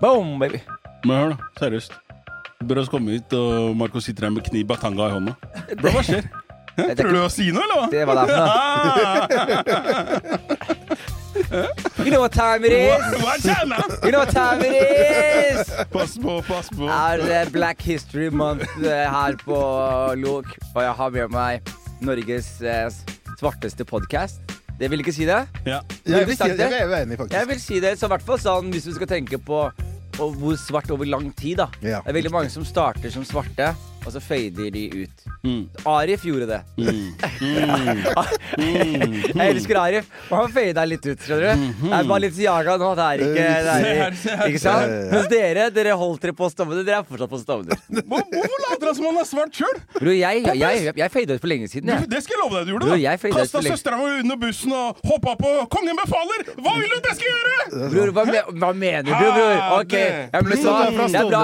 [0.00, 0.58] Boom, baby.
[1.04, 1.36] Men hør, da.
[1.58, 1.92] Seriøst.
[2.68, 5.32] Bros kommer hit, og Marco sitter her med kniv batanga i hånda.
[5.78, 6.22] Bro, hva skjer?
[6.78, 6.78] Hæ?
[6.78, 7.86] Det er Prøver du å si noe, eller hva?
[7.90, 8.38] Det var derfor,
[12.04, 13.02] You know what time it is?
[13.42, 13.76] Skjer nå?
[14.04, 15.70] You know what time it is?
[15.92, 16.86] Pass på, pass på.
[16.90, 19.56] er det Black History Month eh, her på
[20.18, 21.60] Lok, og jeg har med meg
[22.04, 22.88] Norges eh,
[23.38, 24.40] svarteste podkast.
[24.78, 25.40] Det vil ikke si det?
[25.66, 25.80] Ja.
[26.06, 26.70] Jeg vil si det.
[26.70, 27.34] Jeg er enig, faktisk.
[27.38, 29.64] Jeg vil si det, så i hvert fall sånn hvis du skal tenke på
[30.18, 31.68] og hvor svart over lang tid, da.
[31.82, 33.72] Ja, det er veldig mange som starter som svarte,
[34.08, 35.24] og så fader de ut.
[35.44, 35.62] Mm.
[35.92, 36.60] Arif gjorde det.
[36.80, 37.12] Mm.
[38.58, 41.66] Jeg elsker Arif, og han fada litt ut, skjønner du.
[41.84, 42.90] Det er bare litt jaga nå.
[42.98, 44.16] Det er ikke, det er,
[44.48, 44.94] ikke sant?
[45.12, 46.82] Mens dere, dere holdt dere på Stovner.
[46.86, 47.78] Dere er fortsatt på Stovner.
[48.08, 49.78] Hvor- Hvorfor later han som han er svart sjøl?
[49.98, 52.08] Bror, jeg, jeg, jeg, jeg fada ut for lenge siden, jeg.
[52.12, 52.86] Det skal jeg love deg du gjorde.
[52.88, 56.44] Bro, da jeg Kasta søstera mi under bussen og hoppa på 'Kongen befaler'!
[56.58, 57.56] Hva vil du at jeg skal gjøre?!
[57.92, 59.56] Bror, hva, me- hva mener du, bror?
[59.80, 61.42] Ok, jeg ble fra Det er bra.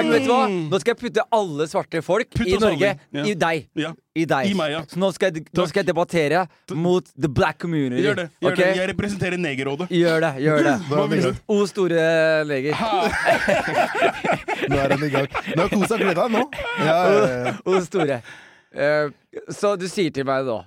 [0.00, 0.40] Men vet du hva?
[0.70, 2.92] Nå skal jeg putte alle svarte folk Putt i Norge.
[3.14, 3.24] Ja.
[3.24, 3.66] i deg.
[3.78, 4.50] Ja, I deg.
[4.50, 4.80] I meg, ja.
[4.90, 8.02] Så nå skal, jeg, nå skal jeg debattere mot the black community.
[8.04, 8.26] Gjør det.
[8.40, 8.70] gjør okay?
[8.72, 9.88] det Jeg representerer Negerrådet.
[9.94, 10.32] Gjør det.
[10.44, 11.34] Gjør det.
[11.54, 12.04] O store
[12.48, 12.78] leger.
[14.70, 15.30] Nå er han i gang.
[15.56, 16.44] Nå har Kosa gleda nå.
[16.84, 17.54] Ja, ja.
[17.70, 18.20] O store.
[18.70, 19.10] Uh,
[19.50, 20.60] så du sier til meg nå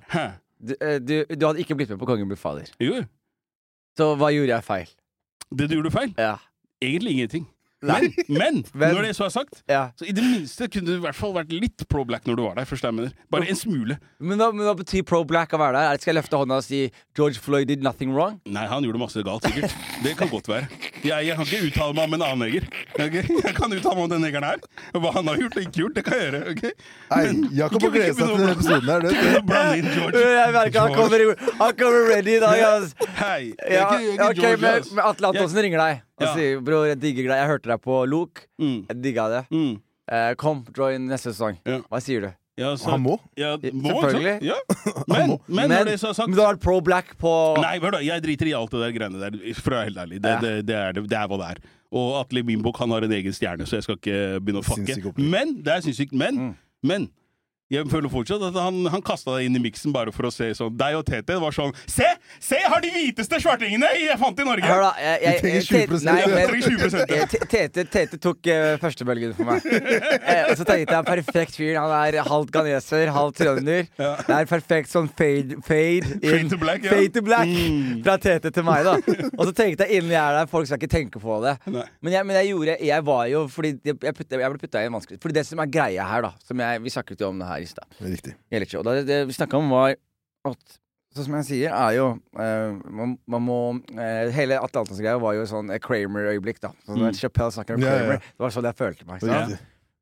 [0.60, 2.68] du, eh, du, du hadde ikke blitt med på Kongen befaler.
[2.84, 3.04] Jo,
[4.00, 4.92] Så hva gjorde jeg feil?
[5.54, 6.14] det du gjorde feil.
[6.18, 6.38] Ja.
[6.82, 7.48] Egentlig ingenting.
[7.84, 9.82] Men, men, Men- når det så er sagt, ja.
[10.00, 12.44] så i det minste kunne du i hvert fall vært litt pro black når du
[12.46, 12.68] var der.
[12.70, 13.12] Først jeg mener.
[13.34, 13.98] Bare en smule.
[14.24, 15.90] Men hva, men hva betyr pro black å være der?
[15.98, 16.80] Er Skal jeg løfte hånda og si
[17.18, 18.40] George Floyd did nothing wrong?
[18.48, 19.76] Nei, han gjorde masse galt, sikkert.
[20.06, 20.70] Det kan godt være.
[21.04, 22.70] Jeg, jeg kan ikke uttale meg om en annen neger.
[22.96, 23.26] Okay?
[23.44, 24.64] Jeg kan uttale meg om den negeren her.
[24.96, 26.42] Hva han har gjort og ikke gjort, det kan jeg gjøre.
[26.56, 26.74] Okay?
[27.12, 27.24] Nei,
[27.60, 29.04] Jakob har gledet seg til denne episoden her.
[29.04, 30.20] Du.
[30.24, 33.08] Jeg merker han kommer, i- han kommer ready i dag, Altså.
[33.20, 33.54] Hei.
[33.54, 36.02] Jeg er Ja, ikke, jeg er ikke okay, George, men, men Atle Antonsen ringer deg
[36.20, 36.34] og Ja.
[36.36, 37.38] sier Bror, jeg digger deg.
[37.42, 38.48] Jeg hørte deg på Lok.
[38.62, 39.44] Mm, Jeg digga det.
[39.52, 39.74] mm.
[40.12, 41.58] Eh, kom, join neste sesong.
[41.66, 41.80] Ja.
[41.90, 42.32] Hva sier du?
[42.60, 43.16] Ja, så, Han må.
[43.40, 44.42] ja, må, Selvfølgelig.
[44.46, 44.58] Ja.
[45.08, 48.02] Men, men når det sagt men du har vært pro black på Nei, hør da,
[48.06, 50.20] jeg driter i alt det der greiene der, for å være helt ærlig.
[50.22, 50.40] Det, Ja.
[50.44, 51.64] det, det, er, det, det er hva det er.
[51.94, 54.62] Og Atle i min bok han har en egen stjerne, så jeg skal ikke begynne
[54.62, 55.14] å fucke.
[55.18, 56.14] Men det er sinnssykt.
[56.14, 56.54] Men, Mm.
[56.84, 57.10] men
[57.72, 60.50] jeg føler fortsatt at han, han kasta deg inn i miksen bare for å se
[60.58, 62.06] sånn Deg og Tete var sånn Se!
[62.44, 64.68] Se, jeg har de hviteste svartingene jeg fant i Norge!
[64.68, 64.92] Hør, da.
[65.00, 67.22] Jeg, jeg, jeg, trenger jeg- 20%, Nei, men- Jeg trenger 20%, ja.
[67.24, 69.66] Eh, Te- Tete, Tete tok uh, førstebølgen for meg.
[69.72, 71.80] Eh, og så tenkte jeg perfekt fyr.
[71.80, 73.88] Han er halvt ganeser, halvt trønder.
[73.98, 76.94] Det er perfekt sånn fade, fade, in, Fade to black, ja.
[76.94, 78.04] fade to black Mm.
[78.06, 78.96] fra Tete til meg, da.
[79.38, 81.56] Og så tenkte jeg innen jeg er der, folk skal ikke tenke på det.
[81.70, 84.82] Men jeg, men jeg gjorde Jeg var jo Fordi jeg, jeg, putte, jeg ble putta
[84.84, 87.30] i en vanskelig Fordi det som er greia her, da som jeg, Vi snakket jo
[87.30, 87.86] om det her i stad.
[88.02, 88.34] Riktig.
[88.52, 88.80] Gjelder ikke.
[88.80, 89.96] Og det, det vi snakka om, var
[90.50, 90.80] at
[91.14, 92.06] Sånn som jeg sier, er jo
[92.42, 93.58] uh, man, man må
[93.94, 96.72] uh, Hele Atle Antonsen-greia var jo sånn Kramer-øyeblikk, da.
[96.88, 97.12] Sånn Mm.
[97.12, 98.16] når snakker om Kramer.
[98.16, 98.32] ja, ja.
[98.34, 99.22] Det var sånn jeg følte meg.
[99.22, 99.60] ikke.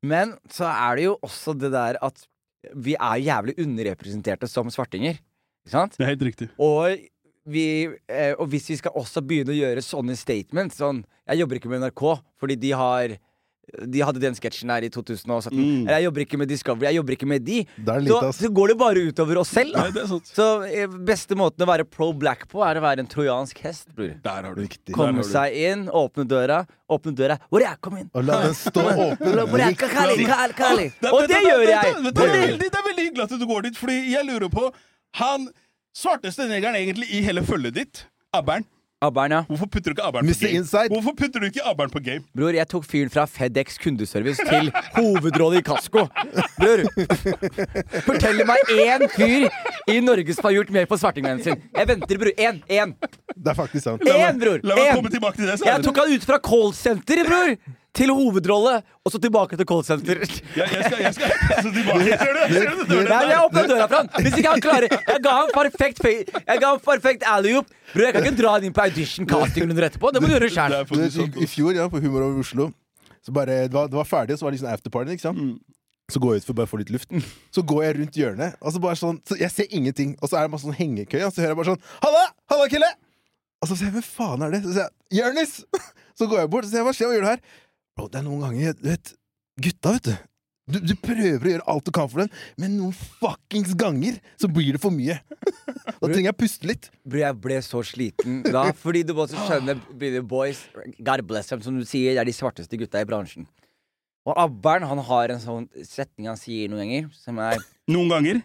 [0.08, 2.24] Men så er det jo også det der at
[2.72, 5.20] vi er jævlig underrepresenterte som svartinger.
[5.66, 5.98] Ikke sant?
[5.98, 6.48] Det er helt riktig.
[6.62, 7.04] Og,
[7.44, 7.66] vi,
[8.08, 11.70] eh, og hvis vi skal også begynne å gjøre sånne statements sånn Jeg jobber ikke
[11.72, 12.02] med NRK
[12.38, 13.16] fordi de har
[13.62, 15.54] De hadde den sketsjen her i 2017.
[15.54, 15.84] Mm.
[15.86, 17.60] Jeg jobber ikke med Discovery, jeg jobber ikke med de.
[17.76, 19.76] Det er Så, så går det bare utover oss selv.
[19.78, 20.10] Nei, er.
[20.26, 23.86] Så eh, beste måten å være pro black på, er å være en trojansk hest,
[23.94, 24.12] bror.
[24.24, 24.90] Der har du Riktig.
[24.90, 25.30] Der Komme har du.
[25.30, 26.58] seg inn, åpne døra,
[26.90, 27.38] åpne døra.
[27.48, 27.78] Hvor er?
[27.82, 28.10] Kom inn!
[28.18, 29.40] Og la den stå åpen.
[29.46, 29.56] Og
[31.30, 31.96] det gjør jeg!
[32.02, 34.68] Det er, veldig, hyggelig at du går dit, Fordi jeg lurer på
[35.22, 35.48] Han
[35.96, 38.66] svarteste negeren egentlig i hele følget ditt, Abberen.
[39.02, 39.40] Abberen, ja.
[39.48, 40.46] Hvorfor putter du ikke Abern på Mr.
[40.46, 40.58] game?
[40.60, 40.88] Inside.
[40.94, 42.22] Hvorfor putter du ikke Abern på game?
[42.38, 46.04] Bror, jeg tok fyren fra Fedex kundeservice til hovedrolle i Kasko.
[46.60, 46.84] Bror,
[48.06, 49.48] fortell meg én fyr
[49.90, 51.58] i Norge som har gjort mer på svartingvennen sin.
[51.74, 52.32] Jeg venter, bror.
[52.38, 52.62] Én.
[52.70, 52.94] Én.
[53.34, 54.06] Det er faktisk sant.
[54.06, 54.62] Én, bror.
[54.62, 54.98] La meg Én.
[55.00, 55.58] komme tilbake til det.
[55.60, 57.56] Så Jeg tok han ut fra callsenteret, bror!
[57.92, 60.22] Til hovedrolle, og så tilbake til callsenter.
[60.22, 61.32] jeg, jeg skal, jeg skal
[61.66, 62.04] så tilbake.
[62.22, 62.54] Ser du?
[62.54, 62.94] Ser du?
[63.10, 64.08] Nei, jeg åpna døra for han!
[64.24, 67.68] Hvis ikke han klarer Jeg ga ham perfekt Jeg ga ham perfekt alley-oop.
[67.92, 70.12] Bror, jeg kan ikke dra han inn på audition castingrunder etterpå.
[70.16, 70.78] Det må du gjøre Det sjæl.
[70.80, 71.36] i, sånn.
[71.36, 72.70] I fjor, ja, på Humor over Oslo,
[73.20, 75.18] så bare, det, var, det var ferdig, og så var det liksom afterparty.
[75.18, 75.38] Ikke sant?
[75.44, 75.82] Mm.
[76.12, 77.12] Så går jeg ut for bare å få litt luft.
[77.52, 80.40] Så går jeg rundt hjørnet, og så bare sånn så Jeg ser ingenting, og så
[80.40, 82.24] er det bare sånn hengekøy, og så hører jeg bare sånn Halla!
[82.52, 82.88] Halla, Kille!
[83.62, 84.62] Og så sier jeg hvem faen er det?
[84.64, 85.58] Så sier jeg Jonis!
[86.18, 87.40] Så går jeg bort og sier hva skjer, hva gjør du her?
[87.96, 89.14] Bro, det er noen ganger Du vet,
[89.60, 90.14] gutta, vet du.
[90.72, 92.30] Du, du prøver å gjøre alt du kan for dem,
[92.60, 95.18] men noen fuckings ganger så blir det for mye.
[96.02, 96.86] Da trenger jeg å puste litt.
[97.06, 98.62] Bror, jeg ble så sliten da.
[98.78, 100.60] Fordi du måtte skjønne Billy Boys,
[101.02, 103.46] God bless them, som du sier, er de svarteste gutta i bransjen.
[104.26, 107.58] Og Abbern han har en sånn setning han sier noen ganger, som er
[107.90, 108.42] Noen ganger.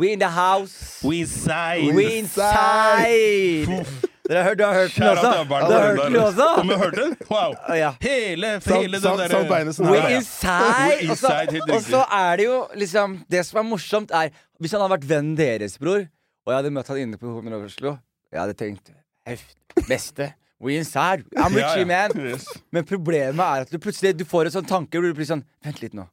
[0.00, 1.04] We in the house.
[1.04, 1.92] We inside.
[1.92, 4.08] We inside.
[4.32, 5.30] Dere har hørt, du har hørt den også?
[5.36, 6.46] til Du har hørt den også?
[6.62, 7.12] Om du har hørt den?
[7.28, 7.54] Wow.
[7.82, 7.90] Ja.
[8.00, 10.08] Hele, hele den derre samt beinet sånn We her.
[10.14, 10.20] ja.
[10.22, 11.10] inside!
[11.10, 14.30] Og så- inside, helt Og så er det jo liksom Det som er morsomt, er
[14.62, 16.06] Hvis han hadde vært vennen deres, bror,
[16.46, 17.98] og jeg hadde møtt han inne på Hummer over Oslo,
[18.32, 18.90] jeg hadde tenkt
[19.26, 19.56] Heft,
[19.88, 20.32] beste.
[20.62, 21.24] We inside.
[21.36, 22.08] I'm Ja, Richie, ja.
[22.08, 22.10] man.
[22.32, 22.46] Yes.
[22.74, 25.44] Men problemet er at du plutselig du får en sånn tanke hvor du blir sånn
[25.62, 26.06] Vent litt nå.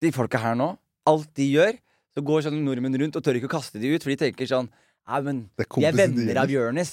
[0.00, 0.70] De folka her nå,
[1.08, 1.74] alt de gjør,
[2.14, 4.48] så går sånn nordmenn rundt og tør ikke å kaste de ut, for de tenker
[4.48, 4.68] sånn
[5.10, 6.90] Nei, men Det er de er kompisen venner av Jonis.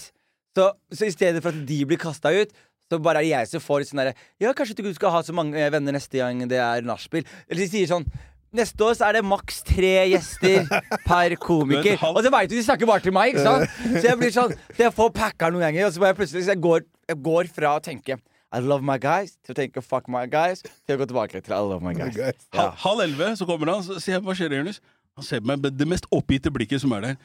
[0.57, 2.55] Så, så i stedet for at de blir kasta ut,
[2.87, 5.35] så bare er det jeg som får sånn derre Ja, kanskje du skal ha så
[5.35, 7.27] mange venner neste gang det er nachspiel.
[7.45, 8.07] Eller de sier sånn
[8.57, 10.69] Neste år så er det maks tre gjester
[11.03, 11.99] per komiker.
[12.07, 13.73] Og så veit du de snakker bare til meg, ikke sant?
[13.99, 16.53] Så jeg blir sånn Så jeg får packa noen ganger, og så bare plutselig Så
[16.55, 20.07] jeg går, jeg går fra å tenke I love my guys til å tenke fuck
[20.09, 22.15] my guys til å gå tilbake til I love my guys.
[22.15, 22.47] Guys.
[22.55, 22.69] Ja.
[22.87, 24.79] Halv elleve så kommer han, så sier jeg hva skjer, Jonis?
[25.19, 27.19] Han ser på meg med det mest oppgitte blikket som er der.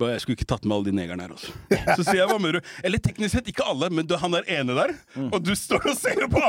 [0.00, 1.52] Jeg skulle ikke tatt med alle de negerne her, altså.
[1.98, 2.70] Så sier jeg hva mener du?
[2.82, 4.94] Eller teknisk sett ikke alle, men du, han er ene der,
[5.28, 6.40] og du står og ser på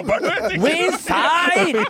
[0.71, 1.83] inside!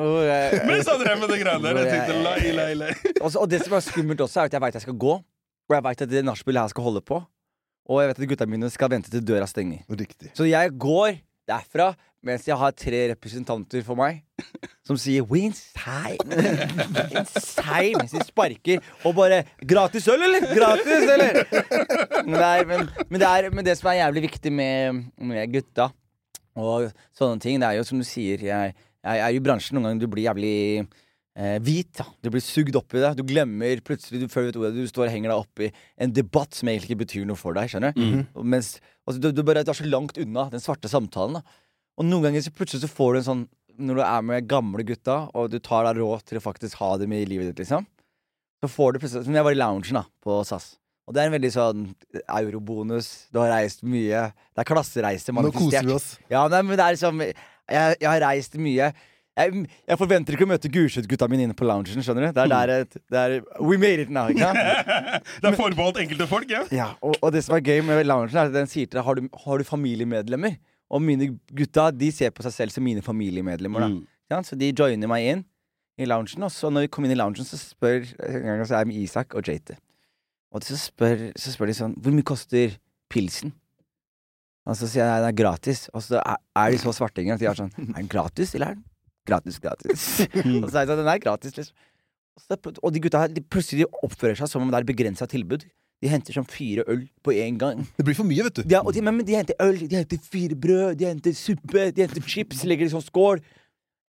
[0.00, 1.80] Og, eh, Mens han drev med det greiene der.
[1.82, 2.92] Jeg tenkte lei, lei, lei.
[3.22, 5.16] Og det som er skummelt også, er at jeg veit jeg skal gå.
[5.70, 7.20] Og jeg veit at det nachspielet her skal holde på.
[7.90, 9.82] Og jeg vet at gutta mine skal vente til døra stenger.
[9.90, 10.30] Riktig.
[10.38, 11.18] Så jeg går
[11.50, 11.90] derfra
[12.26, 14.20] mens jeg har tre representanter for meg
[14.86, 16.20] som sier Winsheim.
[17.12, 18.02] Winsheim!
[18.10, 20.46] de sparker og bare Gratis øl, eller?
[20.56, 21.40] Gratis, eller?
[22.28, 25.90] Nei, men, men, det er, men det som er jævlig viktig med, med gutta
[26.60, 28.74] og sånne ting, det er jo som du sier Jeg,
[29.06, 31.92] jeg er jo i bransjen noen ganger du blir jævlig eh, hvit.
[31.96, 33.14] da Du blir sugd opp i det.
[33.16, 35.70] Du glemmer plutselig du, føler du vet ordet, du står og henger deg opp i
[36.04, 37.70] en debatt som egentlig ikke betyr noe for deg.
[37.70, 38.44] skjønner mm -hmm.
[38.44, 41.40] Mens, altså, du, du, bare, du er så langt unna den svarte samtalen.
[41.40, 43.46] da Og noen ganger så plutselig så får du en sånn
[43.80, 46.94] Når du er med gamle gutta, og du tar deg råd til å faktisk ha
[47.00, 47.86] dem i livet ditt, liksom,
[48.60, 50.74] så får du plutselig Som jeg var i loungen da på SAS.
[51.08, 51.86] Og det er en veldig sånn
[52.28, 53.06] eurobonus.
[53.34, 54.28] Du har reist mye.
[54.54, 56.12] Det er klassereise Nå koser vi oss.
[56.30, 58.92] Ja, nei, men det er liksom Jeg, jeg har reist mye.
[59.40, 62.02] Jeg, jeg forventer ikke å møte Gulset-gutta mine inne på loungen.
[62.04, 62.30] Skjønner du?
[62.36, 64.90] Det er der et, det er, We made it now, ikke sant?
[65.40, 66.62] Det er forbeholdt enkelte folk, ja.
[66.74, 69.06] Ja, og, og det som er gøy med loungen, er at den sier til deg
[69.06, 70.58] har du, har du familiemedlemmer.
[70.90, 73.80] Og mine gutta de ser på seg selv som mine familiemedlemmer.
[73.86, 74.00] da Mm.
[74.30, 74.42] Ja.
[74.46, 75.44] Så de joiner meg inn
[75.98, 76.42] i loungen.
[76.46, 78.90] Og så når vi kom inn i loungen, så spør en gang så er jeg
[78.92, 79.76] med Isak og Jate.
[80.52, 82.76] Og så spør, så spør de sånn Hvor mye koster
[83.10, 83.52] pilsen?
[84.66, 85.88] Og så sier jeg det er gratis.
[85.94, 88.72] Og så er, er de så svartinger at de er sånn Er den gratis, eller
[88.72, 88.84] er den
[89.26, 90.08] gratis, gratis?
[90.62, 91.76] og så er jeg sånn Den er gratis, liksom.
[92.38, 95.26] Og, så, og de gutta her de plutselig oppfører seg som om det er begrensa
[95.28, 95.66] tilbud.
[96.00, 97.82] De henter sånn fire øl på én gang.
[97.98, 98.76] Det blir for mye, vet du.
[98.80, 102.06] Og de, men, men de henter øl, de henter fire brød, de henter suppe, de
[102.06, 103.42] henter chips, legger i sånn skål.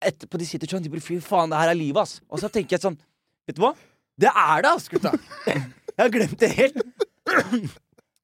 [0.04, 2.19] Etterpå de sitter sånn, de bare fy faen, det her er livet, ass.
[2.28, 3.00] Og så tenker jeg sånn,
[3.48, 3.72] vet du hva?
[4.19, 5.16] Det er det, ass, gutta.
[5.48, 6.81] Jeg har glemt det helt.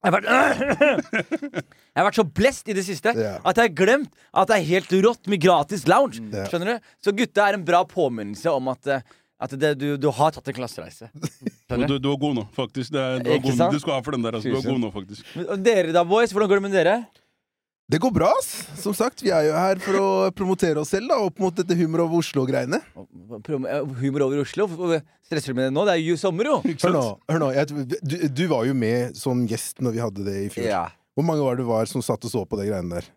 [0.04, 3.38] Jeg har vært, jeg har vært så blest i det siste yeah.
[3.40, 6.20] at jeg har glemt at det er helt rått med gratis lounge.
[6.20, 6.44] Yeah.
[6.50, 6.90] Skjønner du?
[7.00, 9.06] Så gutta er en bra påminnelse om at, eh,
[9.44, 11.10] at det, du, du har tatt en klassereise.
[11.74, 12.06] Du, du?
[12.12, 12.92] er god nå, faktisk.
[12.94, 14.36] Det er, du, god, du skal ha for den der.
[14.36, 14.50] Altså.
[14.52, 15.24] Du var god nå, faktisk.
[15.34, 16.30] Men- Dere da, boys?
[16.30, 16.92] Hvordan går det med dere?
[17.90, 18.50] Det går bra, ass.
[18.80, 20.06] Som sagt, vi er jo her for å
[20.36, 22.78] promotere oss selv da, opp mot dette Humor over Oslo-greiene.
[22.94, 24.68] Eh, Humor over Oslo?
[25.26, 25.84] Stresser du med det nå?
[25.88, 26.60] Det er jo sommer, jo!
[26.84, 30.24] Hør nå, hør nå jeg, du, du var jo med som gjest når vi hadde
[30.30, 30.68] det i fjor.
[30.68, 30.84] Ja.
[31.14, 33.10] Hvor mange var det var som satt og så på de greiene der?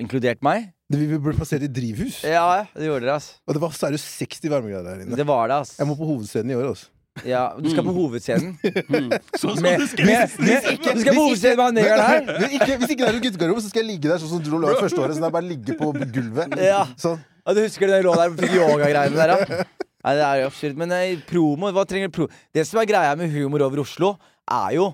[0.00, 0.70] Inkludert meg?
[0.92, 3.28] Vi ble plassert i drivhus, Ja, det gjorde dere, ass.
[3.48, 5.16] og det var seriøst 60 varmegrader der inne.
[5.16, 5.76] Det var det, ass.
[5.78, 6.90] Jeg må på hovedscenen i år, altså.
[7.28, 8.54] Ja, du skal på hovedscenen.
[8.92, 9.10] Mm.
[9.36, 12.24] Så skal du skal med, med, du skal på hovedscenen med han negeren her?
[12.42, 14.42] Men ikke, hvis ikke det er en guttegarderob, så skal jeg ligge der sånn som
[14.44, 15.16] du lå første året.
[15.16, 16.56] Sånn jeg bare ligge på gulvet.
[16.60, 16.82] Ja.
[17.00, 17.20] Sånn.
[17.42, 19.64] Ja, du husker den lå der og fikk yogagreiene der, ja?
[20.02, 20.78] Nei, det er jo absurd.
[20.80, 22.28] Men nei, promo, hva trenger pro...
[22.54, 24.14] Det som er greia med humor over Oslo,
[24.50, 24.90] er jo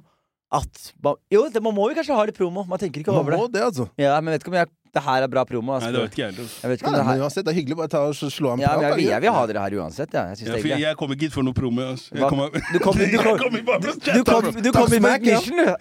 [0.54, 0.92] at
[1.32, 2.62] Jo, det, man må jo kanskje ha litt promo.
[2.68, 3.58] Man tenker ikke over Man må det.
[3.58, 3.88] det, altså.
[4.00, 5.74] Ja, Men vet ikke om jeg, det her er bra promo.
[5.74, 5.92] Nei, Altså.
[5.92, 6.42] det vet ikke jeg heller.
[6.48, 6.60] altså.
[6.62, 8.14] Jeg vet ikke Nei, om det men her uansett, det er hyggelig bare ta og
[8.14, 8.98] slå av en Ja, prat.
[8.98, 10.12] jeg, jeg vil ha dere her uansett.
[10.14, 10.22] Ja.
[10.32, 11.80] Jeg Ja, for jeg, jeg kommer ikke hit for noe promo.
[11.92, 12.14] Altså.
[12.14, 15.74] Jeg kommer, Du kom- du kom- Du kom, du kom Takk, inn med mission, du.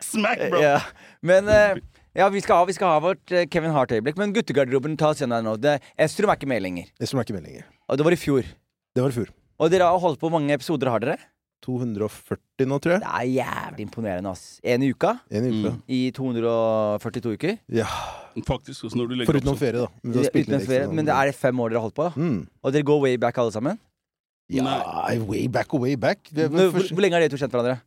[0.00, 0.60] Smack, bro.
[0.62, 0.80] Ja.
[1.22, 1.78] Men uh,
[2.14, 4.16] ja, vi skal, ha, vi skal ha vårt uh, Kevin Hart-øyeblikk.
[4.20, 5.78] Men guttegarderoben ta oss gjennom det nå.
[5.98, 6.90] Estrum er ikke med lenger.
[6.98, 7.64] Det er ikke med lenger.
[7.88, 8.42] Og det var i fjor.
[8.94, 9.30] Det var i fjor.
[9.60, 11.16] Og dere har holdt på mange episoder, har dere?
[11.64, 13.02] 240 nå, tror jeg.
[13.04, 14.58] Det er jævlig imponerende, ass.
[14.62, 15.72] En i uka En uke.
[15.72, 15.80] Mm.
[15.88, 17.56] i 242 uker.
[17.72, 17.88] Ja,
[18.46, 18.84] Faktisk.
[18.84, 19.64] også når du legger Foruten opp så...
[19.64, 19.88] ferie, da.
[20.02, 20.92] Men Uten ferie.
[20.92, 22.10] Men det er det fem år dere har holdt på?
[22.16, 22.38] mm.
[22.62, 23.80] Og dere går way back, alle sammen?
[24.52, 24.78] Ja,
[25.24, 26.28] way back og way back.
[26.30, 27.78] Det er Hvor, hvor, lenge har dere to kjent hverandre?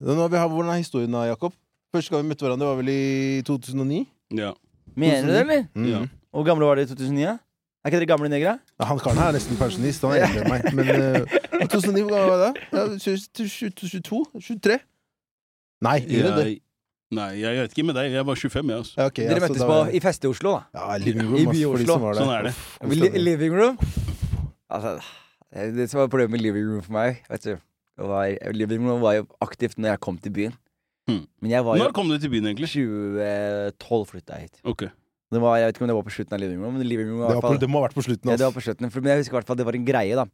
[0.00, 1.52] Nå har vi, hvordan er historien da, Jakob?
[1.94, 4.06] Første gang vi møtte hverandre, var vel i 2009?
[4.36, 4.52] Ja.
[4.96, 5.66] Mener du det, eller?
[5.74, 5.90] Mm.
[5.90, 6.00] Ja.
[6.32, 7.22] Hvor gamle var dere i 2009?
[7.24, 7.36] da?
[7.86, 8.56] Er ikke dere gamle negere?
[8.80, 10.64] Ja, Han karen her er nesten pensjonist, han er eldre enn meg.
[10.74, 12.48] Men uh, 2009, hvor gammel var jeg da?
[12.74, 14.24] Ja, 22?
[14.42, 14.78] 23?
[15.86, 16.46] Nei, yngre enn det.
[17.14, 18.10] Nei, jeg vet ikke med deg.
[18.16, 18.96] Jeg var 25, jeg, altså.
[18.98, 20.64] Ja, ok, Dere møttes da på i feste i Oslo, da.
[20.74, 21.86] Ja, living I room, I By-Oslo.
[21.92, 22.24] som var der.
[22.24, 22.54] Sånn er det.
[22.56, 23.78] Uff, Li living room?
[24.66, 24.96] Altså,
[25.78, 27.52] det som var problemet med living room for meg vet du,
[28.02, 30.58] var, Living room var jo aktivt når jeg kom til byen.
[31.06, 31.22] Hmm.
[31.38, 32.72] Men jeg var jo Når kom du til byen, egentlig?
[32.74, 34.64] 2012 flytta jeg hit.
[34.66, 34.88] Ok.
[35.34, 37.08] Det var, jeg vet ikke om det var på slutten av living room, men living
[37.10, 38.30] room var Det, var på, det må ha vært på slutten.
[38.30, 38.90] ja, det var på slutten.
[38.94, 40.26] For, men jeg husker i hvert fall det var en greie, da.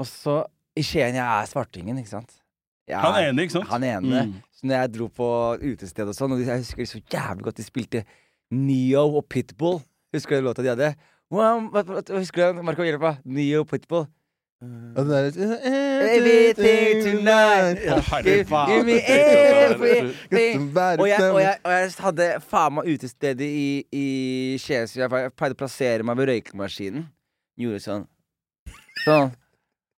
[0.00, 0.36] Og så
[0.72, 2.38] i Skien, jeg er svartingen, ikke sant.
[2.88, 3.68] Jeg Han er enig, ikke sant?
[3.70, 4.22] Han ene.
[4.30, 4.32] Mm.
[4.56, 5.28] Så når jeg dro på
[5.60, 8.04] utested og sånn, og jeg husker så jævlig godt de spilte
[8.52, 9.78] Neo og Pitbull.
[10.16, 10.90] Husker du låta de hadde?
[11.32, 12.66] Wow, hva, hva, hva husker du den?
[12.66, 13.20] Marco, hjelp meg.
[13.24, 14.08] Neo og Pitbull.
[14.62, 15.24] Ja, den der,
[16.14, 17.80] Everything tonight.
[17.82, 20.68] Å, Give, me everything.
[20.76, 24.04] Og jeg, og, jeg, og jeg hadde faen meg utestedet i, i
[24.62, 27.08] Skien, så jeg, jeg pleide å plassere meg ved røykemaskinen.
[27.58, 28.06] Gjorde sånn.
[29.02, 29.34] Sånn.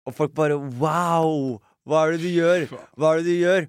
[0.07, 1.59] Og folk bare Wow!
[1.83, 2.69] Hva er det du gjør?
[2.95, 3.69] Hva er det du gjør?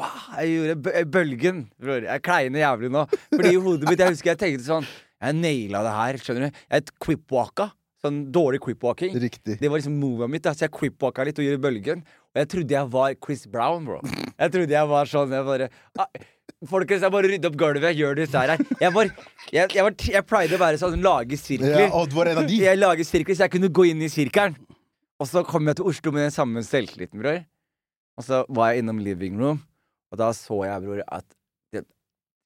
[0.00, 1.62] Wow, jeg gjorde bølgen.
[1.76, 2.08] bror.
[2.08, 3.04] Jeg kleiner jævlig nå.
[3.34, 6.60] Fordi i hodet mitt, jeg husker jeg tenkte sånn Jeg naila det her, skjønner du.
[6.72, 7.68] Jeg quipwalka.
[8.02, 9.14] Sånn dårlig creepwalking.
[9.22, 9.60] Riktig.
[9.60, 12.00] Det var liksom movet mitt, da, så jeg creepwalka litt og gjorde bølgen.
[12.32, 14.00] Og jeg trodde jeg var Chris Brown, bro.
[14.32, 15.68] Jeg trodde jeg var sånn Jeg bare
[16.00, 16.08] ah,
[16.70, 18.64] Folkens, jeg bare rydde opp gulvet, gjør dette her.
[18.80, 19.06] Jeg var
[19.52, 21.86] Jeg, jeg, var, jeg pleide å være sånn, lage sirkler.
[21.86, 22.58] Ja, du var en av de?
[22.64, 24.58] Jeg lager sirkler, så jeg kunne gå inn i sirkelen.
[25.22, 27.44] Og så kom jeg til Oslo med den samme selvtilliten, bror.
[28.18, 29.62] Og så var jeg innom living room,
[30.12, 31.26] og da så jeg, bror, at
[31.72, 31.86] det,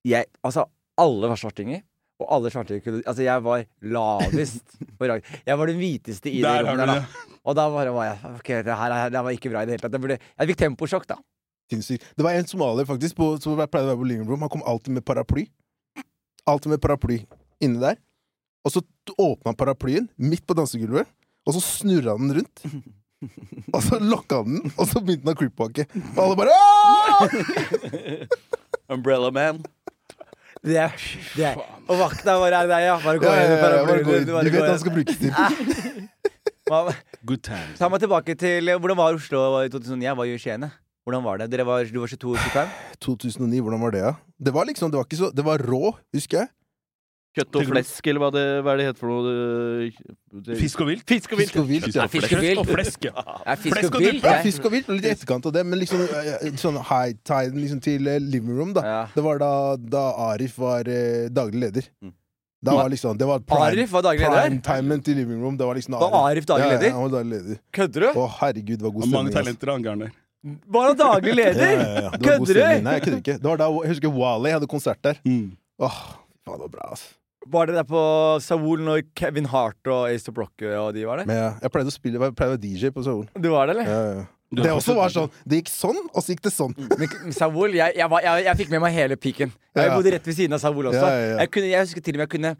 [0.07, 0.67] jeg Altså,
[1.01, 1.81] alle var svartinger.
[2.23, 5.23] Og alle svarte kunne Altså, jeg var lavest på rang.
[5.45, 7.33] Jeg var den hviteste i det Der rommet der, da.
[7.45, 9.69] Og da bare var jeg Ok, det her, er- det her var ikke bra i
[9.69, 9.93] det hele tatt.
[9.99, 11.19] Jeg, burde, jeg fikk temposjokk, da.
[11.71, 12.05] Sinnssykt.
[12.17, 14.41] Det var en somalier faktisk på, som jeg pleide å være på living room.
[14.47, 15.49] Han kom alltid med paraply.
[16.47, 17.21] Alltid med paraply
[17.61, 17.99] inni der.
[18.65, 18.81] Og så
[19.19, 21.07] åpna han paraplyen midt på dansegulvet,
[21.47, 22.65] og så snurra han den rundt.
[23.75, 25.87] Og så lokka han den, og så begynte han å creepwalke.
[26.17, 26.55] Og alle bare
[28.95, 29.63] Umbrella Man.
[30.65, 30.95] Det er,
[31.37, 31.59] det er.
[31.87, 32.97] Og vakta bare er deg, ja.
[33.05, 34.27] Bare gå inn ja, bare gå inn.
[34.33, 34.71] bare Du vet inn.
[34.71, 36.07] han skal brukes til.
[37.27, 37.77] Good times.
[37.79, 40.03] Ta meg tilbake til Hvordan var Oslo i 2009?
[40.09, 40.67] Jeg var jo i Skien.
[41.07, 41.47] Hvordan var det?
[41.53, 42.73] Dere var, du var 22-25?
[43.07, 44.13] 2009, hvordan var det, Ja?
[44.43, 46.49] Det var liksom, det var ikke så Det var rå, husker jeg.
[47.37, 49.33] Kjøtt og flesk, eller hva det, hva det heter for noe?
[50.47, 51.03] Det, Fisk og vilt?
[51.09, 51.51] Fisk og vilt.
[51.53, 51.89] Fisk og vilt.
[51.93, 52.61] Ja, fisk og vilt.
[52.63, 53.25] Og flesk, ja.
[53.45, 54.25] Er fisk og vilt?
[54.25, 57.13] Ja, fisk og vilt, og litt i etterkant av det, men liksom eh, sånn high
[57.29, 58.85] tide liksom, til eh, living room, da.
[58.89, 59.03] Ja.
[59.13, 61.91] Det var da, da Arif var eh, daglig leder.
[62.01, 62.15] Mm.
[62.67, 64.41] Da var liksom Det var prime, Arif var daglig leder?
[64.65, 65.59] prime-timen til living room.
[65.61, 66.95] Det var liksom Var Arif daglig Ja, ja, leder?
[66.97, 67.59] han var daglig leder.
[67.79, 68.09] Kødder du?
[68.17, 69.19] Å, herregud, det var god stemning.
[69.21, 70.09] mange talenter, han garen.
[70.79, 71.77] Var han daglig leder?
[71.77, 72.11] ja, ja.
[72.17, 72.65] Kødder du?
[72.89, 73.37] Nei, jeg kødder ikke.
[73.45, 75.21] Det var da, jeg husker Wally hadde konsert der.
[75.29, 75.53] Mm.
[75.85, 76.01] Åh,
[76.49, 77.05] det var bra, ass.
[77.53, 78.01] Var det der på
[78.43, 81.29] Saul når Kevin Hart og Ace Brock og de var der?
[81.29, 83.27] Men ja, jeg pleide å spille Jeg pleide å være DJ på Saul.
[83.39, 83.91] Du var det, eller?
[83.93, 84.25] Ja, ja.
[84.57, 86.75] Du Det også var sånn Det gikk sånn, og så gikk det sånn.
[87.01, 89.53] Men Saul, jeg, jeg, var, jeg, jeg fikk med meg hele piken.
[89.75, 89.95] Jeg Ja.
[89.97, 91.03] bodde rett ved siden av Saul også.
[91.03, 91.39] Ja, ja, ja.
[91.43, 92.53] Jeg, kunne, jeg husker til og med jeg kunne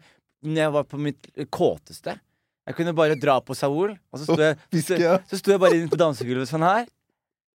[0.47, 2.17] Når jeg var på mitt kåteste
[2.67, 4.99] Jeg kunne bare dra på Saul, og så sto jeg, så,
[5.31, 6.83] så sto jeg bare inne på dansegulvet sånn her.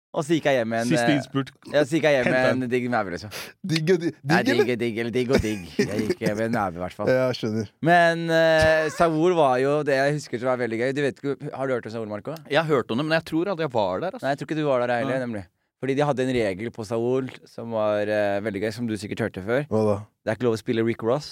[0.09, 1.49] Og så gikk jeg hjem med en Siste eh, innspurt.
[1.69, 3.33] Ja, så gikk jeg hjem med en digg neve, liksom.
[3.69, 4.79] Digg og digg, Nei, digg, digg, eller?
[4.81, 5.67] digg eller digg og digg.
[5.77, 7.11] Jeg gikk hjem med en neve, i hvert fall.
[7.13, 7.69] Ja, jeg skjønner.
[7.85, 10.93] Men uh, Saul var jo det jeg husker som var veldig gøy.
[10.97, 11.21] Du vet
[11.53, 12.33] Har du hørt om Saur, Marco?
[12.49, 14.17] Jeg har hørt om det, men jeg tror aldri jeg var der.
[14.17, 14.25] Altså.
[14.25, 15.25] Nei, jeg tror ikke du var der heller, ja.
[15.27, 15.43] nemlig.
[15.79, 19.27] Fordi de hadde en regel på Saul som var uh, veldig gøy, som du sikkert
[19.27, 19.69] hørte før.
[19.69, 19.99] Hva da?
[20.25, 21.29] Det er ikke lov å spille Rick Ross.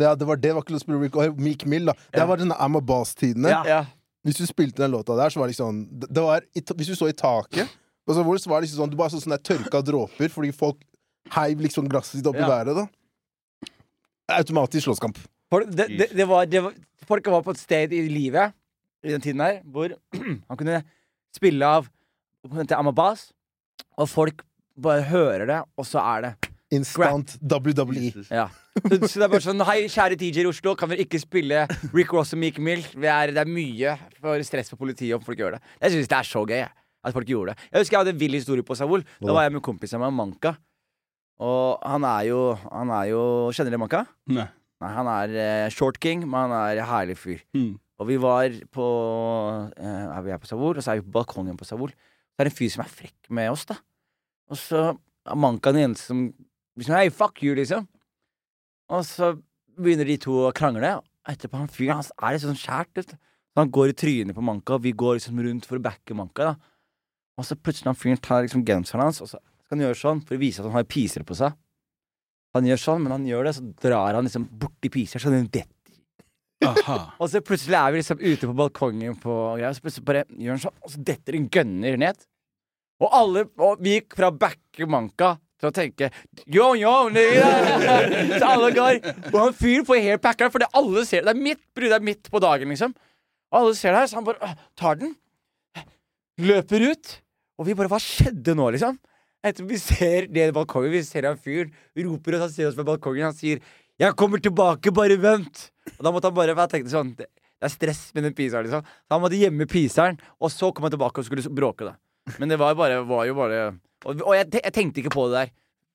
[0.00, 1.94] Ja, det var det var ikke lov å spille Rick og Meek Mill, da.
[2.10, 2.26] Det Ja.
[2.26, 3.54] var denne Amma a Boss-tidene.
[3.70, 3.84] Ja.
[4.26, 6.42] Hvis du spilte den låta der, så var det liksom det det var,
[6.76, 7.70] Hvis du så i taket,
[8.08, 10.80] og så, var liksom sånn Du bare så sånne der tørka dråper fordi folk
[11.34, 12.48] heiv liksom glasset sitt opp i Ja.
[12.48, 12.86] været, da.
[14.38, 15.18] Automatisk slåsskamp.
[15.50, 16.74] Folk, det, det, det var, det var,
[17.06, 18.54] folk var på et sted i livet
[19.02, 19.92] i den tiden her hvor
[20.48, 20.82] han kunne
[21.34, 21.88] spille av
[22.46, 23.30] til Amabas,
[24.00, 24.44] og folk
[24.80, 28.24] bare hører det, og så er det Instant WWE.
[28.30, 28.46] Ja.
[28.78, 31.64] Så, så det er bare sånn Hei, kjære DJ i Oslo, kan dere ikke spille
[31.90, 32.84] Rick Ross og Meek Mill?
[32.94, 35.60] Det er, det er mye for stress for politiet om folk gjør det.
[35.82, 36.70] Jeg syns det er så gøy jeg,
[37.04, 37.68] at folk gjorde det.
[37.70, 39.04] Jeg husker jeg hadde en vill historie på Saul.
[39.20, 40.54] Da var jeg med kompisen min, Manka.
[41.40, 43.20] Og han er jo Han er jo
[43.56, 44.02] Kjenner dere Manka?
[44.28, 44.48] Nei.
[44.80, 47.40] Nei, han er eh, short king, men han er herlig fyr.
[47.56, 47.74] Mm.
[48.00, 48.86] Og vi var på
[49.76, 51.92] eh, er Vi er på Savol, og så er vi på balkongen på Savol.
[51.92, 53.76] Det er en fyr som er frekk med oss, da.
[54.48, 56.22] Og så er Manka den eneste som
[56.80, 57.84] liksom, Hei, fuck you, liksom.
[58.90, 59.34] Og så
[59.76, 60.96] begynner de to å krangle.
[61.28, 62.94] Etterpå han fyren han er litt sånn skjært.
[62.96, 63.20] vet du.
[63.50, 66.16] Så han går i trynet på Manka, og vi går liksom rundt for å backe
[66.16, 66.54] Manka.
[66.54, 66.69] da
[67.38, 70.22] Og så plutselig han fyren tar liksom genseren hans, og så skal han gjøre sånn
[70.26, 71.54] for å vise at han har piser på seg.
[72.56, 75.46] Han gjør sånn, men han gjør det, så drar han liksom borti piser, så den
[75.46, 75.76] detter
[77.20, 80.56] Og så plutselig er vi liksom ute på balkongen på og så plutselig bare gjør
[80.56, 82.26] han sånn, og så detter en gønner ned.
[83.00, 86.10] Og alle Og vi gikk fra backe manka til å tenke
[86.48, 86.92] yo, yo.
[88.40, 91.34] Så alle går Og han fyren får helt for det alle ser det.
[91.34, 92.94] Er midt, det er midt på dagen, liksom.
[93.50, 95.14] Og alle ser det her, så han bare tar den,
[96.44, 97.14] løper ut,
[97.60, 98.98] og vi bare Hva skjedde nå, liksom?
[99.44, 102.84] Etter vi ser det balkongen, vi ser en fyr roper oss, han ser oss fra
[102.84, 103.60] balkongen, han sier
[104.00, 105.70] 'Jeg kommer tilbake, bare vent'.
[105.98, 107.26] Og da måtte han bare for Jeg tenkte sånn Det
[107.60, 108.80] det er stress med den piseren, liksom.
[108.80, 111.98] Så han måtte gjemme piseren, og så kom han tilbake og skulle bråke, da.
[112.40, 113.60] Men det var, bare, var jo bare
[114.06, 115.50] Og, og jeg, jeg tenkte ikke på det der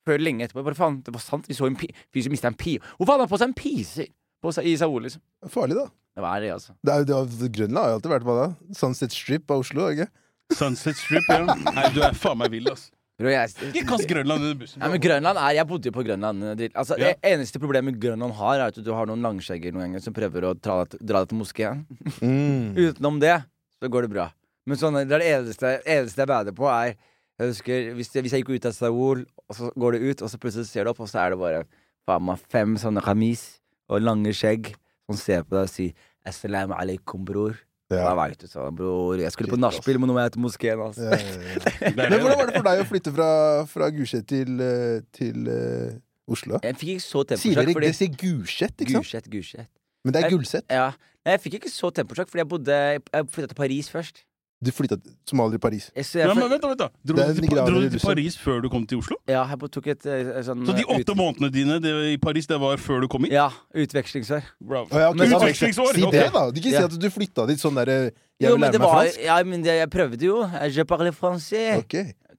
[0.06, 0.62] før lenge etterpå.
[0.68, 1.48] Bare faen, det var sant.
[1.50, 2.76] Vi så en fyr som mista en pi.
[3.00, 4.12] Hvorfor hadde han på seg en piser
[4.44, 5.24] på, i Saul, liksom?
[5.50, 5.88] Farlig, da.
[6.16, 6.76] Det var det, altså.
[6.86, 8.78] Det er, det har, Grønland har jo alltid vært på det.
[8.78, 10.06] Sunset Strip av Oslo, ikke?
[10.54, 11.46] Sunset Strip, ja.
[11.46, 12.92] Nei, du er faen meg vill, ass.
[13.16, 14.82] Bro, jeg, Ikke kast Grønland under bussen.
[14.84, 16.44] Nei, men Grønland er Jeg bodde jo på Grønland.
[16.44, 16.74] eh, dritt.
[16.76, 17.14] Altså, Ja.
[17.14, 20.44] Det eneste problemet Grønland har, er at du har noen langskjegger noen ganger som prøver
[20.44, 21.86] å dra dra deg til moskeen.
[22.20, 22.76] Mm.
[22.92, 23.38] Utenom det,
[23.80, 24.28] så går det bra.
[24.68, 26.96] Men sånn, det er det eneste, eneste jeg bader på, er
[27.40, 30.22] Jeg husker, hvis, jeg, hvis jeg gikk ut av Seoul, og så går det ut,
[30.24, 31.64] og så plutselig ser du opp, og så er det bare
[32.08, 33.60] faen meg fem sånne kamis
[33.92, 34.70] og lange skjegg
[35.08, 35.92] som ser på deg og sier
[36.26, 37.58] Assalamu alaikum, bror.
[37.94, 38.02] Ja.
[38.02, 39.20] Da veit du sånn, bror.
[39.22, 41.06] Jeg skulle på nachspiel, men nå må jeg til moskeen, altså.
[41.06, 43.30] Ja, ja, Men hvordan var det for deg å flytte fra,
[43.70, 45.92] fra Gulset til, eh, til uh,
[46.26, 46.58] Oslo?
[46.66, 49.06] Jeg fikk ikke så temposjokk fordi det sier Gulset, ikke sant?
[49.06, 49.70] Gulset, Gulset.
[50.02, 50.66] Men det er Gulset.
[50.74, 50.88] Ja.
[51.26, 54.26] Nei, jeg fikk ikke så temposjokk fordi jeg bodde Jeg flytta til Paris først.
[54.64, 55.90] Du flytta til somalier i Paris.
[55.96, 56.88] Jeg, så jeg, Ja, men vent da, vent da.
[57.04, 58.16] Dro Det er du til, dro i du til Russland.
[58.16, 59.18] Paris før du kom til Oslo?
[59.28, 62.18] ja, jeg tok et eh, sånn Så de eh, åtte ut, månedene dine det, i
[62.24, 63.34] Paris, det var før du kom hit?
[63.36, 64.48] Ja, utvekslingsår.
[64.64, 64.88] Bravo.
[64.96, 66.16] Å, ja, ok, Men utvekslingsår, Si ok.
[66.16, 66.46] det, da.
[66.56, 66.88] Du kan ikke Ja.
[66.88, 68.14] si at du flytta dit sånn derre Jeg
[68.48, 69.20] Jo, vil men lære det meg var fransk.
[69.28, 70.42] Ja, men det, jeg prøvde jo.
[70.72, 71.78] Je parle français.
[71.84, 71.96] Ok.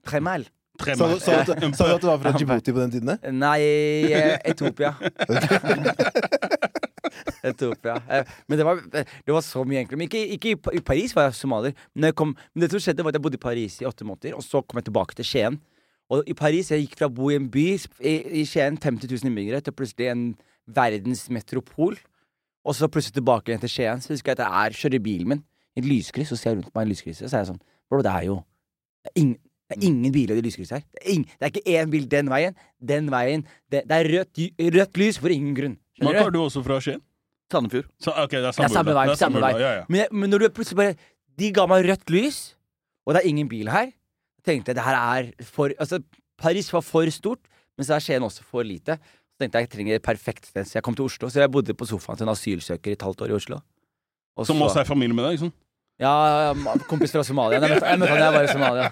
[0.06, 0.48] Très mal.
[0.78, 3.08] Tre Sa du sa du sa du at du var fra Djibouti på den tiden?
[3.12, 3.30] eh?
[3.32, 3.60] Nei,
[4.12, 4.92] eh, Etiopia.
[7.46, 7.96] Etiopia.
[8.10, 10.00] Eh, Men det var, det var så mye enklere.
[10.00, 11.76] Men ikke, ikke i Paris var jeg somalier.
[11.94, 14.06] Men, jeg kom, men det som skjedde, var at jeg bodde i Paris i åtte
[14.08, 15.60] måneder, og så kom jeg tilbake til Skien.
[16.12, 18.12] Og i Paris, jeg gikk fra å bo i en by i,
[18.42, 20.28] i Skien, 50 000 innbyggere, til plutselig en
[20.76, 21.96] verdensmetropol.
[22.66, 24.02] Og så plutselig tilbake igjen til Skien.
[24.02, 25.42] Så husker jeg at jeg er, kjører bilen min
[25.76, 28.10] i et lyskryss, og ser rundt meg i lyskrysset, så er jeg sånn Bro, det
[28.10, 28.38] er jo
[29.04, 29.34] det er ingen,
[29.68, 30.84] det er ingen biler i det lyskrysset her.
[30.94, 32.56] Det er, ing, det er ikke én bil den veien,
[32.92, 33.44] den veien.
[33.70, 34.40] Det, det er rødt,
[34.78, 35.76] rødt lys for ingen grunn.
[36.02, 36.22] Mark, du?
[36.24, 37.02] er du også fra Skien?
[37.52, 37.86] Sandefjord.
[38.02, 39.52] Så, ok, det er samme, Ja, samme vei, Det er samme vei.
[39.60, 39.84] Ja, ja.
[39.88, 40.96] Men, jeg, men når du plutselig bare
[41.38, 42.38] De ga meg rødt lys,
[43.06, 43.90] og det er ingen bil her.
[44.40, 46.00] Jeg tenkte det her er for Altså,
[46.40, 47.42] Paris var for stort,
[47.76, 48.96] men så er Skien også for lite.
[49.36, 51.28] Så tenkte jeg jeg trenger et perfekt sted, så jeg kom til Oslo.
[51.28, 53.60] Så jeg bodde på sofaen til en asylsøker i et halvt år i Oslo.
[54.36, 55.54] Og Som så- også er familie med deg, ikke sant?
[56.00, 56.52] Ja,
[56.88, 57.60] kompis fra Somalia.
[57.60, 58.90] Jeg møtte jeg møtte han da jeg var i Somalia.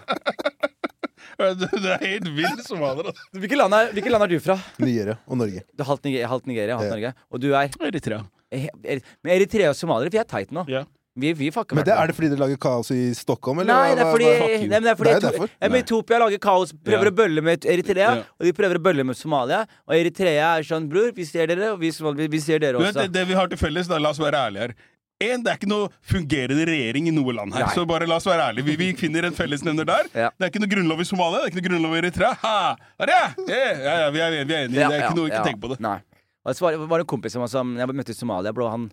[1.35, 3.25] Du, du er helt vill somalier, altså.
[3.35, 4.55] Hvilket land er, hvilket land er du fra?
[4.79, 5.64] Nigeria og Norge.
[5.75, 6.95] Du er halvt Nigeria, halvt Nigeria, halvt Ja.
[6.95, 7.11] Norge.
[7.33, 8.21] Og du er Eritrea.
[8.55, 10.64] Eh, Men Eritrea og somaliere, vi er tight nå.
[10.71, 10.87] Yeah.
[11.14, 13.71] Vi, vi fucker Men det, er det fordi dere lager kaos i Stockholm, eller?
[13.71, 15.51] Nei, det er fordi, nei, men det er fordi Det er derfor.
[15.53, 17.12] ja, men Etopia lager kaos, prøver Ja.
[17.12, 18.25] å bølle med Eritrea, Ja.
[18.35, 19.61] og de prøver å bølle med Somalia.
[19.87, 21.93] Og Eritrea er sånn, bror, vi ser dere, og vi,
[22.27, 22.95] vi ser dere også.
[22.99, 24.75] vet, det, det vi har til felles, da, la oss være ærlige her.
[25.23, 27.62] En, Det er ikke noe fungerende regjering i noe land her.
[27.69, 27.75] Nei.
[27.77, 28.67] Så bare la oss være ærlige.
[28.67, 30.11] Vi, vi finner en fellesnevner der.
[30.19, 30.33] Ja.
[30.35, 32.33] Det er ikke noe grunnlov i Somalia, det er ikke noe grunnlov i Eritrea.
[32.43, 32.77] Ha!
[33.07, 34.83] Ja, ja, ja, vi er, vi er enige.
[34.83, 35.47] Ja, det er ikke ja, noe, ikke ja.
[35.47, 35.79] tenk på det.
[35.87, 36.01] Nei.
[36.44, 38.90] Og så var, var det en kompis som, som jeg møtte i Somalia, bro, han,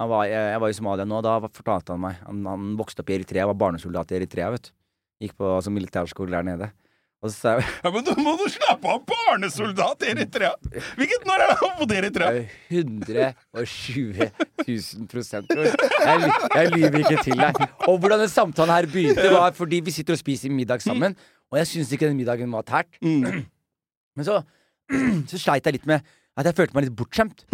[0.00, 3.04] han var, jeg, jeg var i Somalia nå, da fortalte han meg Han, han vokste
[3.04, 4.76] opp i Eritrea, var barnesoldat i Eritrea, vet du.
[5.20, 6.70] Gikk på altså, militærskole der nede.
[7.20, 9.02] Og så sa jeg Ja, men du må du slappe av!
[9.08, 10.54] Barnesoldat i Eritrea!
[10.96, 12.44] Hvilket når er det han bodde i Eritrea?
[12.78, 14.30] 120
[14.64, 15.52] 000 prosent.
[15.52, 17.60] Jeg, jeg lyver ikke til deg.
[17.88, 21.16] Og hvordan den samtalen her begynte, var fordi vi sitter og spiser middag sammen,
[21.52, 22.96] og jeg syns ikke den middagen var tært.
[23.04, 23.44] Mm.
[24.16, 24.40] Men så,
[25.30, 27.44] så sleit jeg litt med at jeg følte meg litt bortskjemt.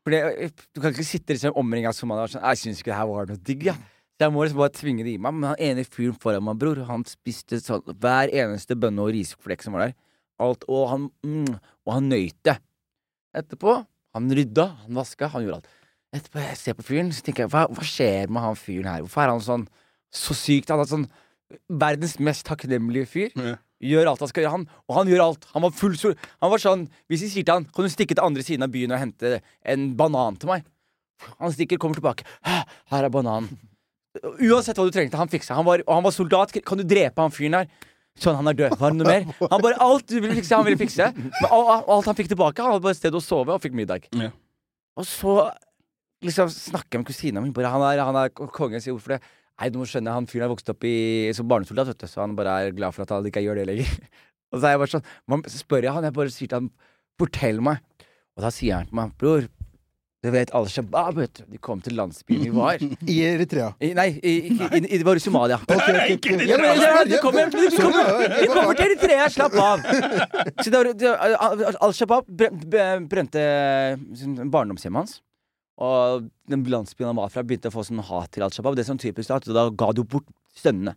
[0.00, 3.00] For du kan ikke sitte liksom omringa av somaliere og sånn Jeg syns ikke det
[3.00, 3.74] her var noe digg, ja.
[4.16, 5.36] Så jeg må liksom bare tvinge det i meg.
[5.36, 9.64] Men han ene fyren foran meg, bror, han spiste sånn hver eneste bønne og risflekk
[9.64, 9.94] som var der.
[10.40, 11.54] Alt, og han, mm,
[11.88, 12.56] og han nøyt det.
[13.36, 13.80] Etterpå
[14.16, 15.74] Han rydda, han vaska, han gjorde alt.
[16.16, 19.04] Etterpå jeg ser på fyren, så tenker jeg hva, hva skjer med han fyren her?
[19.04, 19.66] Hvorfor er han sånn
[20.10, 20.72] så sykt?
[20.72, 21.04] Han er sånn
[21.70, 23.36] verdens mest takknemlige fyr.
[23.38, 23.54] Ja.
[23.80, 24.66] Gjør alt han skal gjøre, han.
[24.90, 25.46] Og han gjør alt.
[25.54, 26.14] Han var full sol.
[26.44, 28.72] Han var sånn Hvis vi sier til han Kan du stikke til andre siden av
[28.74, 30.66] byen og hente en banan til meg?
[31.40, 32.24] Han stikker, kommer tilbake.
[32.44, 33.48] Her er bananen.
[34.40, 35.54] Uansett hva du trengte, han fiksa.
[35.58, 36.52] Han var, og han var soldat.
[36.66, 37.68] Kan du drepe han fyren der?
[38.20, 38.76] Sånn, han er død.
[38.80, 39.26] Var det noe mer?
[39.52, 41.10] Han bare Alt du ville fikse, han ville fikse.
[41.16, 43.62] Men al- al- alt han fikk tilbake, han hadde bare et sted å sove og
[43.62, 44.08] fikk middag.
[44.18, 44.32] Ja.
[44.98, 45.36] Og så
[46.26, 47.52] liksom snakker jeg med kusina mi.
[47.64, 49.20] Han er, han er kongen, Sier hvorfor det?
[49.60, 50.94] Nei, du må skjønne, han fyren har vokst opp i,
[51.36, 53.66] som barnesoldat, vet du, så han bare er glad for at han ikke gjør det
[53.68, 53.90] lenger.
[54.54, 56.62] og så er jeg bare sånn man, Så spør jeg han, jeg bare sier til
[56.62, 56.70] han,
[57.20, 57.82] fortell meg.
[58.38, 59.48] Og da sier han til meg, bror,
[60.20, 61.44] Du vet Al-Shabaab, vet du.
[61.48, 62.80] De kom til landsbyen vi var.
[63.12, 63.70] I Eritrea.
[63.80, 65.56] I, nei, i, i, i, i, det var i Somalia.
[65.64, 66.44] Okay, okay, okay.
[66.48, 69.80] Ja, men, ja, det kommer, de, kommer, de kommer til Eritrea, slapp av!
[70.64, 73.44] Så det var, det, Al- Al-Shabaab bren- brente
[74.52, 75.16] barndomshjemmet hans.
[75.80, 78.76] Og den landsbyen han var fra, begynte å få sånn hat til Al-Shabaab.
[78.76, 80.96] Det er sånn typisk at Da ga du bort sønnene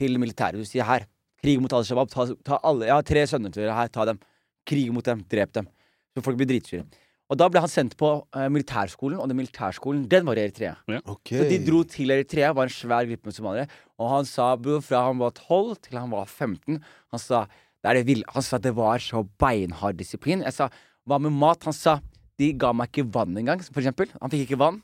[0.00, 0.60] til militæret.
[0.60, 1.04] Du sier her,
[1.44, 2.12] krig mot Al-Shabaab.
[2.12, 4.20] Ta, ta alle, jeg har tre sønner til dere her, ta dem.
[4.66, 5.68] Krig mot dem, drep dem.
[6.16, 6.86] Så folk blir dritsure.
[7.26, 10.76] Og da ble han sendt på eh, militærskolen, og den militærskolen, den var i Eritrea.
[11.02, 11.34] Ok.
[11.34, 13.80] Så de dro til Eritrea, var en svær gruppe med somaliere.
[13.98, 14.52] Og han sa
[14.84, 18.28] fra han var 12 til han var 15 Han sa det, er det, ville.
[18.34, 20.44] Han sa det var så beinhard disiplin.
[20.46, 20.70] Jeg sa
[21.06, 21.66] hva med mat?
[21.66, 21.98] Han sa
[22.40, 24.10] de ga meg ikke vann engang, for eksempel.
[24.20, 24.82] Han fikk ikke vann.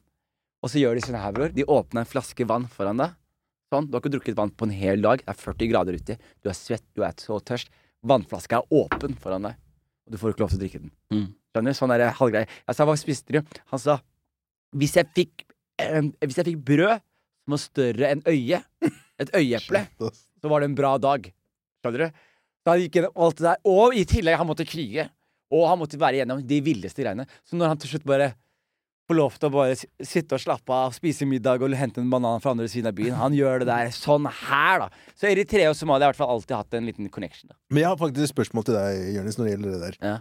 [0.62, 1.52] Og så gjør de sånn her, bror.
[1.52, 3.16] De åpner en flaske vann foran deg.
[3.72, 3.88] Sånn.
[3.88, 5.22] Du har ikke drukket vann på en hel dag.
[5.24, 6.16] Det er 40 grader ute.
[6.44, 7.72] Du er svett, du er så tørst.
[8.06, 9.58] Vannflaska er åpen foran deg.
[10.06, 10.92] Og du får ikke lov til å drikke den.
[11.14, 11.28] Mm.
[11.52, 11.76] Skjønner?
[11.76, 12.48] Sånn det halvgreie.
[12.68, 13.56] Jeg sa hva spiste du?
[13.72, 13.98] Han sa
[14.72, 15.42] hvis jeg fikk
[15.82, 17.02] eh, Hvis jeg fikk brød
[17.42, 18.64] som var større enn øyet,
[19.20, 19.82] et øyeeple,
[20.40, 21.26] så var det en bra dag.
[21.82, 22.20] Skjønner du?
[22.70, 23.60] Han gikk gjennom alt det der.
[23.66, 25.08] Og i tillegg, han måtte krige.
[25.52, 27.26] Og han måtte være gjennom de villeste greiene.
[27.44, 28.30] Så når han til slutt bare
[29.10, 29.74] får lov til å bare
[30.06, 33.16] sitte og slappe av, spise middag og hente en banan fra andre siden av byen
[33.18, 34.88] Han gjør det der sånn her, da.
[35.18, 37.50] Så Eritrea og Somalia har i hvert fall alltid hatt en liten connection.
[37.50, 39.98] da Men jeg har faktisk et spørsmål til deg, Jonis, når det gjelder det der.
[40.06, 40.16] Ja.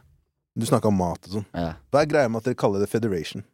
[0.60, 1.46] Du snakka om mat og sånn.
[1.56, 1.70] Ja.
[1.94, 3.46] Hva er greia med at dere kaller det Federation?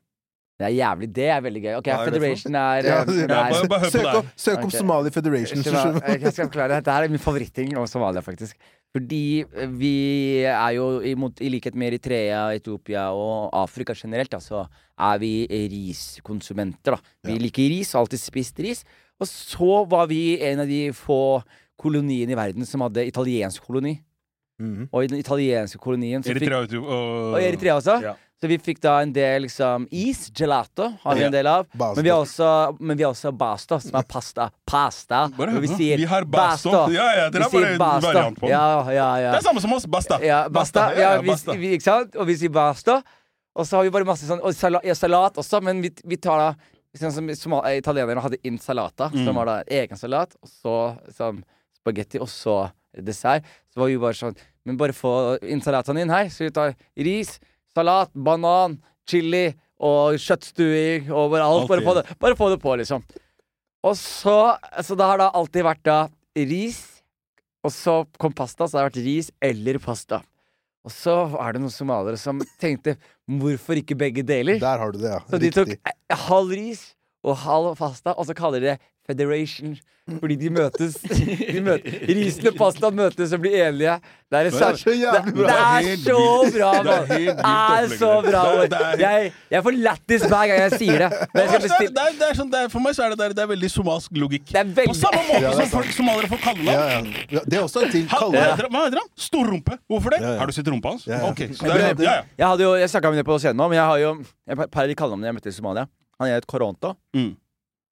[0.58, 1.74] Det er jævlig Det er veldig gøy.
[1.78, 4.74] Ok, er for Federation er, Ja, er, er bare søk, opp, søk opp Ok.
[4.80, 5.62] Somali Federation.
[5.62, 6.80] så Skal jeg- jeg skal forklare.
[6.80, 8.56] Dette er min favoritting om Somalia, faktisk.
[8.96, 9.44] Fordi
[9.78, 9.94] vi
[10.48, 11.12] er jo, i,
[11.46, 14.64] i likhet med Eritrea, Etiopia og Afrika generelt, da, så
[14.98, 15.32] er vi
[15.70, 16.96] riskonsumenter.
[16.96, 17.38] da Vi Ja.
[17.38, 18.84] liker ris, har alltid spist ris.
[19.20, 21.44] Og så var vi en av de få
[21.78, 24.00] koloniene i verden som hadde italiensk koloni.
[24.60, 24.90] Mhm.
[24.92, 28.02] Og i den italienske kolonien så fikk, Eritrea du, og, Og Eritrea også.
[28.02, 28.14] Ja.
[28.38, 31.66] Så vi fikk da en del liksom is, gelato, har vi en del av.
[31.74, 34.50] Men vi har også, men vi har også basto, som er pasta.
[34.70, 35.24] Pasta.
[35.38, 36.70] Bare vi sier Vi har basto.
[36.94, 38.54] Ja, ja, dere har bare en variant på den.
[38.54, 39.32] Ja, ja, ja.
[39.34, 39.88] Det er samme som oss.
[39.90, 40.20] Basta.
[40.22, 40.84] ja basta.
[40.86, 41.02] basta.
[41.02, 41.58] ja, vi, basta.
[41.58, 42.16] vi, ikke sant?
[42.16, 43.00] Og vi sier basto.
[43.58, 46.22] Og så har vi bare masse sånn Og salat, ja, salat også, men vi, vi
[46.22, 46.50] tar da
[46.98, 49.26] sånn som Italienerne hadde insalata, Mm.
[49.26, 50.76] som var da egen salat, og så
[51.14, 51.44] sånn
[51.78, 53.46] spagetti, og så dessert.
[53.74, 56.26] Så var vi bare sånn Men bare få insalatene inn her.
[56.30, 57.40] Så vi tar ris,
[57.78, 61.68] salat, banan, chili og kjøttstuing overalt.
[61.70, 63.04] Bare få det, bare få det på, liksom.
[63.86, 66.00] Og så Så det har da alltid vært da
[66.38, 66.82] ris,
[67.66, 70.22] og så kom pasta, så det har vært ris eller pasta.
[70.88, 71.14] Og så
[71.44, 72.96] er det noen somaliere som tenkte
[73.28, 74.60] hvorfor ikke begge deler?
[74.62, 75.20] Der har du det, ja.
[75.28, 75.74] Så de tok
[76.30, 76.84] halv ris
[77.28, 79.78] og halv pasta, og så kaller de det Federation.
[80.08, 83.98] Fordi de møtes de møter, Risen og pastaen møtes og blir enige.
[84.32, 85.56] Det er, Det er så jævlig bra.
[85.82, 86.20] det er så
[86.54, 87.10] bra, mann!
[87.10, 88.44] Det er så bra.
[89.02, 91.10] Jeg, jeg får lættis hver gang jeg sier det.
[91.34, 93.04] Men jeg skal Det er, det er, det er sånn, det er, for meg så
[93.04, 94.46] er det, der, det er veldig somalsk logikk.
[94.54, 97.12] Det er På samme måte Ja, som folk somaliere får kallenavn.
[97.12, 97.44] Ja, ja.
[97.44, 98.06] Det er også en ting.
[98.14, 98.46] Han- Kalle
[98.78, 99.10] Hva heter han?
[99.28, 99.76] Storrumpe.
[99.92, 100.22] Hvorfor det?
[100.24, 100.40] Ja, ja.
[100.40, 101.04] Har du sett rumpa hans?
[101.08, 101.32] Ja, ja.
[101.34, 102.16] Ok, så det er, ja, ja.
[102.40, 104.70] Jeg hadde jo, jeg snakka med det på scenen nå, men jeg har jo jeg,
[104.72, 105.84] Per de kallenavnene jeg møtte i Somalia.
[106.24, 106.96] Han het Koronto.
[107.16, 107.36] Mm.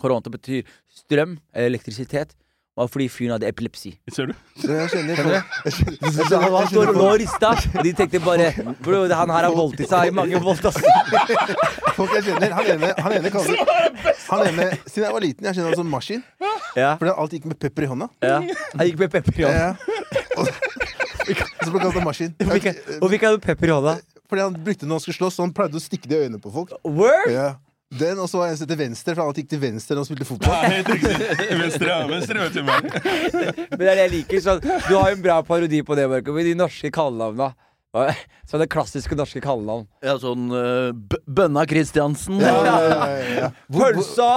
[0.02, 2.36] Koronto betyr strøm, eller elektrisitet.
[2.76, 3.94] Var fordi fyren hadde epilepsi.
[4.12, 4.34] Ser du?
[4.60, 5.16] Så jeg skjønner.
[5.16, 6.26] Skjønner Jeg skjønner.
[6.28, 8.50] Så han var står og lå og rista, og de tenkte bare
[8.84, 10.82] Bro, han her har voldtatt seg i mange volt, ass.
[11.96, 13.62] Folk jeg kjenner, han ene, han ene kaller
[14.28, 16.26] Han ene, Siden jeg var liten, jeg kjenner han som Maskin.
[16.76, 18.10] Ja, Fordi han alltid gikk med pepper i hånda.
[18.28, 18.42] ja.
[18.76, 19.56] Han gikk med pepper i hånda.
[19.56, 19.72] Ja.
[20.36, 20.52] Og,
[21.64, 22.36] så ble han kalt Maskin.
[22.44, 23.96] Hvorfor ikke- han med hadde pepper i hånda?
[24.28, 26.26] Fordi han brukte det når han skulle slåss, så han pleide å stikke det i
[26.28, 26.76] øynene på folk.
[26.84, 27.32] Word?
[27.32, 27.54] Ja.
[28.00, 30.10] Den, og så var en som heter Venstre, for han gikk til venstre når han
[30.10, 30.56] spilte fotball.
[30.56, 31.30] Ja, helt riktig.
[31.62, 32.00] Venstre, ja.
[32.10, 32.64] Venstre vet du.
[33.78, 34.42] Men det er det jeg liker.
[34.44, 37.54] Sånn, du har jo en bra parodi på det, Marco, med de norske kallenavna.
[38.46, 39.86] Sånn det klassiske norske kallenavn.
[40.06, 40.92] Ja, sånn uh,
[41.26, 42.38] Bønna Kristiansen.
[42.44, 43.06] Ja, ja,
[43.40, 44.28] ja, Pølsa!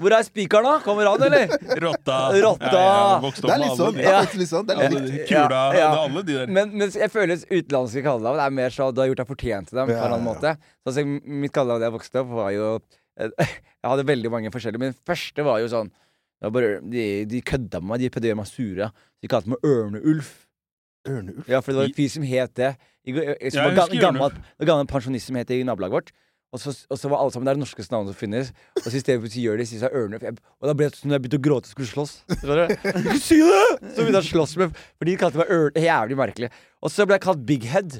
[0.00, 0.74] Hvor er spikeren, da?
[0.84, 1.54] Kommer han, eller?
[1.82, 2.18] Rotta.
[2.42, 2.72] Rotta.
[2.72, 4.00] Ja, ja, vokst Det er litt sånn.
[4.02, 4.20] Ja, Ja.
[4.24, 4.66] det er litt sånn.
[4.68, 5.70] Det er litt Kula, Ja, ja.
[5.72, 6.52] det er alle de der.
[6.58, 9.80] Men, men jeg føler utenlandske kallenavn er mer sånn du har gjort deg fortjent til
[9.80, 9.90] dem.
[9.90, 11.06] på en eller annen ja, måte Så altså,
[11.44, 13.30] Mitt kallenavn da jeg vokste opp, var jo eh,
[13.86, 15.92] Jeg hadde veldig mange forskjellige, det første var jo sånn
[16.42, 18.88] var bare, de, de kødda med meg, de prøvde å gjøre meg sure.
[19.24, 20.32] De kalte meg Ørneulf.
[21.08, 21.48] Ørneulf.
[21.50, 22.70] Ja, for det var en fyr som het det.
[23.06, 26.14] I, i, som Ja, var ga- gammel, gammel pensjonist som het det i nabolaget vårt.
[26.54, 28.50] Og så, og så var alle sammen det er det norskeste navnet som finnes.
[28.78, 30.22] Og så i stedet for å si gjør det, sier seg Ørnulf.
[30.62, 32.12] Og da ble det sånn at jeg begynte å gråte og skulle slåss.
[32.32, 33.64] Ikke si det!
[33.92, 35.80] Så begynte jeg å slåss med For de kalte meg Ørn.
[35.84, 36.50] Jævlig merkelig.
[36.80, 37.98] Og så ble jeg kalt Big Head.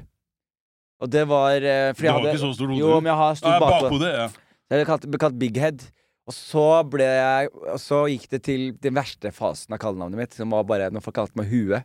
[1.03, 1.59] Og det var
[1.99, 2.81] fordi jeg hadde Du har ikke så stor hode.
[2.81, 4.13] Jo, men jeg har stort bakhode.
[4.15, 4.29] Ja.
[4.31, 5.85] Så jeg ble kalt, ble kalt Big Head.
[6.27, 10.39] Og så ble jeg Og så gikk det til den verste fasen av kallenavnet mitt,
[10.39, 11.83] som var bare når folk kalte meg Hue.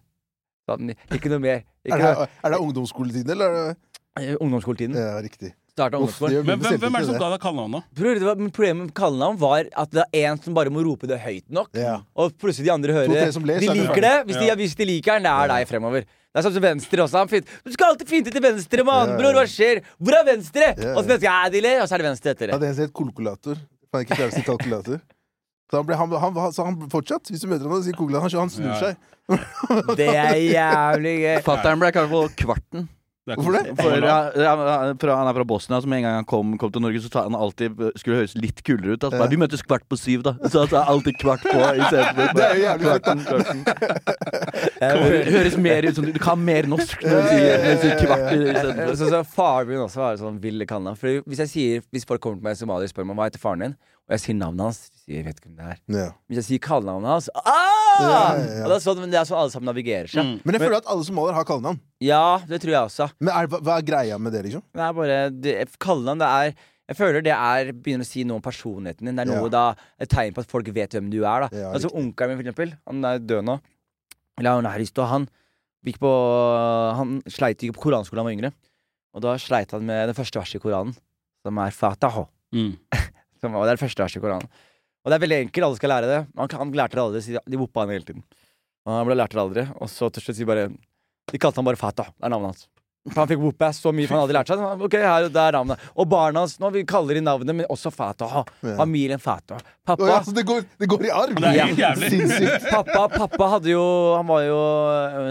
[0.69, 1.63] Sånn, ikke noe mer.
[1.85, 3.49] Ikke Er det, noe, er det ungdomsskoletiden, eller?
[3.49, 4.95] er det- eh, ungdomsskoletiden.
[4.95, 5.53] Ja, riktig.
[5.81, 6.45] Ungdomsskolen.
[6.45, 7.81] Men hvem, hvem er det som ga deg kallenavn, da?
[7.95, 10.83] Bror, det var, men Problemet med kallenavn var at det er en som bare må
[10.83, 11.69] rope det høyt nok.
[11.73, 12.01] Ja.
[12.15, 13.33] Og plutselig de andre hører det.
[13.33, 14.27] De er liker det.
[14.27, 14.55] Hvis de, Ja.
[14.55, 16.01] hvis de liker den, det er deg fremover.
[16.03, 17.29] Det er sånn som venstre også.
[17.29, 17.45] Fint.
[17.65, 19.09] Du skal alltid finte til venstre, mann!
[19.09, 19.19] Ja, ja.
[19.19, 19.81] Bror, hva skjer?
[19.99, 20.75] Hvor er venstre?
[20.77, 22.51] Ja, Og så venstre, ja, de ler, og så er det venstre etter det.
[22.51, 22.63] Ja, det.
[22.63, 23.57] er helt som het kalkulator.
[23.91, 25.01] Kan ikke kalkulator.
[25.71, 28.27] Så han, ble, han, han, så han fortsatt, hvis du møter ham og sier kalkulator,
[28.35, 28.97] han, han snur seg.
[29.99, 31.37] Det er jævlig gøy.
[31.45, 32.89] Fatter'n ble kalt for Kvarten.
[33.29, 33.75] Det Hvorfor det?
[33.77, 34.53] For, ja,
[35.13, 37.27] han er fra Bosnia, så med en gang han kom, kom til Norge, så skulle
[37.29, 39.03] han alltid skulle høres litt kulere ut.
[39.05, 39.27] Altså, Ja.
[39.29, 40.33] Vi møtes kvart på syv, da.
[40.49, 42.33] Så altså, alltid kvart på istedenfor.
[42.81, 43.61] Kvarten, kvarten.
[44.81, 48.01] Hø- Høres mer ut som du, kan mer norsk når du sier, når du sier
[48.01, 48.97] kvart istedenfor.
[49.03, 51.21] Så, så Faren min også har sånn ville kallenavn.
[51.29, 53.45] Hvis jeg sier Hvis folk kommer til meg i Somalia og spør meg hva heter
[53.45, 53.77] faren din,
[54.09, 55.77] og jeg sier navnet hans, de sier jeg vet ikke hvem det er.
[55.95, 56.07] Ja.
[56.27, 57.69] Hvis jeg sier kallenavnet hans ah!
[58.01, 58.65] Ja, ja, ja.
[58.65, 60.25] Det, er sånn, men det er sånn alle sammen navigerer seg.
[60.25, 60.33] Mm.
[60.43, 61.79] Men jeg føler at alle somaliere har kallenavn.
[62.03, 63.07] Ja, det tror jeg også.
[63.21, 64.63] Men er, hva, hva er greia med det, liksom?
[64.75, 66.53] Det er bare det, Kallenavn, det er
[66.91, 69.19] Jeg føler det er begynner å si noe om personligheten din.
[69.19, 69.51] Det er noe Ja.
[69.53, 69.65] da
[70.01, 71.45] Et tegn på at folk vet hvem du er.
[71.45, 72.73] da Ja, Altså Onkelen min, for eksempel.
[72.89, 73.59] Han er død nå.
[74.39, 75.29] Eller han er og Han
[75.85, 76.11] gikk på
[76.97, 78.51] Han sleit ikke på koranskolen da han var yngre.
[79.13, 80.95] Og da sleit han med det første verset i Koranen,
[81.43, 82.27] som er Fataho.
[82.55, 82.75] Mm.
[83.41, 84.49] Som, og det er det første verset i Koranen.
[85.01, 86.19] Og det er veldig enkelt, alle skal lære det.
[86.37, 88.21] Han, han lærte det aldri, så de, de woppa han hele tiden.
[88.85, 89.63] Og han ble lærte det aldri.
[89.81, 90.67] Og så til slutt sier bare
[91.31, 92.11] De kalte han bare Fatah.
[92.13, 92.67] Det er navnet hans.
[93.15, 94.65] Han fikk whoop-ass så mye, for han hadde lært seg det.
[94.85, 95.85] Ok, her, det er navnet.
[95.97, 98.43] Og barna hans nå, vi kaller de navnet, men også Fatah.
[98.77, 99.57] Familien Fatah.
[99.89, 101.33] Pappa oh, ja, så det går, det går i arv!
[101.41, 101.65] Det er Ja.
[101.71, 102.11] helt jævlig.
[102.13, 102.67] Sinnssykt.
[102.69, 103.81] Pappa, pappa hadde jo
[104.19, 104.59] Han var jo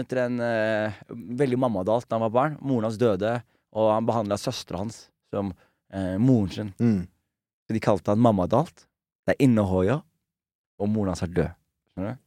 [0.01, 0.99] vet dere, en eh,
[1.39, 2.59] veldig mammadalt da han var barn.
[2.59, 3.37] Moren hans døde,
[3.71, 5.53] og han behandla søstera hans som
[5.95, 6.73] eh, moren sin.
[6.83, 6.99] Mm.
[7.71, 8.81] Så de kalte han mammadalt.
[9.23, 10.01] Det er innehoia,
[10.75, 11.53] og moren hans er død.
[11.93, 12.23] Skjønner du?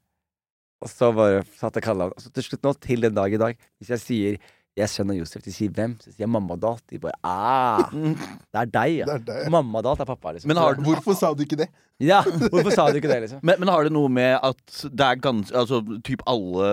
[0.85, 3.41] Og så bare satt jeg kalla han så Til slutt nå, til den dag i
[3.41, 4.39] dag, hvis jeg sier
[4.75, 5.93] jeg er sønn av Josef, de sier hvem?
[6.03, 6.83] Så sier jeg mammadalt.
[6.91, 9.07] De bare ah, det er deg, ja.
[9.23, 10.51] Det er er pappa, liksom.
[10.51, 11.69] Men har- Hvorfor sa du ikke det?
[12.03, 13.39] Ja, hvorfor sa du ikke det, liksom?
[13.47, 16.71] Men, men har det noe med at det er ganske altså, typ alle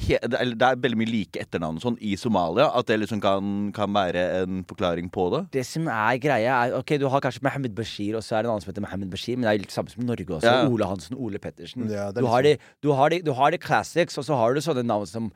[0.00, 2.70] he, det, er, det er veldig mye like etternavn sånn i Somalia?
[2.72, 5.42] At det liksom kan, kan være en forklaring på det?
[5.58, 8.48] Det som er greia, er Ok, du har kanskje Mohammed Bashir, og så er det
[8.48, 10.48] en annen som heter Mohammed Bashir, men det er litt samme som i Norge også.
[10.48, 10.64] Ja.
[10.72, 11.84] Ole Hansen, Ole Pettersen.
[11.92, 14.56] Ja, du, har liksom- de, du, har de, du har de classics, og så har
[14.56, 15.28] du sånne navn som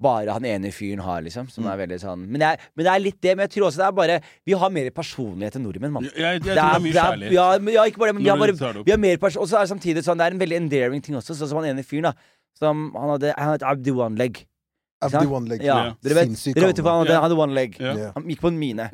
[0.00, 1.48] bare han ene fyren har, liksom.
[1.50, 1.70] Som Mm.
[1.72, 3.36] er veldig sånn men det, er, men det er litt det.
[3.36, 6.04] Men jeg tror også det er bare Vi har mer personlighet enn nordmenn, mann.
[6.14, 7.32] Jeg, tror det er mye kjærlighet.
[7.34, 8.86] Ja, men, ja, ikke bare det, men vi har, bare, tar det opp.
[8.86, 9.42] vi har mer person...
[9.42, 11.34] Og så er det samtidig sånn Det er en veldig endearing ting også.
[11.34, 12.14] Sånn som han ene fyren, da.
[12.58, 14.16] Som han hadde Han het Abdi One
[15.00, 15.20] Leg.
[15.20, 15.62] the One Leg.
[15.62, 15.94] Ja, Ja.
[16.02, 17.36] dere vet, Sinnssykt dere vet jo hva han hadde.
[17.38, 17.76] One leg.
[17.78, 18.88] Han gikk på en mine.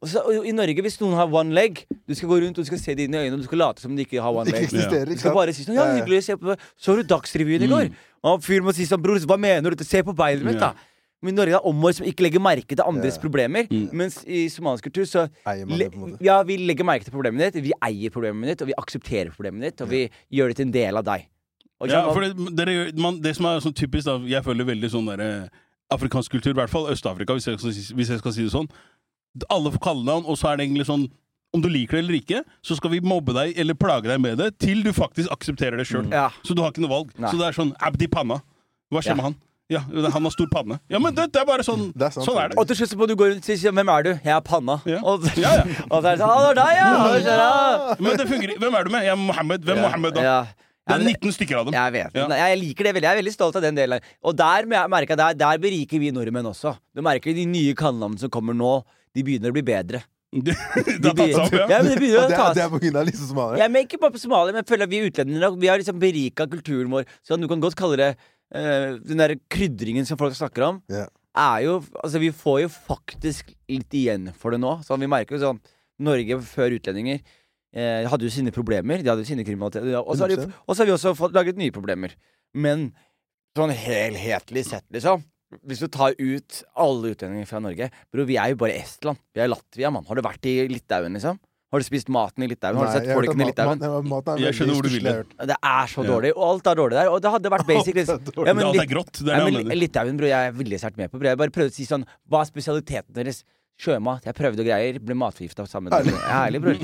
[0.00, 2.64] Og så, og I Norge, hvis noen har one leg Du skal gå rundt og
[2.64, 4.32] du skal se det inn i øynene og du skal late som de ikke har
[4.32, 4.68] one leg.
[4.70, 7.90] Du skal bare si sånn Ja, hyggelig å se på Så du Dagsrevyen i går?
[8.28, 9.84] Og fyren må si sånn Bror, hva mener du?
[9.84, 10.74] Se på beinet mitt, da.
[11.22, 13.22] Men i Norge er det om som ikke legger merke til andres yeah.
[13.22, 13.66] problemer.
[13.66, 13.88] Mm.
[13.98, 16.22] Mens i somalisk kultur så Eier man det, på en måte.
[16.22, 19.66] Ja, vi legger merke til problemet ditt, vi eier problemet ditt, og vi aksepterer problemet
[19.66, 21.26] ditt, og vi gjør det til en del av deg.
[21.80, 24.90] Og Ja, for det, dere, man, det som er sånn typisk, da, jeg føler veldig
[24.90, 25.48] sånn der
[25.94, 28.52] afrikansk kultur, i hvert fall Øst-Afrika, hvis, jeg skal si- hvis jeg skal si det
[28.52, 28.66] sånn.
[29.50, 31.06] Alle får kallenavn, og så er det egentlig sånn
[31.54, 34.36] om du liker det eller ikke, så skal vi mobbe deg eller plage deg med
[34.36, 36.10] det til du faktisk aksepterer det sjøl.
[36.12, 36.28] ja.
[36.44, 37.14] Så du har ikke noe valg.
[37.16, 37.30] Nei.
[37.30, 38.42] Så det er sånn Abdi Panna.
[38.92, 39.14] Hva skjer Ja.
[39.14, 39.36] med han?
[39.70, 40.78] Ja, han har stor panne.
[40.88, 41.92] Ja, men det, det er bare sånn.
[41.92, 42.56] Det er sant, sånn er det.
[42.58, 44.10] Og til slutt så må du gå rundt og si Hvem er du?
[44.24, 44.78] Jeg er Panna.
[44.88, 45.00] Ja.
[45.04, 45.64] Og, Ja, ja.
[45.92, 47.96] og så er det sånn Å, det er deg, ja!
[48.00, 48.58] Men det fungerer.
[48.58, 49.02] Hvem er du med?
[49.04, 49.60] Jeg er Mohammed.
[49.68, 50.22] Hvem er Mohammed, da?
[50.22, 50.38] Ja.
[50.88, 51.74] Det er 19 stykker av dem.
[51.76, 52.14] Jeg vet.
[52.16, 52.26] Ja.
[52.48, 53.06] Jeg liker det veldig.
[53.08, 54.06] Jeg er veldig stolt av den delen.
[54.24, 56.74] Og der merker jeg der, der beriker vi nordmenn også.
[56.96, 58.78] Du merker de nye kallenavnene som kommer nå.
[59.16, 60.00] De begynner å bli bedre.
[60.28, 61.66] Det har tatt seg opp, ja.
[61.72, 63.60] ja, det begynner å det, ta er, det er på grunn av liksom somaliere?
[63.62, 66.02] ja, men Ikke bare på Somalia, men jeg føler at vi utlendinger Vi har liksom
[66.02, 67.06] berika kulturen vår.
[67.24, 71.08] Så du kan godt kalle det uh, Den der krydringen som folk snakker om, Yeah.
[71.32, 74.74] er jo Altså, vi får jo faktisk litt igjen for det nå.
[74.84, 75.62] Sånn, vi merker jo sånn
[76.04, 77.24] Norge før utlendinger
[77.74, 79.02] eh, hadde jo sine problemer.
[79.02, 79.82] De hadde jo sine kriminalitet.
[80.02, 82.14] Og så har, de, og så har vi også fått laget nye problemer.
[82.54, 82.92] Men
[83.56, 85.24] sånn helhetlig sett, liksom
[85.64, 89.16] hvis du tar ut alle utlendinger fra Norge Bro, vi er jo bare Estland.
[89.32, 90.04] Vi er Latvia, mann.
[90.04, 91.38] Har du vært i Litauen, liksom?
[91.72, 92.76] Har du spist maten i Litauen?
[92.76, 93.80] Har du sett folkene i Litauen?
[94.12, 95.08] mat- Jeg skjønner hvor du vil.
[95.48, 96.32] Det er så dårlig.
[96.36, 97.08] Og alt er dårlig der.
[97.12, 97.96] Og det hadde vært basic.
[97.96, 98.46] Alt er dårlig.
[98.48, 99.12] Ja, men Alt er grått.
[99.24, 99.78] Det er det men.
[99.80, 101.18] Litauen, bro, jeg er veldig sterkt med på.
[101.18, 101.28] Bro.
[101.32, 103.40] Jeg bare prøvde å si sånn Hva er spesialiteten deres?
[103.78, 104.24] Sjømat.
[104.26, 104.96] Jeg prøvde og greier.
[104.98, 105.92] Ble matforgifta sammen.
[105.94, 106.80] med deg ærlig, bror.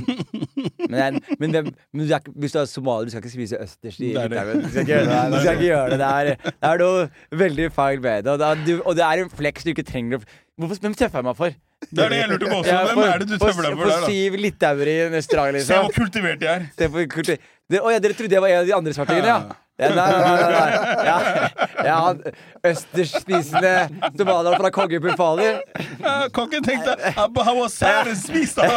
[0.84, 3.58] Men, jeg, men, hvem, men du er, hvis du er somalier, du skal ikke spise
[3.64, 4.12] østers i.
[4.14, 4.62] Litauen.
[4.62, 5.00] Du skal ikke,
[5.32, 5.98] du skal ikke gjøre det.
[5.98, 8.34] Det er, det er noe veldig feil med det.
[8.34, 10.92] Og det er, du, og det er en flex du ikke trenger å Hvorfor, Hvem
[10.94, 11.54] tøffer jeg meg for?
[11.90, 12.70] Det er det jeg lurte på også.
[12.70, 14.12] Ja, Hvem er det du tøffer deg for For der, da?
[14.12, 15.88] syv litauere i en restaurant, Se liksom.
[15.88, 16.66] hvor kultivert de er.
[16.78, 17.42] Se på kultur.
[17.74, 19.58] Det, å ja, dere trodde jeg var en av de andre svartingene, ja?
[19.74, 21.06] Ja, nei, nei, nei, nei.
[21.08, 21.14] Ja,
[21.82, 21.96] ja,
[22.70, 23.72] østersspisende
[24.14, 25.48] somalier fra konge Bufali.
[26.36, 28.62] Kongen tenkte Han var Abba Hawasar spiste!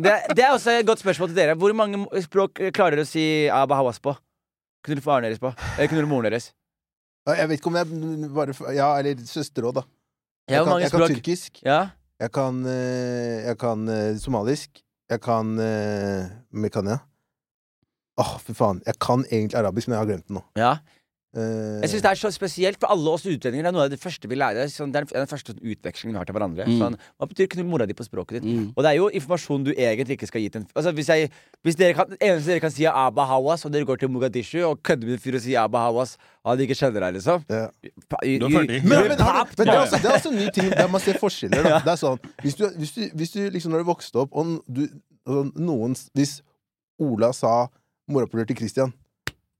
[0.00, 1.54] Det, det er også et godt spørsmål til dere.
[1.58, 4.14] Hvor mange språk klarer dere å si Aba Hawas på?
[4.86, 5.50] Kunne du faren deres på?
[5.74, 6.52] Eller kunne du moren deres?
[7.28, 9.84] Jeg vet ikke om jeg bare Ja, eller søster òg, da.
[10.48, 11.60] Jeg kan, mange jeg kan tyrkisk.
[11.66, 11.80] Ja?
[12.22, 14.80] Jeg kan, eh, jeg kan eh, somalisk.
[15.10, 17.02] Jeg kan eh, Mekania.
[18.20, 18.82] Åh, fy faen.
[18.86, 20.46] Jeg kan egentlig arabisk, men jeg har glemt det nå.
[20.60, 20.78] ja.
[21.30, 23.90] Uh, Jeg synes det er så spesielt, for alle oss utlendinger Det er noe av
[23.92, 24.66] det første vi lærer.
[24.66, 26.64] Sånn, det er den første sånn utvekslingen vi har til hverandre.
[26.66, 26.80] Mm.
[26.80, 28.48] Sånn, hva betyr knull mora di på språket ditt?
[28.50, 28.64] Mm.
[28.74, 31.30] Og det er jo informasjon du egentlig ikke skal gi til en altså, hvis, jeg,
[31.62, 34.58] hvis dere kan, eneste dere kan si, er Aba Hawas, og dere går til Mogadishu
[34.72, 37.46] og kødder med en fyr og sier Aba Hawas, og han ikke kjenner deg, liksom
[37.46, 37.62] Ja.
[38.26, 38.82] I, Du er ferdig.
[38.82, 41.06] Men, men, du- men det, er også, det er også en ny ting der man
[41.06, 41.62] ser forskjeller.
[41.62, 41.78] Da.
[41.86, 44.58] Det er sånn Hvis du, hvis du, hvis du liksom når du vokste opp, og
[44.66, 44.88] du,
[45.30, 46.40] og noen Hvis
[46.98, 47.68] Ola sa
[48.12, 48.92] morapuler til Christian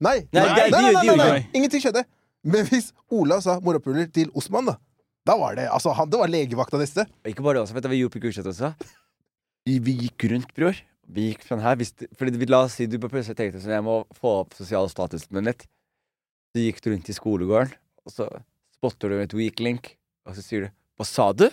[0.01, 0.21] Nei!
[0.33, 2.01] Nei, nei, det- nei, nei, de nei, nei, Ingenting skjedde.
[2.43, 4.77] Men hvis Ola sa morapuler til Osman, da
[5.29, 7.03] da var det altså, han, det var legevakta neste.
[7.29, 8.71] Ikke bare det også, vet du hva vi gjorde på Gulset også?
[9.69, 10.79] Vi, vi gikk rundt, bror.
[11.11, 13.75] Vi gikk sånn her hvis, Fordi vi, La oss si du på plutselig tenkte sånn
[13.75, 15.67] Jeg må få opp sosial status min litt.
[16.55, 17.75] Så gikk du rundt i skolegården,
[18.07, 18.25] og så
[18.73, 19.91] spotter du et weak link,
[20.25, 21.45] og så sier du Hva sa du?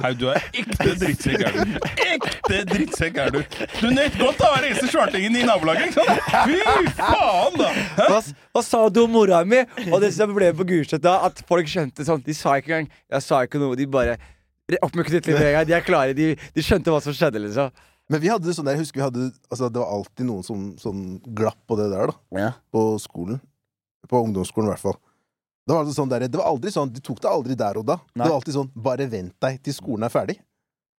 [0.00, 1.74] Nei, du er ekte drittsekk, er du.
[2.14, 3.38] Ekte drittsekk er du.
[3.76, 6.22] Du nøt godt å være eneste svartingen i nabolaget, ikke sant?
[6.48, 7.70] Fy faen, da!
[8.08, 8.20] Hva,
[8.56, 9.60] hva sa du om mora mi?
[9.90, 12.88] Og det som ble på Gulset da, at folk skjønte sånn De sa ikke engang
[13.12, 14.16] Jeg sa ikke noe, de bare
[14.80, 15.68] oppmyket litt med en gang.
[15.68, 17.84] De er klare, de, de skjønte hva som skjedde, liksom.
[18.12, 20.70] Men vi hadde sånn der, jeg husker vi hadde altså, Det var alltid noen som,
[20.80, 21.02] sånn
[21.36, 22.40] glapp på det der, da.
[22.40, 22.50] Ja.
[22.72, 23.40] På skolen.
[24.08, 24.98] På ungdomsskolen, i hvert fall.
[25.64, 27.96] Det var, sånn der, det var aldri sånn, De tok det aldri der og da.
[28.12, 28.24] Nei.
[28.24, 30.36] Det var alltid sånn Bare vent deg til skolen er ferdig.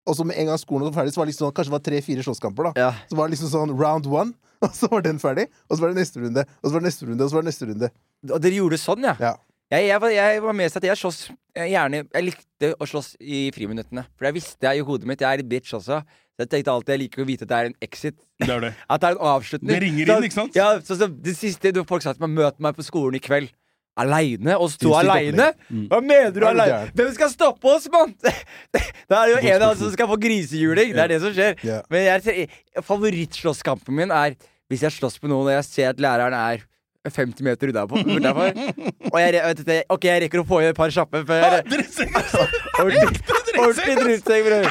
[0.09, 1.77] Og så med en gang skolen var ferdig, så var det liksom sånn, kanskje det
[1.79, 2.68] var tre-fire slåsskamper.
[2.68, 2.90] da Ja.
[3.09, 5.48] Så var det liksom sånn round one, og så var den ferdig.
[5.68, 7.44] Og så var det neste runde, og så var det neste runde, og så var
[7.44, 7.90] det neste runde.
[8.31, 9.14] Og dere gjorde sånn, ja?
[9.20, 9.33] Ja.
[9.72, 11.18] Jeg, jeg, var, jeg var med seg at jeg slåss
[11.57, 14.05] eh, gjerne Jeg likte å slåss i friminuttene.
[14.12, 16.03] For jeg visste jeg i hodet mitt Jeg er bitch også.
[16.05, 18.16] Så jeg tenkte alltid jeg liker å vite at det er en exit.
[18.44, 18.72] Det er det.
[18.92, 19.72] At det er en avslutning.
[19.72, 20.59] Det ringer inn, ikke sant?
[20.59, 23.48] Ja, så, så Det siste folk sa til meg Møt meg på skolen i kveld.
[23.95, 24.57] Aleine?
[24.59, 25.53] Oss to aleine?
[25.71, 25.87] Mm.
[25.91, 26.91] Hva mener du aleine?
[26.99, 28.15] Hvem skal stoppe oss, mann?
[29.11, 30.95] Da er det jo en av oss som skal få grisehjuling.
[30.97, 31.59] Det er det som skjer.
[31.93, 32.49] Men jeg,
[32.83, 34.39] favorittslåsskampen min er
[34.73, 36.65] hvis jeg slåss med noen og jeg ser at læreren er
[37.05, 38.01] 50 meter utenfor.
[38.01, 41.85] utenfor og jeg, du, ok, jeg rekker å få i et par kjappe før jeg
[42.21, 42.47] altså.
[42.81, 44.71] Ordentlig drittsekk, bror.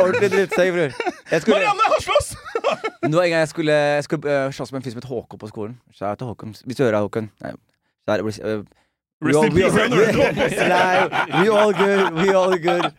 [0.00, 0.96] Ordentlig drittsekk, bror.
[1.30, 2.32] Jeg Marianne, har slåss!
[3.04, 5.42] Nå en gang jeg skulle, jeg skulle uh, slåss med en fyr som het Håkon
[5.44, 5.78] på skolen.
[5.92, 7.52] Hvis du hører Håkon Nei.
[8.08, 8.64] Out, øh,
[9.22, 9.78] we all- we all-.
[10.72, 12.12] Nei, we all good.
[12.22, 12.90] We all good.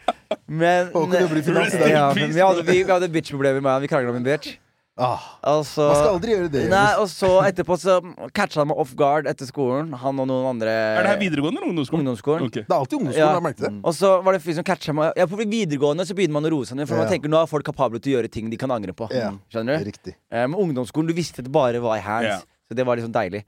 [0.48, 3.82] Men ja, men vi hadde, vi, vi hadde bitch-problemer med han.
[3.82, 4.56] Vi krangla om en bitch.
[5.00, 6.62] Ah, altså, man skal aldri gjøre det.
[6.72, 8.00] Nei, og så etterpå så
[8.34, 9.92] catcha han meg off guard etter skolen.
[10.02, 12.02] Han og noen andre Er det her videregående eller ungdomsskolen?
[12.08, 12.48] ungdomsskolen.
[12.50, 12.64] Okay.
[12.66, 13.36] Det er alltid ungdomsskolen, Ja.
[13.38, 13.72] jeg merket det.
[13.86, 15.12] Og så var det fyr som catcha meg.
[15.22, 17.46] Ja, på videregående så begynner man å roe seg ned, for man tenker nå er
[17.46, 19.06] folk kapable til å gjøre ting de kan angre på.
[19.14, 19.30] Ja.
[19.54, 19.86] Skjønner du?
[19.92, 20.16] Riktig.
[20.34, 22.26] Eh, Men ungdomsskolen, du visste at det bare var i hands.
[22.34, 22.40] Ja.
[22.68, 23.44] Så det var liksom deilig.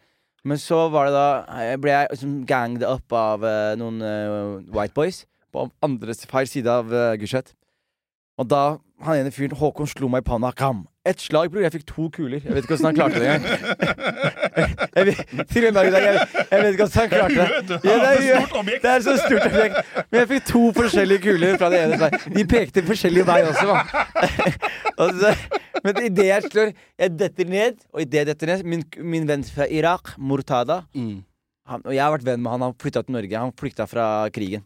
[0.48, 4.72] Men så var det da jeg ble jeg liksom ganged up av eh, noen eh,
[4.76, 7.56] white boys på andre feil side av uh, Gulset.
[8.40, 10.52] Og da han ene fyren, Håkon, slo meg i panna.
[10.54, 10.84] Kam!
[11.10, 11.64] Ett slag, bror.
[11.66, 12.42] Jeg fikk to kuler.
[12.44, 14.90] Jeg vet ikke hvordan han klarte det engang.
[14.96, 17.80] Jeg vet- Til en dag i dag, jeg, jeg vet ikke hvordan han klarte det.
[17.90, 18.82] Ja, det, er, Stort objekt.
[18.84, 19.80] det er så stort objekt.
[20.12, 22.18] Men jeg fikk to forskjellige kuler fra det ene seg.
[22.36, 23.88] De pekte forskjellig vei også, mann.
[25.02, 25.34] Og så,
[25.86, 29.46] men idet jeg slår Jeg detter ned, og idet jeg detter ned Min, min venn
[29.48, 31.22] fra Irak, Murtada Mm.
[31.70, 32.66] han, Og jeg har vært venn med han.
[32.68, 33.38] Han flytta til Norge.
[33.40, 34.66] Han flykta fra krigen.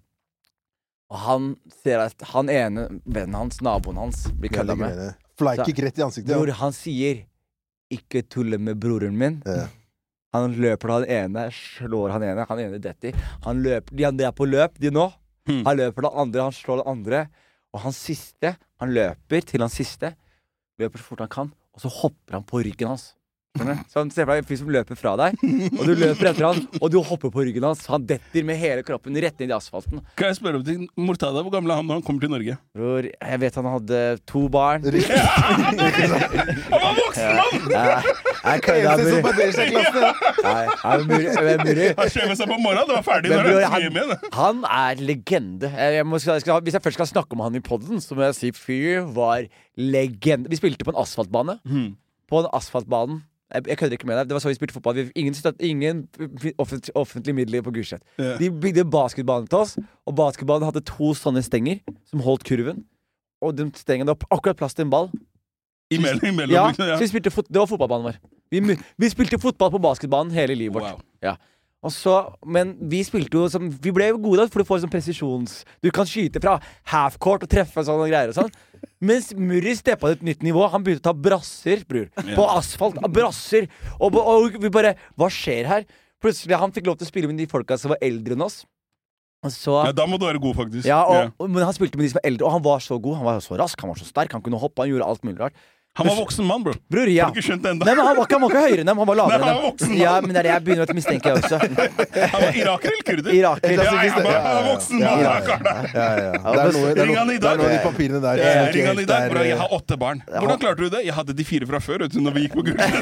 [1.13, 1.51] Og han
[1.83, 5.01] ser at han ene vennen hans, naboen hans, blir kødda med.
[5.39, 6.33] Flykick rett i ansiktet.
[6.35, 6.53] Bror, Ja.
[6.53, 7.25] han sier
[7.91, 9.41] 'ikke tulle med broren min'.
[9.45, 9.67] Ja.
[10.33, 13.13] Han løper til han ene, slår han ene, han ene detter.
[13.43, 15.11] Han løper, de andre er på løp, de nå.
[15.45, 15.63] Hmm.
[15.65, 17.29] Han løper til den andre, han slår den andre.
[17.73, 20.15] Og han siste, han løper til han siste.
[20.79, 23.13] Løper så fort han kan, og så hopper han på ryggen hans.
[23.53, 25.35] Skjønner Se Så han ser for deg en fyr som løper fra deg,
[25.77, 27.83] og du løper etter han, og du hopper på ryggen hans.
[27.85, 29.99] Han detter med hele kroppen rett ned i asfalten.
[30.17, 30.87] Kan jeg spørre om ting?
[30.97, 32.55] Mortada, hvor gammel er han når han kommer til Norge?
[32.73, 33.99] Bror, jeg vet han hadde
[34.31, 34.87] to barn.
[34.95, 35.19] Riktig.
[36.73, 37.67] Han var voksen mann!
[37.69, 37.99] Ja,
[38.47, 39.21] jeg kødda, bror.
[40.41, 40.63] ja.
[40.81, 43.83] Han skjøv seg på morgenen, det var ferdig Men bror, han
[44.33, 45.69] han, er legende.
[45.77, 48.17] Jeg jeg må, jeg skal, hvis jeg først skal snakke om han i poden, så
[48.17, 49.45] må jeg si fyr var
[49.77, 50.49] legende.
[50.49, 51.59] Vi spilte på en asfaltbane.
[51.69, 51.93] Hmm.
[52.31, 53.21] På en asfaltbanen.
[53.53, 54.29] Jeg, jeg kødder ikke med deg.
[54.29, 54.95] Det var så vi spilte fotball.
[54.95, 56.07] Vi, ingen, ingen
[56.57, 58.01] offentlige offentlig, midler på Gulset.
[58.19, 58.39] Yeah.
[58.39, 59.75] De bygde basketbane til oss,
[60.05, 61.79] og basketbanen hadde to sånne stenger
[62.09, 62.83] som holdt kurven.
[63.43, 65.09] Og den stengen, det var akkurat plass til en ball.
[65.93, 66.95] Imellom, imellom Ja, liksom, ja.
[66.97, 68.21] så vi spilte fot Det var fotballbanen vår.
[68.53, 70.95] Vi, vi spilte fotball på basketbanen hele livet vårt.
[70.95, 71.01] Wow.
[71.21, 71.35] Ja.
[71.91, 72.13] Så,
[72.47, 75.89] men vi spilte jo som Vi ble jo gode for du får sånn presisjons Du
[75.91, 76.53] kan skyte fra
[76.93, 78.53] halfcourt og treffe sånne greier og sånn.
[79.03, 80.63] Mens Murray steppa til et nytt nivå.
[80.71, 82.07] Han begynte å ta brasser, bror.
[82.37, 83.01] På asfalt.
[83.11, 83.67] Brasser.
[83.99, 85.87] Og, og vi bare Hva skjer her?
[86.23, 88.61] Plutselig Han fikk lov til å spille med de folka som var eldre enn oss.
[89.51, 90.87] Så Ja, da må du være god, faktisk.
[90.87, 91.49] ja, og, yeah.
[91.51, 93.17] Men han spilte med de som var eldre, og han var så god.
[93.19, 95.41] Han var så rask, han var så sterk, han kunne hoppe, han gjorde alt mulig
[95.41, 95.57] rart.
[95.95, 96.73] Han var voksen mann, bro.
[96.89, 97.27] Bror, ja.
[97.27, 97.85] Har du ikke skjønt det ennå?
[97.85, 99.43] Nei, men han var, ikke, han var ikke høyere enn dem, han var lavere Nei,
[99.43, 99.99] han enn var voksen, dem.
[100.01, 101.59] Ja, men det er det jeg begynner å mistenke, jeg også.
[102.33, 103.35] Han var iraker eller kurder?
[103.37, 103.73] Iraker.
[103.73, 105.29] Ja, ja, Ja, han var- ja, han var ja, voksen ja, mann, ja.
[105.93, 106.31] Ja, ja, ja.
[106.33, 107.61] Det er noe, det er Ring han noe, i det er dag.
[107.61, 108.41] noe de papirene der.
[108.41, 109.43] Ja, Ring han i dag, er, bro.
[109.45, 110.23] Jeg eh, har åtte barn.
[110.33, 111.03] Hvordan klarte du det?
[111.05, 112.97] Jeg hadde de fire fra før vet du, når vi gikk på Gulset.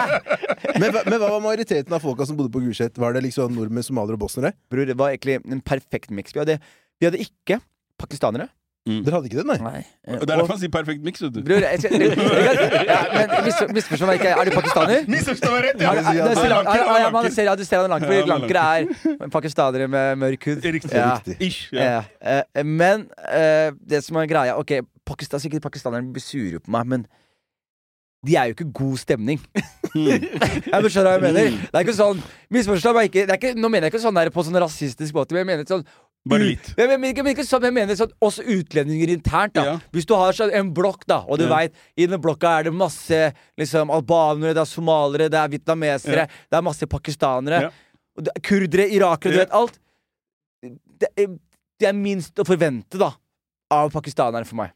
[0.84, 2.94] men, men hva var majoriteten av folka som bodde på Gulset?
[2.94, 4.54] Var det liksom nordmenn, somaliere og bosnere?
[4.70, 6.38] Bror, det var egentlig en perfekt miks.
[6.38, 6.46] Vi
[7.00, 7.58] vi hadde ikke
[7.98, 8.50] pakistanere.
[8.88, 9.56] Dere hadde ikke det, nei?
[9.60, 9.80] Nei.
[10.08, 11.42] Det er derfor han sier perfekt miks, vet du.
[11.44, 14.30] Bror, jeg, skal, jeg, jeg, ja, men mis- misforstå meg ikke.
[14.32, 15.02] Er du pakistaner?
[15.12, 15.84] Misforstå meg rett!
[15.84, 15.92] Ja.
[15.92, 18.08] er, er, Ja, Sri Lanka- ja, ja, man ser, ja, du ser han er lanker,
[18.08, 18.64] Ja, fordi er lankere
[19.20, 20.64] er pakistanere med mørk hud.
[20.64, 20.94] Riktig.
[20.96, 21.10] Ja.
[21.20, 21.36] Riktig.
[21.44, 21.68] Ish.
[21.76, 21.90] Ja.
[22.24, 24.72] Ja, eh, men eh, det som er greia Ok,
[25.06, 27.06] Pakistan, sikkert pakistanerne blir sure på meg, men
[28.26, 29.38] de er jo ikke god stemning.
[29.96, 31.54] jeg skjønner hva jeg mener.
[31.68, 32.18] Det er ikke sånn
[32.52, 33.24] Misforstå meg ikke.
[33.28, 33.52] Det er ikke.
[33.60, 35.84] Nå mener jeg ikke sånn der på sånn rasistisk måte, men jeg mener sånn
[36.28, 36.74] Bare litt.
[36.76, 39.54] Jeg mener ikke, men ikke sånn, jeg mener sånn oss utlendinger internt.
[39.54, 39.76] da Ja.
[39.90, 41.56] Hvis du har sånn en blokk, da, og du Ja.
[41.56, 46.16] vet I den blokka er det masse liksom albanere, det er somalere, det er vietnamesere,
[46.16, 46.26] Ja.
[46.26, 47.72] det er masse pakistanere,
[48.20, 49.78] det er kurdere, irakere, du vet alt.
[50.62, 51.40] Det
[51.80, 53.14] det er minst å forvente, da,
[53.70, 54.70] av pakistanere for meg.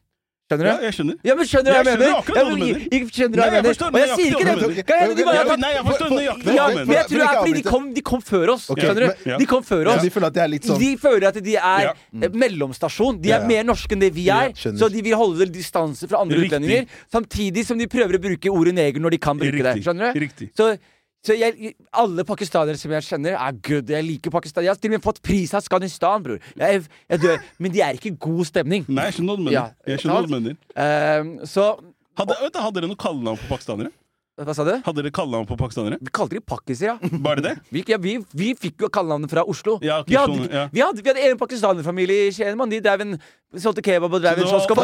[0.45, 0.69] Skjønner du?
[0.69, 1.15] Ja, jeg skjønner.
[1.25, 2.17] Ja, men skjønner du hva Jeg jeg mener?
[2.21, 2.77] akkurat Ja, hva du mener.
[2.77, 3.85] jeg- jeg skjønner hva jeg jeg mener.
[3.85, 4.85] Og jeg sier ikke du det.
[4.85, 6.85] Kan hende de bare har tatt nei, jeg forstår For- nøyaktig hva du mener.
[6.85, 8.69] men jeg tror det er fordi de kom, de kom før oss.
[8.69, 8.83] Okay.
[8.85, 9.37] Skjønner du?
[9.41, 10.01] De kom før Ja, oss.
[10.05, 11.93] de føler at det er litt sånn De føler at de er Ja.
[12.21, 13.21] eh, mellomstasjon.
[13.21, 14.53] De er mer norske enn det vi er.
[14.53, 16.51] Ja, så de vil holde distanse fra andre Riktig.
[16.61, 16.85] utlendinger.
[17.11, 19.81] Samtidig som de prøver å bruke ordet neger når de kan bruke det.
[19.83, 20.19] Skjønner du?
[20.19, 20.49] Riktig.
[20.55, 20.77] Så,
[21.25, 23.89] så jeg, alle pakistanere som jeg kjenner, er good.
[23.89, 24.65] Jeg liker Pakistan.
[24.65, 26.39] Jeg har til og med fått pris av Afghanistan, bror.
[26.61, 27.43] Jeg, jeg dør.
[27.57, 28.85] Men de er ikke god stemning.
[28.87, 29.57] Nei, jeg skjønner hva du mener.
[29.57, 30.85] Ja.
[30.85, 31.73] Ehm, så
[32.15, 33.89] Hadde, vet du, hadde dere noe kallenavn på pakistanere?
[34.35, 34.73] Hva sa du?
[34.83, 35.95] Hadde dere kallenavn på pakistanere?
[36.03, 36.95] Vi kalte de pakkiser, ja.
[37.25, 37.53] Bare det?
[37.71, 39.77] Vi, ja, vi, vi fikk jo kallenavnet fra Oslo.
[39.85, 40.65] Ja, vi, hadde, sånn, ja.
[40.73, 42.59] vi, hadde, vi hadde en pakistanerfamilie i Skien.
[42.75, 43.15] De drev en
[43.55, 44.71] solgte kebab og drev en Så kiosk.
[44.73, 44.77] og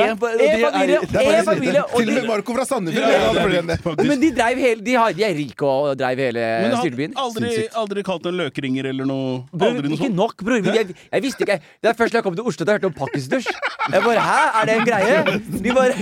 [0.00, 4.00] En familie, en familie Til og med Marco fra Sandefjord.
[4.08, 6.78] Men de dreiv hele De, har, de er rike og drev hele styrbyen.
[6.80, 7.12] styrebyen.
[7.20, 7.50] aldri,
[7.82, 9.42] aldri kalt en løkringer eller noe?
[9.52, 10.16] Bror, Aldri noe ikke sånt?
[10.22, 10.64] nok, bror.
[10.72, 12.88] Jeg, jeg visste ikke Det er først da jeg kom til Oslo at jeg hørte
[12.88, 13.52] om pakkisdusj.
[13.90, 15.16] Jeg bare Hæ, er det en greie?
[15.64, 15.92] De bare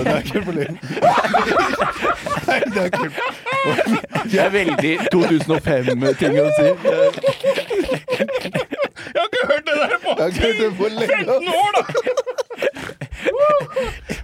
[2.46, 2.58] Det er.
[2.58, 3.14] Nei, det er kult.
[4.32, 6.66] Det er veldig 2005-ting å si.
[8.18, 11.18] Jeg har ikke hørt det der på Jeg har ikke hørt det på lenge.
[11.26, 11.82] 15 år, da!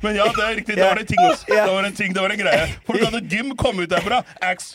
[0.05, 0.75] Men ja, det er riktig.
[0.77, 1.45] Det var en ting også.
[1.49, 2.65] Det var en ting, det var en greie.
[2.87, 4.19] Folk hadde gym, kom ut derfra.
[4.45, 4.75] Ax.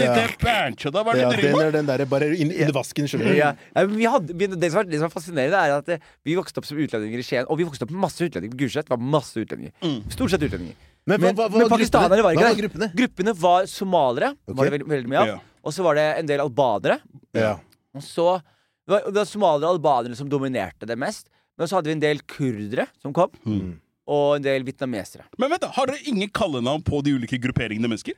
[0.00, 1.62] Litt bancho, da var det Ja, med.
[1.68, 3.36] er den der bare inn i vasken, skjønner du.
[3.38, 3.52] ja.
[3.76, 6.58] Ja, vi hadde, det, som er, det som er fascinerende, er at eh, vi vokste
[6.62, 7.46] opp som utlendinger i Skien.
[7.48, 8.54] Og vi vokste opp med masse utlendinger.
[8.56, 9.74] På Gulset var masse utlendinger.
[10.12, 10.74] Stort sett utlendinger.
[11.06, 12.54] Men hva- hva- hva men pakistanere var ikke der.
[12.54, 12.62] det.
[12.62, 12.88] gruppene?
[12.94, 14.32] Gruppene var somalere.
[14.46, 14.54] okay.
[14.54, 15.26] Var det veldig, veldig mye av.
[15.26, 15.38] Ja.
[15.64, 17.00] Og så var det en del albanere.
[17.34, 17.54] Ja.
[17.94, 18.40] Og så
[18.86, 21.28] det var, det var somalere og albanere som dominerte det mest.
[21.58, 23.30] Men så hadde vi en del kurdere som kom.
[23.46, 23.78] Mm.
[24.10, 25.24] Og en del vietnamesere.
[25.38, 28.14] Men vent da, Har dere ingen kallenavn på de ulike grupperingene mennesker?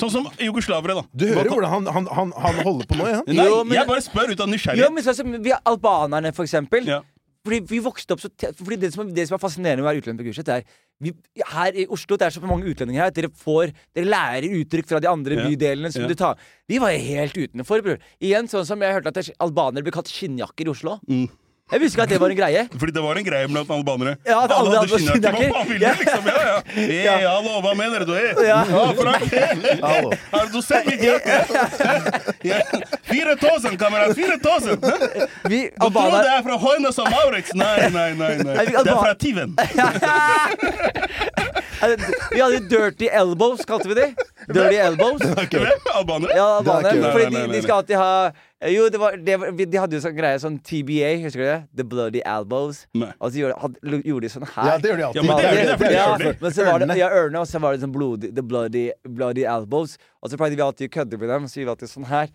[0.00, 1.04] Sånn som jugoslavere, da.
[1.14, 3.20] Du hører hvordan han, han, han, han holder på nå, ja?
[3.28, 4.82] Nei, Jo, men- jeg bare spør ut av nysgjerrighet.
[4.82, 6.82] Jo, men så, så, vi er albanerne, for eksempel.
[6.90, 7.02] Ja.
[7.44, 9.90] Fordi vi vokste opp så Fordi det som, er, det som er fascinerende med å
[9.92, 10.64] være utlending på kurset, er
[11.04, 11.12] vi,
[11.52, 14.88] Her i Oslo det er så mange utlendinger her at dere får Dere lærer uttrykk
[14.88, 15.48] fra de andre Ja.
[15.50, 16.08] bydelene som Ja.
[16.08, 16.38] du tar
[16.68, 17.98] Vi var helt utenfor, bror.
[18.22, 20.98] Igjen, sånn som jeg hørte at albanere blir kalt skinnjakker i Oslo.
[21.06, 21.28] Mm.
[21.72, 22.62] Jeg husker at det var en greie.
[22.76, 24.18] Fordi det var en greie blant albanere.
[24.28, 25.46] Ja, at alle hadde skinnjakker.
[25.48, 26.26] Hva faen vil liksom?
[26.28, 26.58] Ja, ja.
[26.74, 28.12] Hey, hallo, hva mener du?
[28.12, 28.34] Hey.
[28.44, 28.58] Ja.
[28.68, 29.32] Ja, Frank.
[29.80, 30.10] Hallo.
[30.34, 31.38] Har du sett mitt jakke?
[32.44, 32.60] Ja.
[33.08, 34.12] 4000, kamerat!
[34.12, 34.76] 4000!
[34.84, 37.56] Du Vi tror det er fra Hoynes og Maurits?
[37.56, 38.34] Nei, nei, nei.
[38.44, 38.60] nei.
[38.84, 39.56] Det er fra Tiven.
[42.34, 44.06] Vi hadde dirty elbows, kalte vi de.
[44.52, 45.22] Dirty elbows.
[45.94, 46.36] Albanere?
[46.36, 47.12] Ja, Det er albanere.
[47.12, 48.10] Fordi de, de skal alltid ha
[48.72, 51.56] Jo, det var, det var, de hadde jo sånn greie, sånn TBA, husker du det?
[51.80, 52.84] The bloody elbows.
[52.96, 53.10] Nei.
[53.18, 54.70] Og så gjorde, hadde, gjorde de sånn her.
[54.70, 55.20] Ja, det gjør de alltid.
[55.20, 56.06] Ja, men det det, det ja,
[56.40, 56.96] men så var det Ørene.
[57.02, 59.98] ja, ørene, og så var det sånn blodig, the bloody, bloody elbows.
[60.22, 62.32] Og så pleide vi alltid å kødde med dem, så gjorde vi alltid sånn her.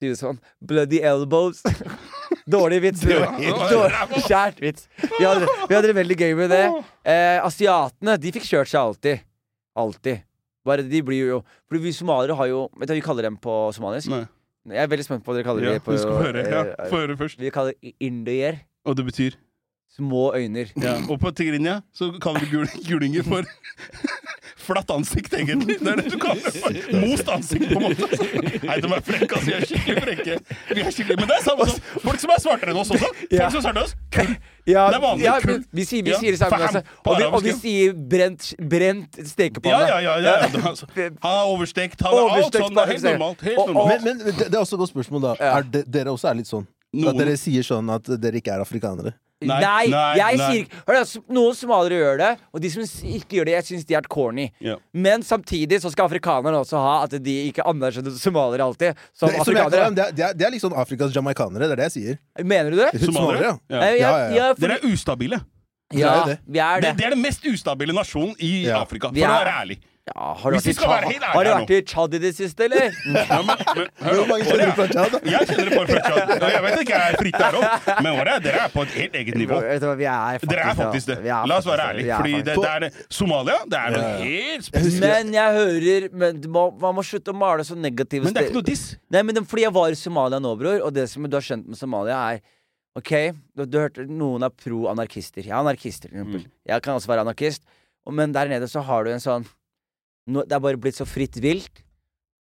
[0.00, 0.40] Så gjorde vi sånn
[0.72, 1.62] Bloody elbows.
[2.56, 3.04] Dårlig vits.
[3.04, 4.42] Dårlig- ræva.
[4.58, 4.88] Vits.
[5.18, 6.64] Vi hadde, vi hadde det veldig gøy med det.
[7.04, 9.22] Eh, asiatene, de fikk kjørt seg alltid.
[9.78, 10.24] Alltid.
[10.66, 11.36] Bare de blir jo
[11.70, 14.10] Fordi vi somaliere har jo Vet du hva vi kaller dem på somalisk?
[14.12, 14.24] Nei.
[14.68, 16.42] Jeg er veldig spent på hva dere kaller Ja, det på du skal høre.
[16.44, 17.38] Ja, eh, få høre først.
[17.40, 18.60] Vi kaller det indier.
[18.84, 19.38] Og det betyr
[19.90, 20.68] Små øyner.
[20.78, 20.98] ja.
[21.10, 23.42] Og på tigrinja så kaller vi gul, gulinger for
[24.70, 25.76] flatt ansikt, egentlig.
[25.82, 26.84] Det er det du kaller det.
[27.04, 28.08] Most ansikt, på en måte.
[28.68, 29.46] Nei, de er frekke, altså.
[29.50, 30.38] Vi er skikkelig frekke.
[30.70, 33.10] Vi er skikkelig, Men det er samme som folk som er svartere enn oss også.
[33.10, 33.94] Folk som er svartere enn oss.
[34.16, 34.32] Kull.
[34.70, 35.62] Ja, Det er vanlig, ja, kull.
[35.74, 36.58] vi sier, vi Ja, sier det samme.
[36.68, 36.82] Altså.
[37.04, 39.72] Og, vi, og vi sier brent, brent stekepanne.
[39.88, 40.18] Ja, ja, ja.
[40.20, 40.64] ja, ja.
[40.70, 42.04] Altså, Han er overstekt.
[42.06, 42.76] Han er alt sånn.
[42.76, 43.40] Det er helt normalt.
[43.48, 44.04] Helt Og- og- normalt.
[44.04, 45.32] Men, men det, det er også et godt spørsmål, da.
[45.56, 46.68] Er det, dere også er litt sånn?
[46.92, 49.14] Noen- At dere sier sånn at dere ikke er afrikanere?
[49.40, 50.46] Nei, Nei, nei, jeg nei.
[50.50, 53.64] sier ikke Hør da, Noen somaliere gjør det, og de som ikke gjør det, jeg
[53.70, 54.44] syns de er corny.
[54.60, 54.74] Ja.
[54.92, 59.40] Men samtidig så skal afrikanerne også ha at de ikke anerkjenner somaliere alltid som Det,
[59.40, 59.84] som jeg afrikanere.
[59.86, 61.70] dem, det, er- det, er, det er sånn Afrikas jamaicanere.
[61.70, 62.18] Det er det jeg sier.
[62.44, 62.90] Mener du det?
[63.00, 63.40] Somaliere?
[63.48, 63.56] ja.
[63.70, 63.80] Ja.
[63.80, 64.36] Nei, jeg- Ja, ja, ja.
[64.36, 65.40] ja, for- Dere er ustabile.
[65.92, 66.38] ja, er det.
[66.46, 66.96] vi er Det, det.
[66.98, 68.82] det er den mest ustabile nasjonen i Ja.
[68.84, 69.78] Afrika, for å er- være ærlig.
[70.08, 72.94] Ja, har du vært i ærlige har du vært i Tsjad i det siste, eller?
[73.30, 75.16] Ja, men, men, hør Hvor mange kjenner du fra Tsjad?
[75.28, 76.32] Jeg kjenner det for fra Tsjad.
[76.54, 79.18] Jeg vet ikke, jeg er fritt der òg, men året, dere er på et helt
[79.20, 79.58] eget nivå.
[79.60, 81.18] Er Dere er faktisk det.
[81.28, 82.16] La oss være ærlige.
[82.16, 82.98] Fordi det, det er.
[83.12, 85.04] Somalia det er noe helt spesielt.
[85.04, 88.42] Men jeg hører men du må, Man må slutte å male så negative Men det
[88.42, 88.86] er ikke noe diss.
[89.12, 91.68] Nei, men Fordi jeg var i Somalia nå, bror, og det som du har skjønt
[91.70, 92.42] med Somalia, er
[92.98, 93.12] OK,
[93.54, 95.44] du, du hørte noen er pro-anarkister.
[95.44, 96.42] Jeg er anarkist, for eksempel.
[96.42, 96.52] Mm.
[96.72, 97.62] Jeg kan også være anarkist.
[98.10, 99.46] Men der nede så har du en sånn
[100.30, 101.82] nå, Det er bare blitt så fritt vilt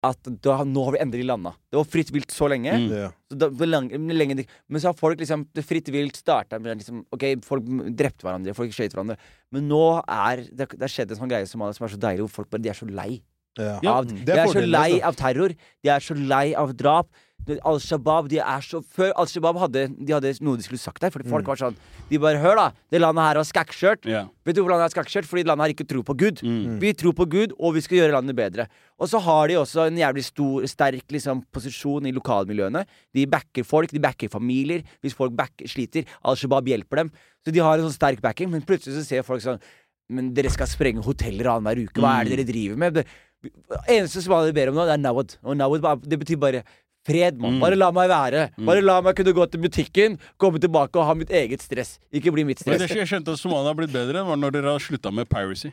[0.07, 1.51] at da, nå har vi endelig landa.
[1.72, 2.70] Det var fritt vilt så lenge.
[2.78, 3.14] Mm.
[3.32, 6.61] Så da, lang, men lenge de- men så har folk liksom Det fritt vilt starta
[6.62, 7.64] med liksom OK, folk
[7.97, 9.16] drepte hverandre, folk skøyt hverandre.
[9.51, 12.22] Men nå er det, det har skjedd en sånn greie som, som er så deilig,
[12.28, 13.22] hvor folk bare De er så lei.
[13.59, 13.80] Ja.
[13.82, 15.07] Ja, Av, de er er så lei altså.
[15.09, 15.55] av terror.
[15.82, 17.09] De er så lei av drap.
[17.62, 20.99] Al Shabaab de er så Før Al Shabaab hadde, de hadde noe de skulle sagt
[21.01, 21.12] der.
[21.14, 21.51] Fordi folk Mm.
[21.53, 21.76] var sånn
[22.11, 22.72] De bare Hør, da!
[22.91, 24.05] Det landet her har skakkskjørt.
[24.07, 24.26] Yeah.
[24.45, 25.26] Vet du hvorfor landet har skakkskjørt?
[25.26, 26.43] Fordi landet har ikke tro på Gud.
[26.43, 26.80] Mm.
[26.80, 28.66] Vi tror på Gud, og vi skal gjøre landet bedre.
[28.99, 32.84] Og så har de også en jævlig stor, sterk liksom, posisjon i lokalmiljøene.
[33.14, 34.82] De backer folk, de backer familier.
[35.03, 37.11] Hvis folk backer, sliter, Al Shabaab hjelper dem.
[37.47, 39.61] Så de har en sånn sterk backing, men plutselig så ser folk sånn
[40.09, 41.99] Men dere skal sprenge hoteller annenhver uke.
[42.01, 42.95] Hva er det dere driver med?
[42.95, 43.07] Det
[43.89, 45.34] eneste som alle ber om nå, det er nawad.
[45.43, 46.62] Og nawad, det betyr bare
[47.07, 47.57] fred, mann.
[47.57, 47.65] Mm.
[47.65, 48.45] Bare la meg være.
[48.69, 51.97] Bare la meg kunne gå til butikken, komme tilbake og ha mitt eget stress.
[52.13, 52.77] Ikke bli mitt stress.
[52.77, 55.31] Men det jeg skjønte at Somalia har blitt bedre, var når dere har slutta med
[55.31, 55.73] piracy.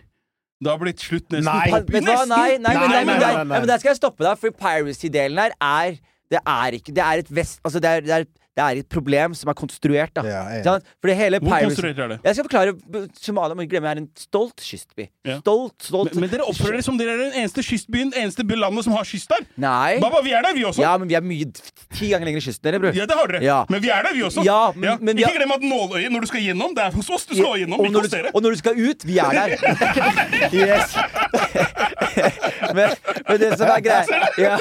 [0.63, 1.49] Det har blitt slutt nesten.
[1.49, 1.81] Nei.
[1.89, 2.23] Vet du hva?
[2.29, 3.43] Nei, nei, men, Nei, nei, men, nei, der, nei, nei.
[3.49, 5.97] nei, men der skal jeg stoppe deg, for piracy-delen her er
[6.31, 7.59] Det er ikke Det er et vest...
[7.67, 10.21] Altså, det er, det er, det er et problem som er konstruert, da.
[10.29, 10.73] Ja, ja.
[11.01, 12.17] Fordi hele Hvor piracy konstruert er det?
[12.23, 13.07] Jeg skal forklare.
[13.17, 15.07] Somalia må ikke glemme er en stolt kystby.
[15.25, 15.39] Ja.
[15.39, 18.85] Stolt, stolt Men, men dere oppfører dere som dere er den eneste kystbyen, eneste landet
[18.85, 19.41] som har kyst der.
[19.57, 19.97] Nei.
[20.03, 20.83] Baba, vi er der, vi også.
[20.85, 22.93] Ja, men vi er mye ti ganger lenger i kysten dere, bror.
[22.93, 23.41] Ja, det har dere.
[23.43, 23.57] Ja.
[23.73, 24.45] Men vi er der, vi også.
[24.45, 27.09] Ja, men- men vi Ikke glem at nåløyet når du skal gjennom, det er hos
[27.09, 29.57] oss du skal gjennom, og, når du, og når du skal ut, vi er der.
[30.61, 30.93] yes.
[32.77, 32.89] men,
[33.29, 34.03] men det som er greia
[34.37, 34.57] ja,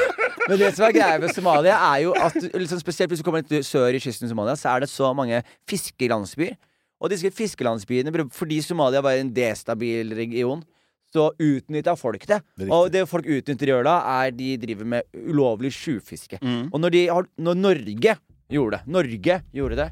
[0.49, 3.43] Men det som er greia med Somalia, er jo at liksom Spesielt hvis du kommer
[3.45, 6.55] litt sør i kysten i Somalia, så er det så mange fiskelandsbyer.
[7.03, 10.63] Og disse fiskelandsbyene, fordi Somalia var en destabil region,
[11.13, 12.39] så utnytta folk det.
[12.57, 16.71] Det og det folk utnytter gjør da, er de driver med ulovlig sjufiske Mm.
[16.73, 18.15] Og når, de har, når Norge
[18.53, 19.91] gjorde det Norge gjorde det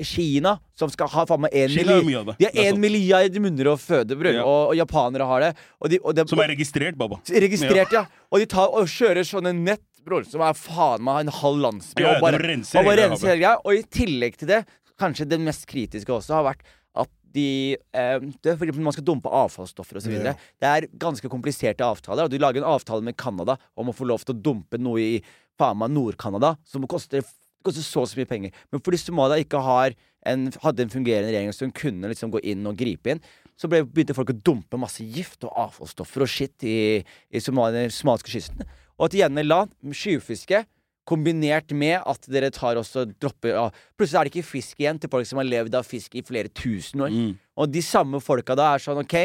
[0.00, 2.30] Kina, som skal ha faen meg én milliard.
[2.38, 4.32] De har én milliard munner å føde, bror.
[4.32, 4.44] Ja.
[4.48, 5.50] Og, og japanere har det.
[5.82, 7.18] Og de, og de, Som er registrert, Baba.
[7.28, 8.06] registrert, ja.
[8.32, 12.04] Og de tar og kjører sånne nett, bror, som er faen meg en halv landsby.
[12.04, 13.56] Ja, ja, og bare, renser og bare renser hele greia.
[13.64, 14.62] Og i tillegg til det,
[15.00, 16.64] kanskje det mest kritiske også, har vært
[17.02, 20.16] at de eh, det for eksempel Man skal dumpe avfallsstoffer osv.
[20.18, 20.34] Ja.
[20.60, 22.26] Det er ganske kompliserte avtaler.
[22.26, 25.00] Og du lager en avtale med Canada om å få lov til å dumpe noe
[25.00, 25.12] i
[25.60, 27.24] faen meg Nord-Canada, som koster,
[27.64, 28.56] koster så så mye penger.
[28.72, 29.96] Men fordi Somalia ikke har
[30.28, 33.22] en, hadde en fungerende regjering som kunne liksom gå inn og gripe inn,
[33.58, 38.32] så ble, begynte folk å dumpe masse gift og avfallsstoffer og shit i, i somaliske
[38.32, 38.64] kysten.
[39.02, 40.62] Og at gjerne land, skyfiske,
[41.08, 45.10] kombinert med at dere tar også dropper av Plutselig er det ikke fisk igjen til
[45.10, 47.10] folk som har levd av fisk i flere tusen år.
[47.10, 47.32] Mm.
[47.58, 49.16] Og de samme folka da er sånn OK,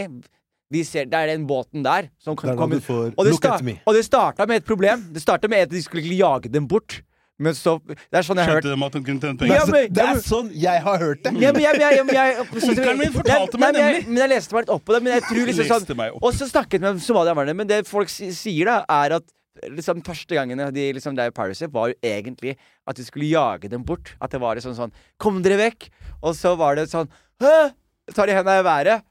[0.73, 3.53] de ser, det er den båten der som kan komme får og det, Look sta
[3.59, 3.77] at me.
[3.85, 5.05] og det starta med et problem.
[5.13, 7.03] Det starta med at de skulle jage dem bort.
[7.37, 9.53] Men så Det er sånn jeg har hørt de at de kunne tjene penger?
[9.53, 11.33] Ja, men- det er sånn jeg har hørt det!
[11.37, 14.07] ja, men jeg, jeg, jeg, jeg, Onkelen min fortalte meg men jeg, nemlig.
[14.09, 15.03] men jeg leste meg litt opp på det.
[15.05, 16.17] Men jeg tror liksom sånn.
[16.17, 19.29] Og så snakket vi med somalierne, men det folk sier, da, er at
[19.73, 22.55] liksom første gangen de liksom drev Piracy, var jo egentlig
[22.87, 24.15] at de skulle jage dem bort.
[24.21, 25.89] At det var liksom sånn Kom dere vekk!
[26.21, 27.09] Og så var det sånn
[27.43, 27.71] Hæ?
[28.15, 29.05] Tar de henda i været?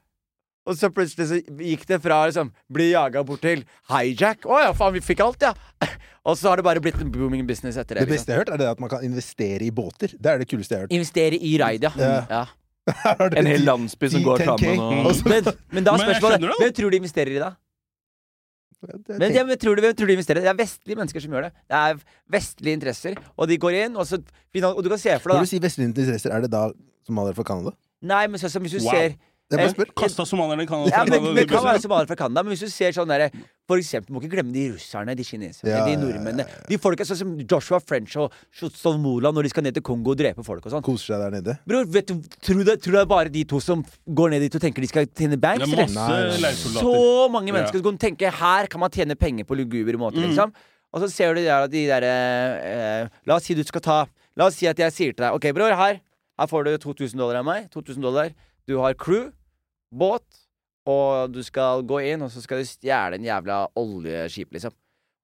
[0.67, 4.43] Og så plutselig så gikk det fra liksom bli jaga bort til hijack.
[4.43, 5.53] Å ja, faen, vi fikk alt, ja!
[6.27, 8.07] Og så har det bare blitt en booming business etter det.
[8.09, 10.11] Det beste jeg har hørt, er det at man kan investere i båter.
[10.19, 10.95] Det er det kuleste jeg har hørt.
[10.97, 11.93] Investere i raid, ja.
[11.95, 12.17] Ja.
[12.33, 12.45] ja.
[13.39, 16.59] En hel landsby som går sammen og Men, men da er spørsmålet.
[16.59, 17.53] Hvem tror de investerer i det?
[18.85, 20.41] Det- Men, ja, tror du, hvem tror du investerer?
[20.45, 21.53] Det er vestlige mennesker som gjør det.
[21.67, 21.97] Det er
[22.29, 23.15] vestlige interesser.
[23.37, 24.19] Og de går inn, og så
[24.77, 26.71] Og du kan se for Når du sier vestlige interesser, er det da
[27.05, 27.71] somaliere fra Canada?
[27.71, 28.91] da Nei, men sånn som hvis du Wow.
[28.93, 29.15] ser
[29.49, 29.85] Bare.
[29.95, 30.91] Kasta somalierne i Canada.
[30.91, 33.29] Ja, men, men det kan være somaliere fra Canada, men hvis du ser sånn derre
[33.67, 36.45] For eksempel, må ikke glemme de russerne, de kineserne, Ja, de ja, ja, nordmennene.
[36.67, 40.11] De folka sånn som Joshua French og Shutsol Mola når de skal ned til Kongo
[40.11, 40.83] og drepe folk og sånn.
[40.83, 41.55] Koser seg der nede.
[41.67, 43.83] Bror, vet du, tror du, tror du det er bare de to som
[44.19, 45.63] går ned dit og tenker de skal tjene Det banks?
[45.67, 46.55] er masse.
[46.75, 46.95] Så
[47.31, 47.57] mange Ja.
[47.61, 50.31] mennesker som tenker her kan man tjene penger på lugubre måter, Mm.
[50.31, 50.53] liksom.
[50.93, 52.13] Og så ser du der der, de derre
[52.63, 53.97] eh, La oss si du skal ta
[54.37, 55.99] La oss si at jeg sier til deg OK, bror, her,
[56.39, 57.69] her får du 2000 dollar av meg.
[57.71, 58.31] 2000 dollar.
[58.67, 59.31] Du har crew,
[59.93, 60.23] båt,
[60.87, 64.71] og du skal gå inn, og så skal du stjele en jævla oljeskip, liksom.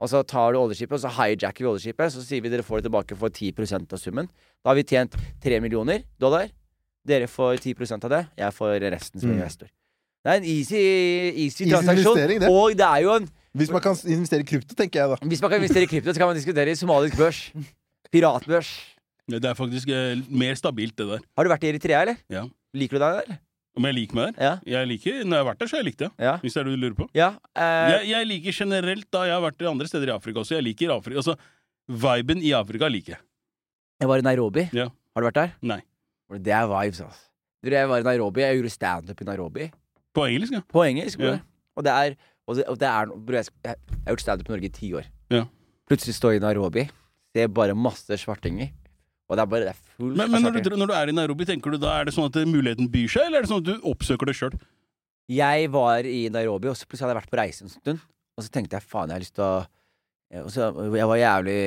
[0.04, 2.12] Og så tar du oljeskipet, og så hijacker vi oljeskipet.
[2.12, 4.28] Så sier vi dere får det tilbake for 10% av summen.
[4.60, 6.50] Da har vi tjent 3 millioner dollar.
[7.08, 8.20] Dere får 10% av det.
[8.38, 9.38] Jeg får resten som Mm.
[9.40, 9.68] investor.
[10.24, 12.16] Det er en easy, easy, Easy transaksjon.
[12.40, 12.50] det.
[12.50, 15.16] Og det er jo en Hvis man kan investere i krypto, tenker jeg da.
[15.28, 17.52] Hvis man kan investere i krypto, så kan man diskutere i somalisk børs.
[18.12, 18.70] Piratbørs.
[19.30, 21.20] Det er faktisk eh, mer stabilt, det der.
[21.38, 22.16] Har du vært i Eritrea, eller?
[22.30, 22.44] Ja.
[22.76, 23.38] Liker du deg der, eller?
[23.74, 24.44] Om jeg liker meg der?
[24.46, 24.54] Ja.
[24.70, 26.10] Jeg liker, Når jeg har vært der, så har jeg likt det.
[26.22, 26.34] Ja.
[26.44, 27.08] Hvis det er det du lurer på.
[27.18, 30.56] ja eh, Jeg, jeg liker generelt, da jeg har vært andre steder i Afrika også.
[30.60, 31.24] Jeg liker Afrika.
[31.24, 31.36] Altså,
[32.06, 33.24] viben i Afrika liker jeg.
[34.04, 34.68] Jeg var i Nairobi.
[34.78, 34.90] Ja.
[35.16, 35.56] Har du vært der?
[35.74, 35.80] Nei.
[36.34, 37.26] Det er vibes, altså.
[37.64, 38.44] Jeg var i Nairobi.
[38.44, 39.68] Jeg gjorde standup i Nairobi.
[40.14, 40.62] På engelsk, ja.
[40.70, 41.22] På engelsk.
[41.24, 41.38] Ja.
[41.78, 42.16] Og det er,
[42.46, 44.92] og det, og det er bro, jeg, jeg har gjort standup i Norge i ti
[44.94, 45.10] år.
[45.34, 45.46] Ja.
[45.90, 46.86] Plutselig står jeg i Nairobi,
[47.34, 48.70] ser bare masse svartinger.
[49.32, 51.16] Og det er bare det er fullt Men, men når, du, når du er i
[51.16, 53.64] Nairobi, tenker du da er det sånn at muligheten byr seg, eller er det sånn
[53.64, 54.58] at du oppsøker det sjøl?
[55.32, 58.04] Jeg var i Nairobi, og så plutselig hadde jeg vært på reise en stund.
[58.34, 59.54] Og så tenkte jeg faen, jeg har lyst til å
[60.34, 61.58] og så, Jeg var jævlig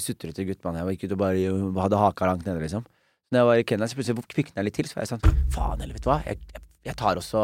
[0.00, 0.78] sutrete gutt, mann.
[0.80, 2.86] Jeg var ikke ute og bare hadde haka langt nede, liksom.
[3.30, 4.88] Når jeg var i Kenya, så plutselig kvikna jeg litt til.
[4.88, 6.16] Så var jeg sånn Faen, eller vet du hva?
[6.24, 7.42] Jeg, jeg, jeg tar også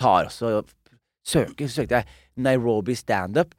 [0.00, 0.52] Tar også
[1.26, 1.66] Søker.
[1.68, 2.06] Så søkte jeg
[2.40, 3.52] Nairobi standup.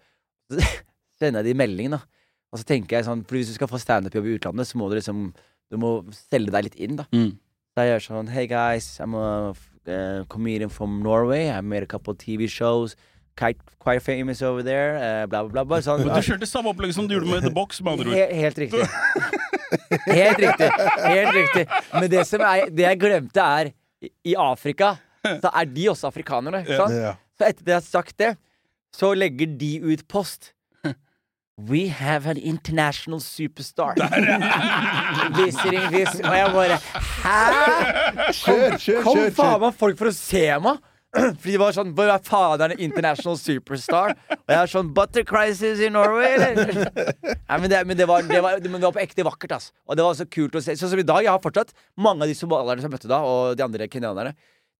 [0.51, 2.20] Så sender jeg de meldingen, da.
[2.51, 4.89] Og så tenker jeg sånn For hvis du skal få standup-jobb i utlandet, så må
[4.91, 5.29] du liksom
[5.71, 5.91] Du må
[6.29, 7.05] selge deg litt inn, da.
[7.15, 7.31] Mm.
[7.71, 9.53] Så jeg gjør sånn Hey guys, I'm a
[9.87, 11.47] uh, comedian from Norway.
[11.49, 12.95] I made a couple TV shows.
[13.39, 14.97] Quite, quite famous over there.
[14.99, 15.79] Uh, bla, bla, bla.
[15.81, 16.03] Sånn.
[16.03, 18.17] Men du kjørte samme opplegg som du gjorde med The Box, med andre ord.
[18.19, 18.83] Helt, helt riktig.
[20.11, 20.69] Helt riktig.
[21.07, 21.63] Helt riktig.
[21.95, 23.71] Men det som jeg, det jeg glemte, er
[24.03, 26.65] i- I Afrika så er de også afrikanere.
[26.67, 26.91] sant?
[26.91, 27.15] Yeah.
[27.37, 28.31] Så etter at jeg har sagt det,
[28.93, 30.51] så legger de ut post.
[31.69, 33.93] We have an international superstar.
[35.37, 36.77] Visiting this Og jeg bare
[37.21, 38.31] Hæ?!
[38.31, 39.35] Kjør, kjør, Kom kjør!
[39.35, 40.79] faen meg folk for å se meg!
[41.41, 44.13] Fordi de var sånn Hvor er faderen international superstar?
[44.37, 46.71] Og jeg er sånn Butter crisis in Norway, eller?
[47.49, 49.69] Nei, men det, men det, var, det, var, men det var på ekte vakkert, ass.
[49.89, 50.77] Og det var så kult å se.
[50.79, 53.19] Sånn som i dag, jeg har fortsatt mange av de somalierne som jeg møtte da,
[53.27, 54.31] og de andre kenyanerne.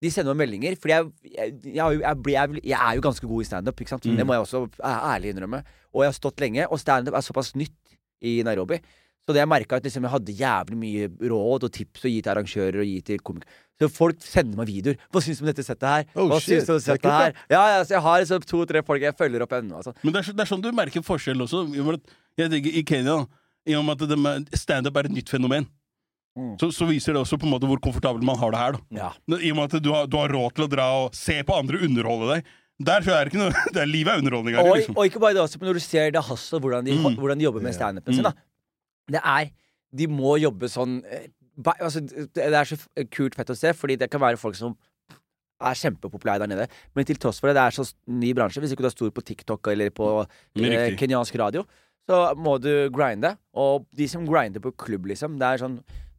[0.02, 3.82] De sender meg meldinger, fordi jeg, jeg, jeg, jeg, er jo ganske god i standup.
[3.84, 4.08] ikke sant?
[4.18, 5.62] Det må jeg også ærlig innrømme.
[5.94, 8.80] Og jeg har stått lenge, og standup er såpass nytt i Nairobi.
[9.22, 12.22] Så det jeg merka at liksom jeg hadde jævlig mye råd og tips å gi
[12.26, 13.60] til arrangører og gi til komikere.
[13.82, 14.98] Så folk sender meg videoer.
[15.10, 16.62] 'Hva syns du om dette settet her?' Oh, Hva shit.
[16.62, 17.36] syns du om Det er settet her?
[17.50, 19.78] Ja, ja, så jeg har liksom to-tre folk jeg følger opp ennå.
[19.78, 19.94] Altså.
[20.02, 21.64] Men det er, det er sånn du merker forskjell også.
[22.38, 23.16] Jeg tenker I Kenya,
[23.66, 25.70] i og med at det standup er et nytt fenomen,
[26.38, 26.54] Mm.
[26.62, 28.72] så, så viser det også på en måte hvor komfortabel man har det her.
[28.78, 29.10] da Ja.
[29.36, 31.58] I og med at du har, du har råd til å dra og se på
[31.58, 32.46] andre underholde deg.
[32.82, 34.64] Der er det ikke noe det er Livet er underholdning her.
[34.70, 34.96] Og, Liksom.
[34.98, 37.18] og ikke bare det også, men når du ser det hustle, hvordan de, Mm.
[37.20, 38.24] hvordan de jobber med standupen sin.
[38.24, 38.32] da
[39.12, 39.52] Det er
[39.94, 41.28] De må jobbe sånn eh,
[41.84, 42.78] altså, Det er så
[43.12, 44.78] kult fett å se, fordi det kan være folk som
[45.62, 46.68] er kjempepopulære der nede.
[46.96, 48.62] Men til tross for det, det er så ny bransje.
[48.64, 50.08] Hvis ikke du er stor på TikTok eller på
[50.58, 51.66] eh, kenyansk radio,
[52.10, 53.36] så må du grinde.
[53.54, 55.76] Og de som grinder på klubb, liksom Det er sånn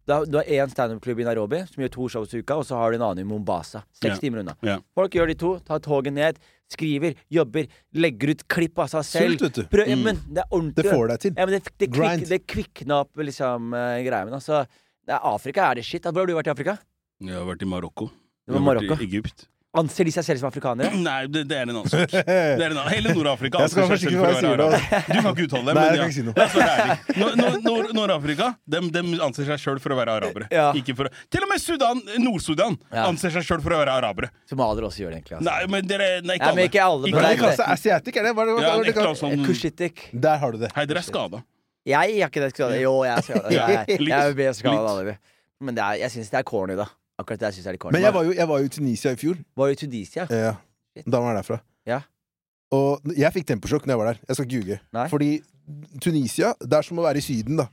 [0.07, 2.91] du har, én standup-klubb i Nairobi som gjør to shows i uka, og så har
[2.91, 3.85] du en annen i Mombasa.
[3.93, 4.17] Seks Ja.
[4.19, 4.57] timer unna.
[4.63, 4.79] Ja.
[4.95, 6.39] Folk gjør de to, tar toget ned,
[6.73, 9.39] skriver, jobber, legger ut klipp av seg selv.
[9.39, 9.63] Sult, vet du.
[9.77, 10.03] Prøv, Mm.
[10.03, 10.83] men det er ordentlig.
[10.85, 11.35] Det får deg til.
[11.37, 12.23] Ja, men det, det, Grind.
[12.23, 14.33] kvik, det kvikna opp liksom uh, greia mi.
[14.33, 14.67] Altså,
[15.09, 16.03] Afrika er det shit.
[16.03, 16.79] Hvor har du vært i Afrika?
[17.21, 18.11] Jeg har vært i Marokko.
[18.47, 18.99] Du var har Marokko.
[19.01, 19.47] I Egypt.
[19.73, 20.91] Anser de seg selv som afrikanere?
[21.07, 22.11] Nei, det, det er en annen sak.
[22.13, 22.91] Det er en annen.
[22.93, 25.01] Hele Nord-Afrika anser seg selv ikke for å være arabere.
[25.07, 26.09] Du kan ikke uttale det, Nei, men ja.
[26.13, 30.49] si Nord-Afrika dem, dem anser seg sjøl for å være arabere.
[30.53, 30.67] Ja.
[30.77, 33.07] Ikke for, å- til og med Sudan, Nord-Sudan Ja.
[33.09, 34.29] anser seg sjøl for å være arabere.
[34.49, 35.39] Somaliere også gjør det, egentlig.
[35.41, 35.49] Altså.
[35.51, 36.69] Nei, men dere Nei, ikke Ja, men alle.
[36.69, 38.33] ikke alle, men Ikke Hva det det de er- Asiatic, er det?
[38.37, 40.09] Hva det, hva de annet sånn Kushitik.
[40.13, 40.73] Der har du det.
[40.77, 41.43] Hei, dere er skada.
[41.89, 42.77] Jeg har ikke det skada.
[42.81, 43.49] Jo, jeg er skada.
[43.53, 45.19] Jeg, jeg, jeg, jeg, jeg, jeg, jeg, jeg.
[45.63, 46.87] Men det er, jeg syns det er corny, da.
[47.23, 47.85] Akkurat det jeg synes er litt.
[47.95, 49.39] Men jeg var jo, jeg var jo i Tunisia i fjor.
[49.59, 50.27] Var du i Tunisia?
[50.31, 50.57] Ja.
[51.07, 51.59] Da var jeg derfra.
[51.89, 52.01] Ja.
[52.73, 54.23] Og jeg fikk temposjokk når jeg var der.
[54.29, 54.79] Jeg skal ikke ljuge.
[54.97, 55.07] Nei.
[55.13, 55.31] Fordi
[56.03, 57.69] Tunisia, det er som å være i Syden, da.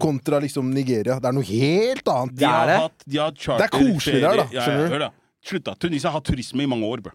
[0.00, 1.20] Kontra liksom Nigeria.
[1.22, 2.38] Det er noe helt annet.
[2.38, 2.78] De har det?
[2.82, 4.94] hatt de har charter, Det er koselig der, da, skjønner ja, du?
[4.94, 5.10] hør da.
[5.44, 5.74] Slutt, da.
[5.84, 7.14] Tunisia har hatt turisme i mange år, bro.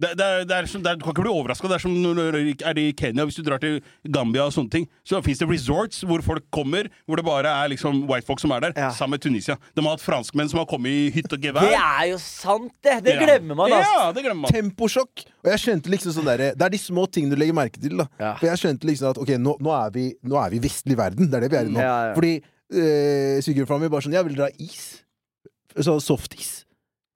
[0.00, 1.68] Det, det er, det er som, det er, du kan ikke bli overraska.
[1.68, 3.76] Det er som når du er i Kenya, hvis du drar til
[4.10, 4.86] Gambia og sånne ting.
[5.06, 8.50] Så fins det resorts hvor folk kommer, hvor det bare er liksom white folk som
[8.56, 8.88] er der, Ja.
[8.90, 9.56] sammen med Tunisia.
[9.76, 11.68] De har hatt franskmenn som har kommet i hytte og gevær.
[11.68, 12.96] Det er jo sant, det!
[13.04, 13.20] Det Ja.
[13.26, 13.92] glemmer man, altså.
[14.00, 14.50] Ja, det glemmer man.
[14.56, 15.24] Temposjokk.
[15.44, 17.96] Og jeg skjønte liksom sånn derre Det er de små tingene du legger merke til.
[17.98, 18.34] da Ja.
[18.40, 20.96] For jeg skjønte liksom at ok, nå, nå, er vi, nå er vi i vestlig
[20.96, 21.30] verden.
[21.30, 21.78] Det er det vi er i nå.
[21.78, 22.14] Ja, ja.
[22.14, 25.02] Fordi øh, svigerfaren min bare sånn Jeg vil dra is.
[25.78, 26.64] Så softis.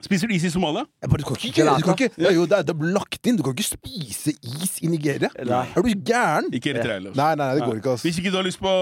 [0.06, 0.84] Spiser du is i Somalia?
[1.02, 2.90] Jeg bare, du kan ikke, du kan ikke, det er jo det er, det er
[2.94, 3.38] lagt inn.
[3.38, 5.30] Du kan ikke spise is i Nigeria.
[5.42, 5.62] Nei.
[5.74, 6.50] Er du gæren?
[6.54, 7.16] Ikke Eritrea heller.
[7.18, 8.04] Nei, nei, det går ikke, ass.
[8.06, 8.72] Hvis ikke du har lyst på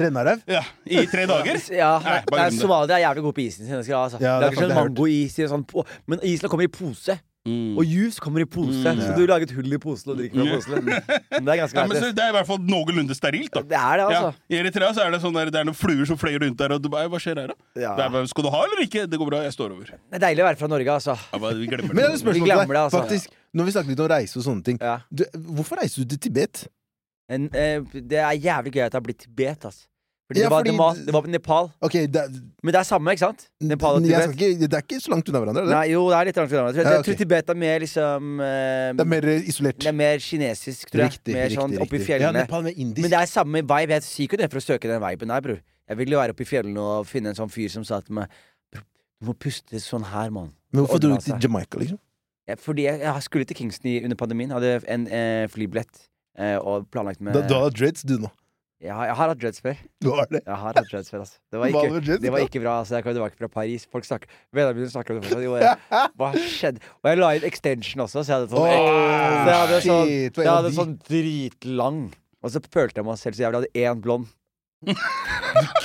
[0.00, 0.40] Rennarev?
[0.48, 1.60] Ja, i tre dager.
[1.82, 2.48] Ja, Nei, nei.
[2.56, 3.74] Somalia er jævlig god på isen sin.
[3.76, 4.18] altså.
[4.22, 5.66] Ja, det er ikke sånn mangois i en sånn
[6.10, 7.18] Men isen kommer i pose.
[7.42, 7.74] Mm.
[7.74, 8.78] Og juice kommer i pose.
[8.86, 9.00] Mm.
[9.02, 10.84] Så du lager et hull i posen og drikker fra posen.
[10.86, 13.62] Men Det er ganske Ja, men så det er i hvert fall noenlunde sterilt, da.
[13.66, 14.20] Det er det, Ja.
[14.20, 14.34] altså.
[14.48, 16.72] I Eritrea så er det sånn der, det er noen fluer som fløyer rundt der,
[16.76, 17.56] og du bare Hva skjer her, da?
[17.74, 17.96] Ja.
[17.98, 19.06] Det er bare, skal du ha eller ikke?
[19.10, 19.84] Det går bra, jeg står over.
[19.90, 21.16] Det er deilig å være fra Norge, altså.
[21.32, 22.24] Ja, bare, vi glemmer jeg det.
[22.24, 23.02] Men Vi glemmer det, altså.
[23.02, 24.98] Faktisk, når vi snakker litt om reise og sånne ting Ja.
[25.10, 26.68] du, Hvorfor reiser du til Tibet?
[27.28, 29.86] En, eh, det er jævlig gøy at det har blitt Tibet, altså.
[30.32, 31.68] Fordi, Ja, det, var, fordi- det, var, det var på Nepal.
[31.84, 32.22] Okay, det,
[32.64, 33.44] Men det er samme, ikke sant?
[33.60, 34.32] Nepal og Tibet.
[34.32, 35.62] ikke, det er ikke så langt unna hverandre?
[35.62, 35.74] er det?
[35.76, 36.50] Nei, jo, det er litt annet.
[36.52, 38.46] Jeg, tror- Ja, jeg tror Tibet er mer liksom uh,
[38.96, 39.78] Det er mer isolert.
[39.78, 41.12] det er mer kinesisk, tror jeg.
[41.18, 42.32] Riktig, mer sånn oppi fjellene.
[42.42, 42.46] Ja.
[42.46, 43.02] Nepal med indisk.
[43.04, 43.92] Men det er samme vibe.
[43.98, 45.60] Jeg sier ikke det for å søke den viben der, bror.
[45.88, 48.14] Jeg vil jo være oppe i fjellene og finne en sånn fyr som sa til
[48.14, 48.28] meg
[48.72, 50.50] Du må puste sånn her, mann.
[50.72, 51.36] Men hvorfor dro du til.
[51.38, 51.98] Jamaica, liksom?
[52.48, 54.50] Ja, Fordi jeg, jeg skulle til Kingston under pandemien.
[54.50, 56.08] Hadde en eh, flybillett
[56.38, 58.30] eh, og planlagt med Da, du har dreads, du, nå.
[58.82, 59.78] Jeg, har, jeg har hatt dreads før.
[60.02, 60.40] Du har det.
[60.42, 61.36] Jeg har hatt dreads før, altså.
[61.54, 62.72] Det var ikke, var det det var ikke bra.
[62.80, 63.84] Altså, jeg kom tilbake fra Paris.
[63.92, 65.44] Folk snakker Vennene mine snakker om det fortsatt.
[65.46, 65.70] Jo, jeg,
[66.18, 66.82] hva skjedde?
[66.98, 68.74] Og jeg la inn extension også, så jeg hadde sånn Åh, så
[69.52, 72.00] jeg hadde sånn, shit, jeg hadde sånn dritlang.
[72.42, 73.70] Og så følte jeg meg selv så jævlig.
[73.70, 74.26] Jeg hadde én blond.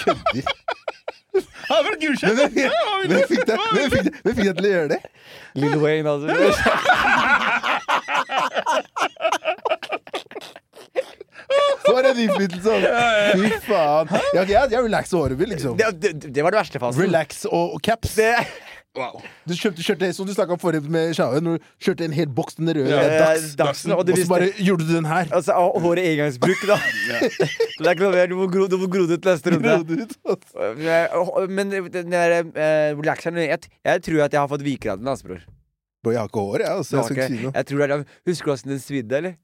[0.01, 0.49] Kødder.
[1.67, 2.47] Ja, men Men gulskjøtt!
[2.47, 2.63] hvem,
[3.27, 3.59] fikk deg,
[4.55, 5.01] til å gjøre det?
[5.59, 6.31] Lil Wayne, altså.
[11.87, 12.77] For en innflytelse!
[12.77, 13.41] altså.
[13.41, 14.15] Fy faen.
[14.35, 15.77] Jeg, jeg, jeg og håret mitt, liksom.
[15.79, 17.05] Det, det, det var det verste fasen.
[17.07, 18.15] Relax og, og caps.
[18.19, 18.33] Det,
[18.97, 19.21] Wow.
[19.45, 22.29] Du kjøpte, kjørte, som du snakka om forrige med Sjave, når du kjørte en hel
[22.33, 23.01] boks den røde Ja.
[23.03, 25.29] eh, dags, Dagsen, og så bare gjorde du den her.
[25.31, 26.79] Altså, håret engangsbruk, da.
[27.77, 28.31] det er ikke noe mer.
[28.31, 30.07] Du må gro, du må gro det ut neste runde.
[30.25, 30.71] Altså.
[30.73, 35.03] Eh, Men den der uh, relaxeren jeg, jeg tror at jeg har fått viker av
[35.03, 35.45] den, altså, bror.
[36.03, 36.71] Bro, jeg har ikke hår, jeg.
[36.81, 37.53] Altså, jeg noe.
[37.53, 39.37] Jeg tror det er, Husker du åssen den svidde, eller?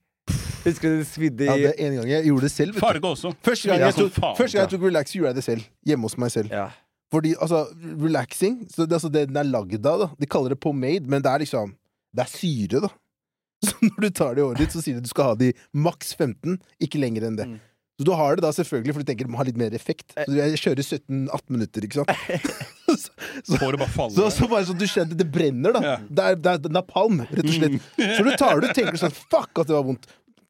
[0.64, 2.74] Husker du det svidde Ja, i det en gang jeg gjorde det selv.
[2.74, 2.86] Vet du.
[2.86, 3.34] Farge også.
[3.44, 5.70] Første gang Ja, jeg tok, faen, første gang jeg tok relax, gjorde jeg det selv.
[5.90, 6.54] Hjemme hos meg selv.
[6.54, 6.68] Ja.
[7.14, 7.66] Fordi, altså,
[8.02, 11.22] relaxing så det, altså, det den er lagd av, da De kaller det pomade, men
[11.22, 11.76] det er liksom
[12.16, 12.94] Det er syre, da.
[13.68, 15.36] Så når du tar det i håret ditt, så sier de at du skal ha
[15.40, 17.46] det i maks 15, ikke lenger enn det.
[17.48, 17.62] Mm.
[18.00, 20.16] Så du har det da selvfølgelig, for du tenker det må ha litt mer effekt.
[20.18, 22.12] Så jeg kjører 17-18 minutter, ikke sant.
[23.04, 23.14] så,
[23.46, 25.84] så, Håret bare så, så bare sånn du kjenner det brenner, da.
[25.86, 25.94] Ja.
[26.10, 27.78] Det, er, det er napalm, rett og slett.
[28.02, 30.10] Så du tar det og tenker sånn Fuck at det var vondt.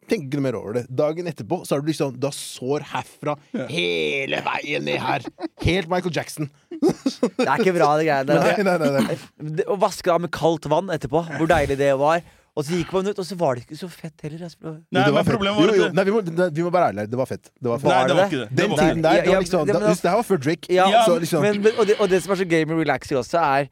[0.10, 0.84] Tenker ikke noe mer over det.
[0.90, 3.36] Dagen etterpå så er du liksom Da sår herfra
[3.72, 5.26] hele veien ned her.
[5.64, 6.50] Helt Michael Jackson.
[6.70, 8.64] Det er ikke bra, det greiene der.
[8.64, 9.18] Nei, nei,
[9.50, 9.66] nei.
[9.70, 12.24] Å vaske av med kaldt vann etterpå, hvor deilig det var.
[12.54, 14.44] Og så gikk man ut, og så var det ikke så fett heller.
[14.46, 14.60] altså.
[14.62, 15.34] Nei, Jo, det men var fett.
[15.34, 15.88] problemet var jo, jo.
[15.98, 17.10] Nei, vi, må, vi må være ærlige.
[17.10, 17.48] Det var fett.
[17.58, 17.90] Det var fett.
[17.90, 18.50] Nei, det var ikke det.
[18.60, 20.70] Den tiden der, det var liksom, det- da, men det her var før Drake.
[20.76, 23.18] Ja, så liksom, men, men, og, det, og det som er så gøy med relaxing
[23.24, 23.72] også, er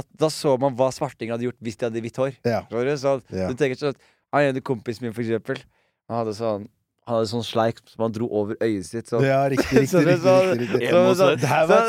[0.00, 2.32] at da så man hva svartinger hadde gjort hvis de hadde hvitt hår.
[2.48, 2.62] ja.
[2.96, 3.50] Så Ja.
[3.52, 3.94] du tenker sånn
[4.34, 5.62] Han ene kompisen min, for eksempel,
[6.10, 6.66] han hadde sånn
[7.04, 9.10] han hadde sånn sleik som han dro over øyet sitt.
[9.12, 9.24] Sånn.
[9.28, 10.04] ja, riktig, riktig.
[10.08, 10.88] Riktig, så- riktig, riktig.
[10.88, 11.40] så- Emo så- svett.
[11.44, 11.82] Det så, var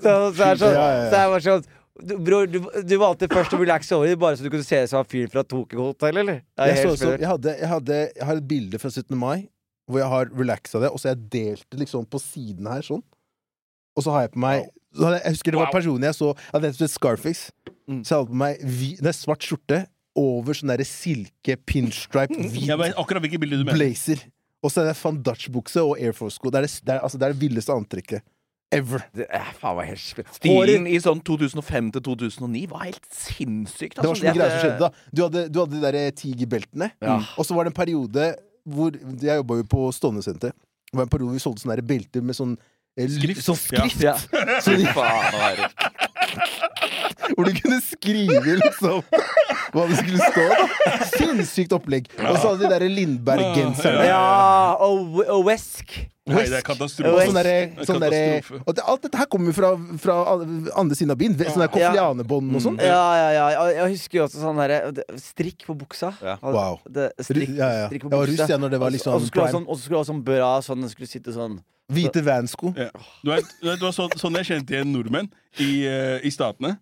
[0.00, 0.78] så, så, er det sånn,
[1.12, 1.66] så er sånn
[1.96, 4.82] du, Bror, du, du valgte først å relaxe over det bare så du kunne se
[4.84, 6.42] ut som han fyren fra Tokyo Hotel, eller?
[6.60, 9.16] Er jeg, så, så, jeg, hadde, jeg, hadde, jeg har et bilde fra 17.
[9.16, 9.46] mai
[9.88, 13.04] hvor jeg har relaxa det, og så jeg delte liksom på siden her, sånn.
[13.96, 14.66] Og så har jeg på meg
[14.96, 15.76] så hadde, Jeg husker det var Wow.
[15.76, 17.52] personen jeg så Jeg hadde et Scarface.
[17.88, 18.00] Mm.
[18.04, 19.78] Så jeg hadde på meg vi, det er svart skjorte
[20.16, 23.76] over sånn derre silke pinstripe hvit ja, akkurat hvilket bilde du mener.
[23.78, 24.22] blazer.
[24.64, 26.50] Og så er det Van Dutch-bukse og Air Force-sko.
[26.50, 28.24] Det, er det, det, altså, det er det villeste antrekket
[28.74, 29.04] ever.
[29.14, 30.24] Det er faen meg helt.
[30.34, 33.94] Stilen i sånn 2005 til 2009 var helt sinnssykt.
[33.94, 34.24] Det var altså.
[34.24, 34.88] så mye greier som skjedde da.
[35.14, 37.20] Du hadde, du hadde de der tigerbeltene, Ja.
[37.36, 38.30] og så var det en periode
[38.66, 38.90] hvor
[39.22, 40.50] Jeg jobba jo på Stovner-senter.
[40.90, 42.56] Det var en periode hvor vi solgte sånne der belter med sånn
[42.98, 43.44] eh, Skrift.
[43.46, 44.02] Sånn skrift.
[44.02, 44.16] Ja.
[44.64, 44.88] Så de.
[47.34, 49.02] Hvor du kunne skrive liksom
[49.74, 50.44] hva det skulle stå.
[50.50, 52.10] da Sinnssykt opplegg.
[52.22, 54.04] Og så hadde de der Lindberg-genserne.
[54.08, 55.96] Ja, og, og Wesk.
[56.26, 57.26] Nei, det er katastrofe.
[57.28, 59.68] sånn derre er sånn og det, Alt dette her kommer jo fra,
[60.02, 60.16] fra
[60.80, 61.36] andre siden av byen.
[61.38, 62.78] Sånn der koflianebånd og sånn.
[62.82, 63.66] Ja, ja, ja.
[63.76, 64.80] Jeg husker jo også sånn derre
[65.22, 66.10] Strikk på buksa.
[66.20, 66.34] Ja.
[66.42, 66.80] Wow.
[66.88, 67.86] Det, strikk, Ja, ja.
[67.88, 68.42] strikk på Jeg var buksa.
[68.42, 70.08] russ jeg når det var liksom Og så skulle du ha sånn, og skulle ha
[70.10, 71.60] sånn bra sånn Den skulle sitte sånn
[71.94, 72.74] Hvite vansko.
[72.76, 72.90] Ja.
[73.22, 75.30] Du vet, det var sånn, sånn jeg kjente igjen nordmenn
[75.62, 76.80] i, eh, i Statene.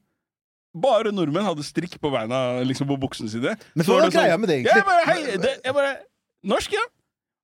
[0.75, 3.53] bare nordmenn hadde strikk på beina liksom på buksene sine.
[3.77, 4.85] Men Så hva var det sånn- greia med det, Jeg egentlig?
[4.89, 5.97] bare, hei, det, jeg bare
[6.43, 6.81] Norsk, ja?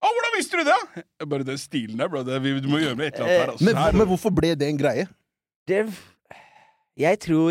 [0.00, 1.04] Å, hvordan visste du det?
[1.28, 2.22] Bare, Den stilen der, bro.
[2.24, 3.50] Det, vi, du må gjøre med et eller annet her.
[3.54, 3.66] Altså.
[3.68, 5.04] Men, Her, men hvorfor ble det en greie?
[5.68, 5.82] Det
[7.00, 7.50] Jeg tror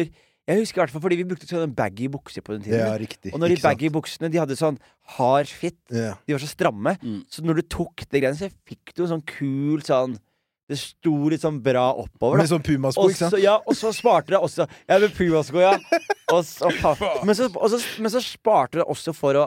[0.49, 2.79] Jeg husker i hvert fall fordi vi brukte sånne baggy bukser på den tiden.
[2.81, 3.33] Ja, riktig.
[3.35, 3.69] og når de Ikke sant?
[3.77, 4.79] baggy buksene De hadde sånn
[5.17, 5.77] hard fit.
[5.93, 6.15] ja.
[6.25, 6.95] De var så stramme.
[7.03, 7.19] Mm.
[7.29, 10.17] Så når du tok det greiene, så fikk du en sånn kul sånn
[10.69, 12.41] Det sto litt sånn bra oppover.
[12.41, 13.39] Med sånn pumasko, Og ikke sant?
[13.41, 15.75] ja, og så sparte det også Ja, med pumasko, ja.
[16.33, 17.25] Og så, faen.
[17.25, 19.45] men, så, og så, men så sparte det også for å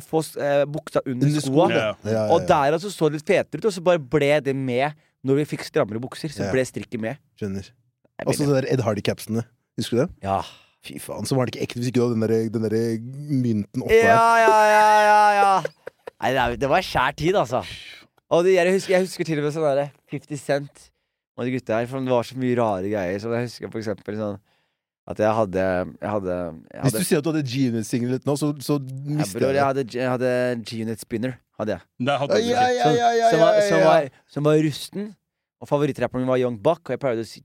[0.00, 1.66] få eh, buksa under, Under skoa.
[1.70, 1.94] Ja.
[2.04, 4.54] Ja, ja, Og der altså så det litt fetere ut, og så bare ble det
[4.56, 4.92] med.
[5.22, 6.50] Når vi fikk strammere bukser, så Ja.
[6.50, 7.16] ble strikket med.
[7.38, 7.68] Skjønner.
[8.26, 9.44] Og så de der Ed Hardy-capsene.
[9.78, 10.10] Husker du det?
[10.22, 10.40] ja.
[10.82, 12.98] Fy faen, så var det ikke ekte hvis ikke du hadde den der, den der
[13.30, 14.40] mynten oppå Ja, her.
[14.42, 15.62] ja, ja, ja, ja.
[16.20, 17.60] Nei, det, det var skjær tid, altså.
[18.34, 20.88] Og det, jeg, husker, jeg husker til og med sånn derre 50 Cent
[21.38, 23.20] og de gutta her, for det var så mye rare greier.
[23.22, 24.40] Så jeg husker for eksempel sånn
[25.10, 25.62] at jeg hadde
[26.00, 26.34] Jeg hadde,
[26.74, 29.56] jeg Hvis du sier at du hadde G-Unit-singlet nå, så, så ja, mister bror, jeg
[29.56, 29.64] jeg det.
[29.66, 30.30] hadde, jeg hadde
[30.68, 31.34] G-Unit Spinner.
[31.58, 31.82] Hadde jeg.
[32.22, 35.10] Hadde Ja, du ja, ja, ja, ja, som, var, som, var, som var rusten.
[35.62, 37.42] Og favorittrapperen min var Young Buck, og jeg pleide å si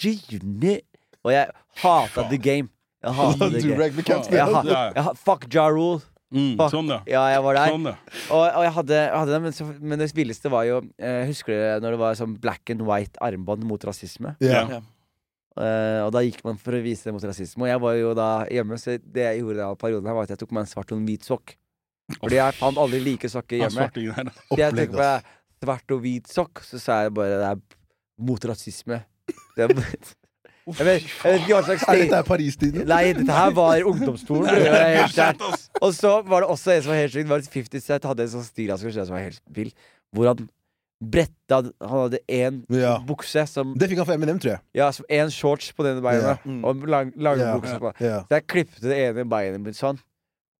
[0.00, 0.84] G-Unit.
[1.22, 1.50] Og jeg
[1.82, 2.68] hata The Game.
[3.02, 5.14] Jeg hata The Game.
[5.24, 6.00] fuck Ja Rule.
[6.32, 6.70] Mm, Fuck.
[6.72, 6.96] sånn, ja.
[7.12, 7.72] Ja, jeg var der.
[7.74, 7.96] Sånn, ja.
[8.32, 11.26] Og, og jeg hadde, jeg hadde det, men, så, men det villeste var jo eh,
[11.28, 14.32] Husker dere når det var sånn black and white armbånd mot rasisme?
[14.40, 14.78] Yeah.
[14.78, 14.80] Ja.
[15.52, 17.66] Eh, og da gikk man for å vise det mot rasisme.
[17.66, 20.32] Og jeg var jo da hjemme, så det jeg gjorde da perioden her, var at
[20.34, 21.54] jeg tok meg en svart og en hvit sokk.
[22.16, 23.86] Fordi jeg fant aldri like sokker hjemme.
[23.92, 25.30] Så jeg tenkte meg
[25.62, 27.62] svart og hvit sokk, så sa jeg bare det er
[28.22, 29.02] mot rasisme.
[29.56, 30.10] Det er, jeg, vet,
[30.72, 32.88] jeg vet ikke hva slags dette er Paris-tiden?
[32.88, 34.48] Nei, dette her var ungdomsskolen.
[35.12, 35.52] Det.
[35.82, 37.30] Og så var det også en som var helt sykt.
[37.30, 39.72] Var det 50 Cent hadde en sånn stil som var helt vill.
[40.12, 40.48] Hvor han
[41.02, 42.94] bretta Han hadde én Ja.
[43.06, 44.62] bukse som Det fikk han fra Eminem, tror jeg.
[44.78, 46.46] Ja, som én shorts på det ene beinet, yeah.
[46.46, 46.64] Mm.
[46.64, 47.58] og lang, lange yeah.
[47.58, 47.92] bukser på.
[48.00, 48.22] yeah.
[48.28, 50.00] Så jeg klippet det ene beinet mitt sånn,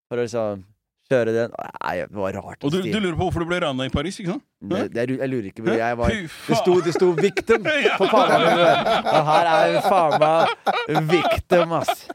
[0.09, 0.63] for å liksom
[1.11, 1.55] kjøre den.
[1.83, 2.63] Nei, det var rart.
[2.63, 4.45] Og du, du lurer på hvorfor du ble rana i Paris, ikke sant?
[4.63, 5.79] det, det, jeg lurer ikke, bror.
[5.79, 7.65] Jeg var Det sto, det sto 'victim'
[7.99, 8.67] på panna mi.
[9.13, 12.07] Og her er faen meg 'victim', ass.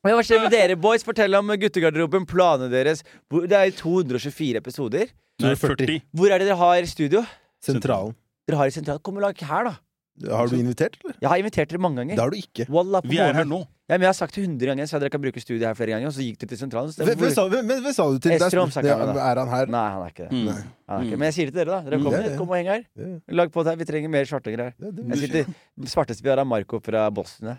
[0.00, 1.02] Men Hva skjer med dere, boys?
[1.04, 3.02] Fortell om guttegarderoben, planene deres.
[3.28, 5.10] Det er jo 224 episoder.
[5.44, 5.76] Nei, 40.
[5.76, 6.00] 40.
[6.16, 7.20] Hvor er det dere har studio?
[7.60, 8.14] Sentralen.
[8.48, 9.02] Dere har i sentralen.
[9.04, 9.74] Kom og lag her, da.
[10.28, 11.16] Har du invitert, eller?
[11.20, 12.16] Jeg har invitert dere mange ganger.
[12.18, 12.66] Det har du ikke.
[12.68, 13.62] Wallah, Vi er her nå.
[13.90, 15.96] Ja, men jeg har sagt det 100 ganger, så dere kan bruke studiet her flere
[15.96, 16.12] ganger.
[16.12, 16.92] Og så gikk dere til sentralen.
[16.94, 18.30] Så Hvem, sa, hvem, hvem, hvem sa du til?
[18.30, 19.14] Det er Estrom ja, da.
[19.24, 19.72] Er han her?
[19.74, 20.30] Nei, han er ikke det.
[20.30, 20.46] Mm.
[20.46, 21.16] Han er ikke.
[21.16, 21.18] Mm.
[21.18, 21.80] Men jeg sier det til dere, da.
[21.88, 22.36] Dere kommer mm.
[22.38, 22.84] Kom og heng her.
[23.00, 23.16] Yeah.
[23.40, 23.80] Lag på det her.
[23.80, 24.76] Vi trenger mer svartinger her.
[24.78, 27.56] Ja, det- Jeg sitter Svarteste vi har, er Marco fra Bosnia.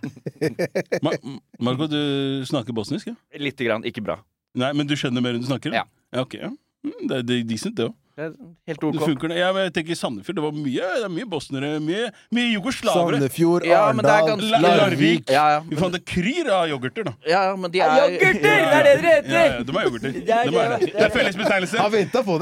[1.03, 1.20] Mar
[1.59, 1.99] Marco, du
[2.47, 3.18] snakker bosnisk, ja?
[3.36, 3.84] Lite grann.
[3.84, 4.22] Ikke bra.
[4.55, 5.76] Nei, men du skjønner mer enn du snakker?
[5.76, 5.84] Ja.
[6.16, 6.53] ja ok, ja.
[6.88, 7.97] Mm, Det er, det er decent, det òg.
[8.22, 8.34] Det er
[8.69, 9.32] helt Det funker.
[9.36, 10.36] Ja, men jeg tenker Sandefjord.
[10.38, 11.69] Det var mye, det er mye bosnere.
[11.82, 13.17] Mye, mye jugoslavere.
[13.22, 15.30] Sandefjord, Ja, men det Arendal, ja, Larvik.
[15.32, 15.59] Ja, ja.
[15.69, 17.13] Vi fant det kryr av yoghurter, da.
[17.26, 18.41] ja, ja, men de er Yoghurter!
[18.41, 19.32] Det er det dere heter!
[19.32, 20.11] ja, de er yoghurter.
[20.13, 20.80] Det er- De er det.
[20.86, 21.78] det er- er fellesbetegnelse.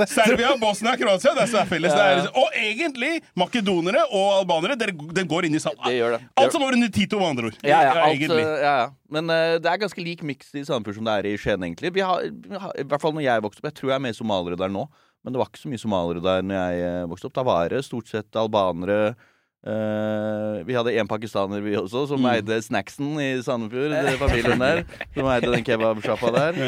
[0.10, 1.34] Serbia, Bosnia, Kroatia.
[1.36, 1.94] Det er så felles.
[1.94, 4.76] Det er, og egentlig makedonere og albanere.
[4.78, 5.80] dere- Den går inn i sammen.
[5.86, 6.22] Det gjør det.
[6.38, 7.58] Alt som var under Tito, med andre ord.
[7.64, 8.90] Ja, ja, alt, eh, ja, ja.
[9.12, 11.90] Men uh, det er ganske lik miks i Sandefjord som det er i Skien, egentlig.
[11.94, 13.66] Vi har, vi har, I hvert fall når jeg vokste opp.
[13.72, 14.84] Jeg tror jeg er mer somaliere der nå.
[15.24, 17.36] Men det var ikke så mye somaliere der når jeg eh, vokste opp.
[17.36, 19.16] Da var det stort sett albanere.
[19.60, 22.30] Uh, vi hadde en pakistaner, vi også, som Mm.
[22.32, 23.92] eide snacksen i Sandefjord.
[24.22, 26.60] Familien der Som eide den kebabsjappa der.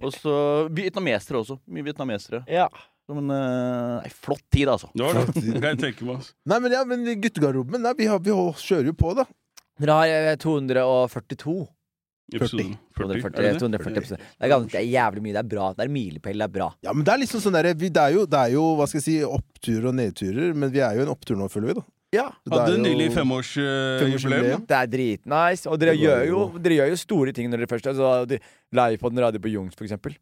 [0.00, 0.36] Og så
[0.72, 1.58] vietnamesere også.
[1.68, 2.40] Mye vietnamesere.
[2.48, 2.68] Ja.
[3.08, 4.88] Men uh, ei flott tid, altså.
[4.96, 5.34] Det var det.
[5.36, 6.22] Det kan jeg tenke meg.
[6.22, 6.32] Altså.
[6.48, 8.32] Nei, men ja, men guttegarderoben nei, vi, har, vi
[8.64, 9.24] kjører jo på, da.
[9.78, 11.54] Dere har eh, 242.
[12.28, 13.22] Episoden 40.
[13.22, 13.60] 240, er det det?
[13.62, 14.24] 240 episoder.
[14.38, 15.32] Det det er jævlig mye.
[15.32, 15.68] Det er bra.
[15.78, 16.34] Det er milepæl.
[16.42, 16.66] Det er bra.
[16.84, 18.86] Ja, men Det er liksom sånn der, vi, det, er jo, det er jo hva
[18.90, 21.72] skal jeg si, oppturer og nedturer, men vi er jo i en opptur nå, føler
[21.72, 21.78] vi.
[21.80, 21.84] da
[22.18, 22.26] Ja.
[22.52, 24.00] Hadde jo- nylig femårsjubileum.
[24.04, 24.66] femårsjubileum.
[24.68, 25.66] Det er dritnice.
[25.72, 28.40] Og dere gjør, jo, dere gjør jo store ting når dere først altså, de-
[28.72, 30.16] Live på den radio på Jungs, for eksempel.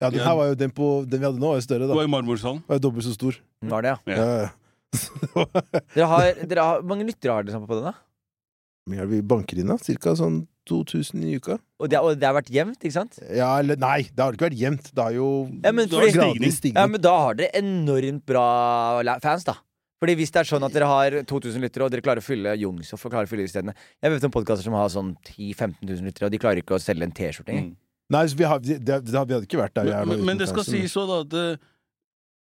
[0.00, 1.84] Ja, den her var jo den, på, den vi hadde nå, var jo større.
[1.84, 2.64] Det da var i Marmorshallen.
[2.66, 3.36] Var jo dobbelt så stor.
[3.62, 3.98] Var det, ja.
[4.06, 4.16] Ja.
[4.16, 4.40] Ja.
[4.40, 4.50] ja.
[5.94, 9.04] Dere har, dere har Hvor mange lyttere har dere sammen på den, da?
[9.08, 9.76] Vi banker inn, da?
[9.80, 11.58] Cirka sånn 2000 i uka?
[11.80, 13.18] Og det, og det har vært jevnt, ikke sant?
[13.28, 14.90] Ja, eller nei, det har ikke vært jevnt.
[14.94, 15.28] Det har jo
[15.64, 16.34] Ja, men fordi- stigning.
[16.38, 16.80] gradvis stigning.
[16.80, 19.54] Ja, men da har dere enormt bra fans, da.
[20.02, 22.56] Fordi hvis det er sånn at dere har 2000 lyttere, og dere klarer å fylle
[22.60, 25.76] Jungs og klarer å fylle istedene Jeg vet om podkaster som har sånn 10 000-15
[25.88, 27.70] 000 lyttere, og de klarer ikke å selge en T-skjorte engang.
[27.70, 27.76] Mm.
[28.10, 30.48] Nei, vi, har, det, det, vi hadde ikke vært der er Men, men, men det
[30.50, 31.56] skal sies så, da, at eh,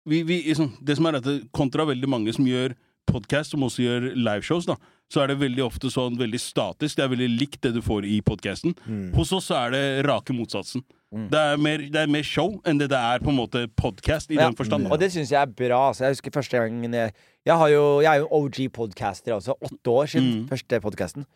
[0.08, 2.72] vi, vi, liksom, Det som er at det- kontra veldig mange som gjør
[3.10, 4.76] podkast, som også gjør liveshows, da,
[5.12, 6.96] så er det veldig ofte sånn veldig statisk.
[6.96, 8.72] Det er veldig likt det du får i podkasten.
[8.88, 9.10] Mm.
[9.18, 10.80] Hos oss så er det rake motsatsen.
[11.12, 11.26] Mm.
[11.28, 14.30] Det, er mer, det er mer show enn det det er på en måte podkast
[14.32, 14.46] i Ja.
[14.48, 14.88] den forstand.
[14.88, 15.82] Og det syns jeg er bra.
[15.90, 16.06] Altså.
[16.06, 17.12] Jeg husker første gangen jeg,
[17.44, 19.58] jeg, har jo, jeg er jo OG podcaster, altså.
[19.60, 20.48] Åtte år siden Mm.
[20.48, 21.26] første podkasten.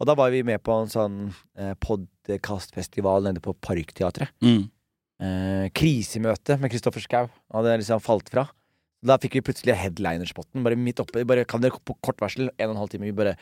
[0.00, 1.16] Og da var vi med på en sånn
[1.60, 1.74] eh,
[2.40, 4.30] podkastfestival nede på Parkteatret.
[4.42, 4.64] Mm.
[5.20, 7.28] Eh, krisemøte med Kristoffer Schau.
[7.52, 8.48] Han hadde liksom falt fra.
[9.06, 10.60] Da fikk vi plutselig headlinerspotten.
[10.64, 11.24] Bare midt oppe.
[11.28, 13.34] Bare, kan dere på kort varsel, en og en halv time, vi bare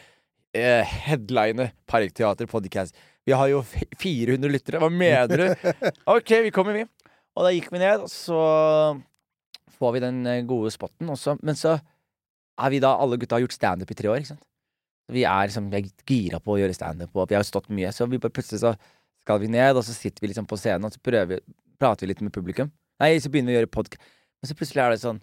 [0.55, 2.97] eh, headline Parkteater podcast.
[3.27, 3.65] Vi har jo
[3.99, 4.81] 400 lyttere.
[4.83, 5.71] Hva mener du?
[6.15, 6.87] OK, vi kommer, vi.
[7.35, 8.39] Og da gikk vi ned, og så
[9.79, 11.11] får vi den eh, gode spotten.
[11.11, 11.39] også.
[11.43, 11.79] men så
[12.59, 14.47] er vi da Alle gutta har gjort standup i tre år, ikke sant.
[15.09, 17.91] Vi er liksom vi er gira på å gjøre standup, og vi har stått mye.
[17.97, 18.75] Så vi bare plutselig så
[19.25, 22.07] skal vi ned, og så sitter vi liksom på scenen, og så prøver vi, prater
[22.07, 22.71] vi litt med publikum.
[23.03, 24.15] Nei, så begynner vi å gjøre podkast.
[24.39, 25.19] Men så plutselig er det sånn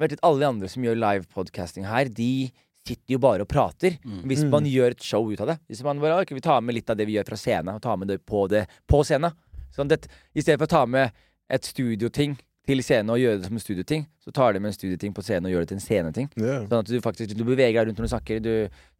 [0.00, 2.50] Vet du, Alle de andre som gjør live podcasting her, de
[2.88, 3.98] sitter jo bare og prater.
[4.04, 4.22] Mm.
[4.30, 5.58] Hvis man gjør et show ut av det.
[5.68, 7.82] Hvis man bare okay, vi tar med litt av det vi gjør fra scenen, og
[7.84, 9.36] tar med det på, det, på scenen.
[9.76, 11.12] Sånn det, I stedet for å ta med
[11.50, 12.38] et studioting
[12.70, 15.24] til scenen og gjøre det som en studioting, så tar de med en studioting på
[15.26, 16.28] scenen og gjør det til en sceneting.
[16.38, 16.66] Yeah.
[16.70, 18.52] Sånn at du faktisk du beveger deg rundt når du snakker, du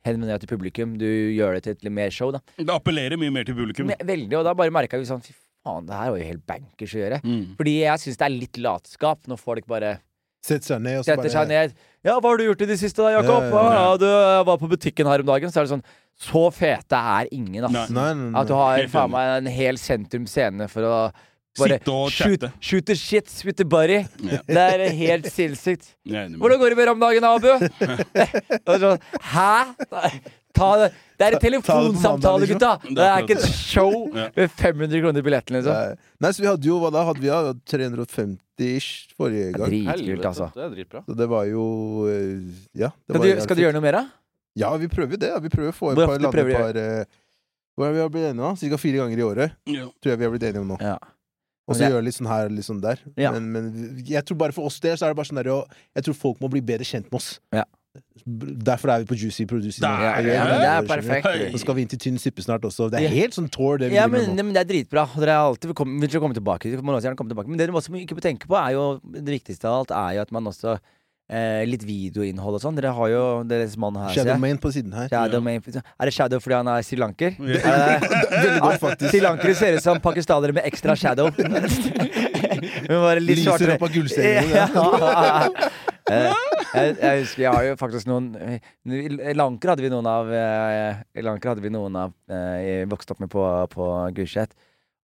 [0.07, 2.33] henvender deg til publikum, du gjør det til et litt mer show.
[2.35, 3.91] da Det appellerer mye mer til publikum.
[3.93, 6.47] Men, Veldig, og da bare merka vi sånn Fy faen, det her var jo helt
[6.49, 7.21] bankers å gjøre.
[7.21, 7.43] Mm.
[7.59, 9.99] Fordi jeg syns det er litt latskap når folk bare
[10.45, 11.74] Sett seg ned og så setter bare seg ned.
[12.07, 13.43] Ja, hva har du gjort i det siste da, Jakob?
[13.45, 13.80] Ja, ja, ja.
[13.91, 15.53] Ja, du jeg var på butikken her om dagen.
[15.53, 15.84] Så er det sånn
[16.20, 17.72] Så fete er ingen, ass.
[17.72, 17.84] Nei.
[17.97, 18.41] Nei, nei.
[18.41, 20.95] At du har faen meg en hel sentrum scene for å
[21.59, 22.51] bare Sitte og shoot, chatte.
[22.62, 24.05] shoot the shit spit the buddy.
[24.22, 24.38] Ja.
[24.47, 25.88] Det er helt sinnssykt.
[26.07, 27.49] Hvordan går det med deg om dagen, Abu?
[28.68, 29.49] Det sånn, Hæ?
[30.57, 30.89] Ta det.
[31.21, 32.59] Det er en telefonsamtale, liksom.
[32.59, 32.95] gutta!
[32.97, 35.99] Det er ikke et show med 500 kroner billetten, liksom.
[36.25, 36.31] Nei.
[36.33, 37.05] Så vi hadde jo Hva da?
[37.11, 37.41] Hadde vi ja,
[37.75, 39.69] 350-ish forrige gang.
[39.69, 40.49] Dritkult, altså.
[40.57, 41.05] Det er dritbra.
[41.07, 41.65] Så det var jo
[42.09, 42.91] eh, Ja.
[42.91, 44.05] Det Skal var du, skal du gjøre noe mer, da?
[44.59, 45.31] Ja, vi prøver jo det.
[45.47, 47.07] Vi prøver å få et par landepar
[47.79, 48.59] Hvor er vi har blitt enige om?
[48.59, 49.57] Cirka fire ganger i året.
[49.71, 49.87] Ja.
[50.03, 50.81] Tror jeg vi har blitt enige om nå.
[50.83, 50.97] Ja.
[51.71, 52.99] Og så gjøre litt sånn her litt sånn der.
[53.21, 53.31] Ja.
[53.37, 56.09] Men, men jeg tror bare for oss der så er det bare sånn der Jeg
[56.09, 57.37] tror folk må bli bedre kjent med oss.
[57.55, 57.63] Ja.
[58.66, 61.26] Derfor er vi på Juicy Produce Ja, ja, ja, det er perfekt.
[61.55, 62.86] Så skal vi inn til Tynn suppe snart også.
[62.93, 63.14] Det er Ja.
[63.16, 64.45] helt sånn tour, det vi Ja, men, med nå.
[64.47, 65.09] men det er dritbra.
[65.18, 66.70] Dere er alltid velkommen vil dere komme tilbake.
[66.70, 67.49] Dere må også gjerne komme tilbake.
[67.49, 70.14] Men det dere også ikke må tenke på, er jo det viktigste av alt, er
[70.14, 70.78] jo at man også
[71.32, 72.74] eh, Litt videoinnhold og sånn.
[72.78, 74.12] Dere har jo deres mann her.
[74.14, 74.36] Shadow.
[74.38, 75.09] Main på siden her.
[75.09, 75.62] Shadow Main.
[75.66, 77.34] Er det Shadow fordi han er srilanker?
[77.38, 78.01] Er
[78.47, 79.11] Veldig godt, faktisk.
[79.14, 81.30] Srilankere ser ut som pakistanere med ekstra shadow.
[83.20, 84.66] Lyser opp av gullstengene.
[86.71, 88.29] Jeg, jeg husker jeg har jo faktisk noen
[88.87, 92.91] I Lanker hadde vi noen av eh, I Lanker hadde vi noen av eh, Jeg
[92.93, 94.55] vokste opp med på, på Gulset.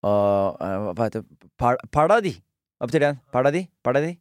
[0.06, 1.50] Og eh, hva heter det?
[1.58, 2.36] Par, Pardadi.
[2.78, 3.12] Hva betyr det?
[3.34, 3.64] Pardadi?
[3.86, 4.12] Pardadi?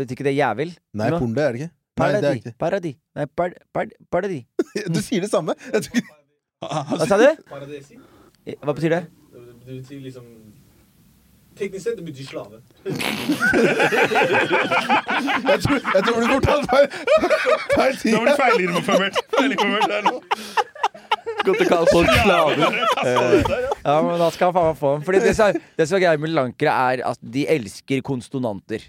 [0.00, 0.72] Betyr ikke det jævel?
[0.96, 1.74] Nei, porno det er det ikke.
[2.00, 2.96] Nei, det er Paradis.
[3.18, 4.46] Nei, par, par, paradis.
[4.94, 5.56] Du sier det samme!
[5.74, 6.16] Jeg tror ikke
[6.96, 7.26] Hva sa du?
[7.50, 7.98] Paradisi.
[8.56, 9.02] Hva betyr det?
[9.34, 10.26] Det betyr liksom
[11.60, 12.60] Teknisk sett det betyr slave.
[15.50, 16.88] Jeg tror, jeg tror du fortalte feil
[17.76, 18.12] feil tid.
[18.14, 19.18] Nå blir det feilinformert.
[19.36, 20.14] Feilinformert her nå.
[21.46, 22.54] Godt å kalle folk slaver.
[22.60, 22.70] Ja.
[23.84, 25.04] Ja, men da skal han faen meg få dem.
[25.08, 28.84] Fordi det som er, det som er greia med lankere, er at de elsker konsonanter.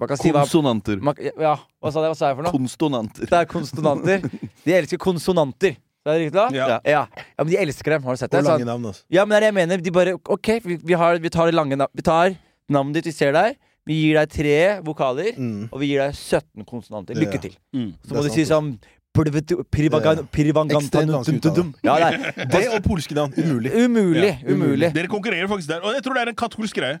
[0.00, 0.96] Man kan si hva Konsonanter.
[1.04, 2.54] man, Ja, hva sa, jeg, hva sa jeg for noe?
[2.56, 3.26] Konsonanter.
[3.28, 4.22] Det er konsonanter.
[4.64, 5.74] De elsker konsonanter.
[6.10, 6.48] Er det riktig, da?
[6.56, 6.66] Ja.
[6.84, 7.06] Ja.
[7.16, 8.02] ja, men de elsker dem.
[8.04, 8.42] Har du sett det?
[8.42, 9.02] Og lange Sånn, navn, altså.
[9.10, 9.82] ja, men det er det jeg mener.
[9.86, 12.34] De bare OK, vi, vi, har, vi tar det lange navn Vi tar
[12.70, 13.56] navnet ditt, vi ser deg.
[13.88, 15.68] Vi gir deg tre vokaler, Mm.
[15.72, 17.14] og vi gir deg 17 konsonanter.
[17.16, 17.44] Lykke Ja.
[17.48, 17.54] til.
[17.74, 17.94] Mm.
[18.06, 18.78] Så må du si sånn
[19.10, 19.64] Purvetu-
[20.20, 20.22] Ja.
[20.78, 21.74] Ekstremt vanskelig.
[21.82, 23.32] Ja, det Det og polske navn.
[23.34, 23.72] Umulig.
[23.84, 24.38] umulig.
[24.44, 24.52] Ja.
[24.54, 24.92] Umulig.
[24.94, 25.80] Dere konkurrerer faktisk der.
[25.82, 27.00] Og jeg tror det er en katolsk greie.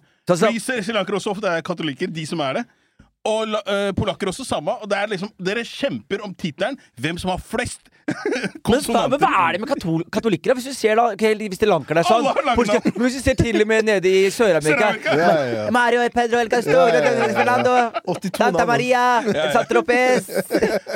[0.82, 2.64] Sri Lankere også ofte er katolikker, de som er det.
[3.28, 4.72] Og la- øh, polakker også samme.
[4.80, 7.90] Og det er liksom, dere kjemper om tittelen hvem som har flest
[8.64, 9.10] konsonanter.
[9.12, 10.50] men hva er det med katol katolikker?
[10.50, 10.56] da?
[10.56, 13.60] Hvis du ser da, okay, hvis de lanker deg sånn Men hvis du ser til
[13.60, 14.88] og med nede i Sør-Amerika.
[15.04, 15.66] Ja, ja.
[15.74, 17.28] Mario Pedro El Castor, Ja, ja, ja.
[17.36, 17.74] Fernando
[18.08, 18.66] 82 Santa.
[18.72, 19.04] Maria,
[19.52, 20.32] Santropez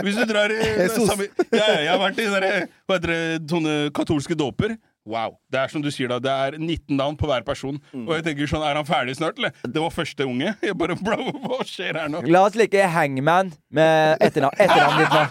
[0.01, 1.13] Hvis du drar i Jesus.
[1.53, 4.79] ja, ja, Jeg har vært i sånne katolske dåper.
[5.07, 5.35] Wow.
[5.53, 7.77] Det er som du sier da, det er 19 navn på hver person.
[7.93, 8.07] Mm.
[8.09, 9.53] Og jeg tenker sånn, Er han ferdig snart, eller?
[9.69, 10.55] Det var første unge.
[10.65, 12.23] Jeg bare, bro, Hva skjer her nå?
[12.33, 15.25] La oss like Hangman med etternavn- etternavnet ditt nå.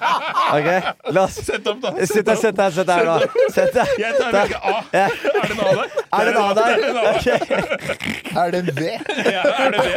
[0.53, 0.69] Ok?
[1.15, 1.93] La oss Sett opp, da.
[2.05, 3.15] Sett deg, sett deg, sett deg nå.
[3.55, 3.87] Sett deg.
[4.03, 4.75] Jeg tar ikke A.
[4.93, 5.07] Ja.
[5.33, 5.87] Er det en A der?
[6.13, 6.69] Er det en A der?
[6.69, 7.43] Er.
[8.43, 8.79] Er det en B?
[9.33, 9.87] Ja, er det B?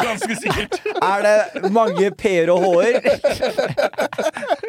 [0.00, 0.80] Ganske sikkert.
[0.98, 2.98] Er det mange P-er og H-er?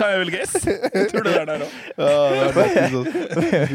[0.00, 0.54] Kan jeg velge S?
[0.64, 1.76] Jeg tror det er der òg.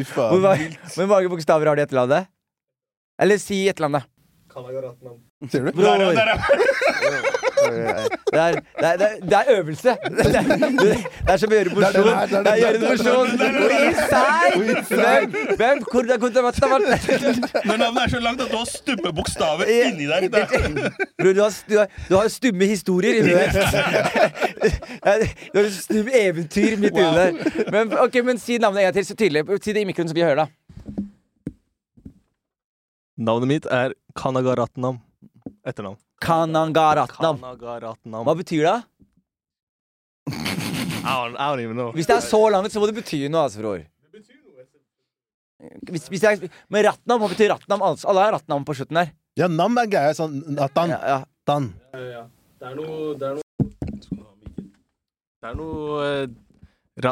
[0.09, 0.31] Sånn.
[0.33, 2.31] Hvor mange, hvor mange bokstaver har de i etternavnet?
[3.21, 4.09] Eller si etternavnet.
[4.55, 5.19] Sier 18 navn.
[5.51, 5.71] Ser du?
[5.75, 6.29] Der, ja, der,
[7.03, 7.44] ja.
[7.65, 9.95] Det er, det er, det er, øvelse.
[10.03, 10.41] Det er,
[11.25, 12.09] det er som å gjøre mosjon.
[12.31, 13.31] det er å gjøre mosjon.
[13.39, 15.35] det er den Hvem?
[15.59, 15.83] Hvem?
[15.85, 16.65] Kommer til
[17.65, 20.29] Når navnet er så langt at du har stumme bokstaver inni er-
[21.19, 23.49] Bror, du har, du, har, du har stumme historier inni deg.
[25.53, 27.65] Du har stumme eventyr midt inni deg.
[27.71, 29.45] Men, okay, men si navnet en gang til så tydelig.
[29.63, 30.49] Si det i mikroen, så vi hører det.
[33.15, 34.99] Navnet mitt er Kanagaratnam.
[35.65, 35.97] Etternavn.
[36.21, 37.41] Kanangaratnam.
[37.41, 38.23] Kanagaratnam.
[38.27, 38.77] Hva betyr det?
[41.05, 41.91] I don't, I don't even know.
[41.93, 43.83] Hvis det er så langt, så må det bety noe, altså, bror.
[45.89, 47.83] Hvis, hvis jeg, men Ratnam, hva betyr Ratnam?
[47.85, 49.13] Altså, alle har Ratnam på slutten der.
[49.39, 50.13] Ja, nam er greia.
[50.17, 50.93] Sånn Natan.
[50.93, 51.19] Ja, ja.
[51.45, 51.69] Tan.
[51.93, 52.23] Ja, ja.
[52.61, 53.43] Det er noe, det er noe
[55.43, 56.29] Det er noe eh,
[57.05, 57.11] ra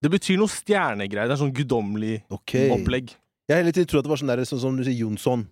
[0.00, 1.28] Det betyr noe stjernegreier.
[1.28, 2.70] Det er sånn guddommelig okay.
[2.72, 3.12] opplegg.
[3.48, 5.44] Jeg har hele tiden trodd at det var sånn der, sånn som du sier Jonsson.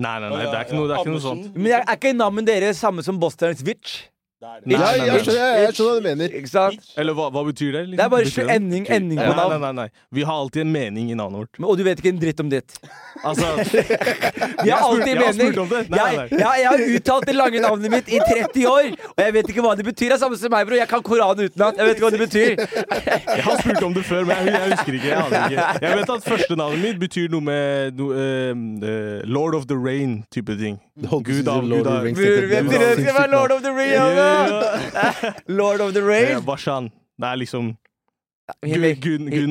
[0.00, 1.50] Nei, nei, nei, det er ikke noe, det er ikke noe sånt.
[1.56, 3.98] Men er, er ikke navnet deres samme som Boston's Witch?
[4.40, 6.34] Nei, Ja, jeg, skjønner, jeg, jeg skjønner hva du mener.
[6.40, 6.86] Ikke sant?
[6.96, 7.82] Eller hva, hva betyr det?
[7.90, 7.96] liksom?
[8.00, 9.60] Det er bare Betyr ending, ending på Nei, nei, navn.
[9.66, 9.88] nei, nei.
[10.16, 11.58] Vi har alltid en mening i navnet vårt.
[11.60, 12.78] Men- Og du vet ikke en dritt om ditt.
[13.20, 13.44] Altså,
[14.64, 15.52] Vi har alltid har mening.
[15.52, 15.80] spurt om det.
[15.92, 19.34] Nei, nei, Jeg, jeg, har uttalt det lange navnet mitt i 30 år, og jeg
[19.36, 20.08] vet ikke hva det betyr.
[20.08, 20.78] Det er samme som meg, bro.
[20.78, 21.76] Jeg kan Koranen utenat.
[21.76, 22.64] Jeg vet ikke hva det betyr.
[23.36, 25.10] Jeg har spurt om det før, men jeg, jeg husker ikke.
[25.10, 25.66] Jeg, aner ikke.
[25.84, 29.76] jeg vet at første navnet mitt betyr noe med noe, uh, uh, Lord of the
[29.76, 30.80] Rain-type ting.
[31.24, 33.96] Gud av Lord Gud of av Rings, det være Lord of the Rings!
[34.00, 35.32] altså?
[35.48, 36.42] Lord of the Eh, Rain.
[36.44, 36.90] Bashan.
[37.20, 37.74] Det er liksom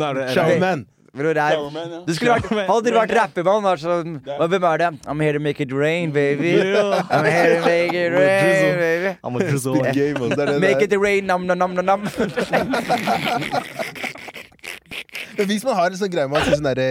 [0.01, 0.29] er det.
[0.33, 0.85] Showman.
[1.17, 4.89] Bror, det er Du skulle vært, hadde dere vært rappemann, vært sånn Hvem er det?
[5.07, 6.51] I'm here to make it rain, baby.
[7.09, 9.17] I'm here to make it rain, baby.
[9.23, 9.79] I'm a drizzle.
[9.81, 10.45] Altså.
[10.45, 12.05] Er Make it rain, nam, nam, nam, nam, nam.
[12.05, 12.09] er.
[15.37, 16.87] Men hvis man har en sånn greie med si sånn derre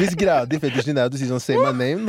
[0.00, 2.08] Hvis greia di fetisjen din er at du sier sånn 'say my name',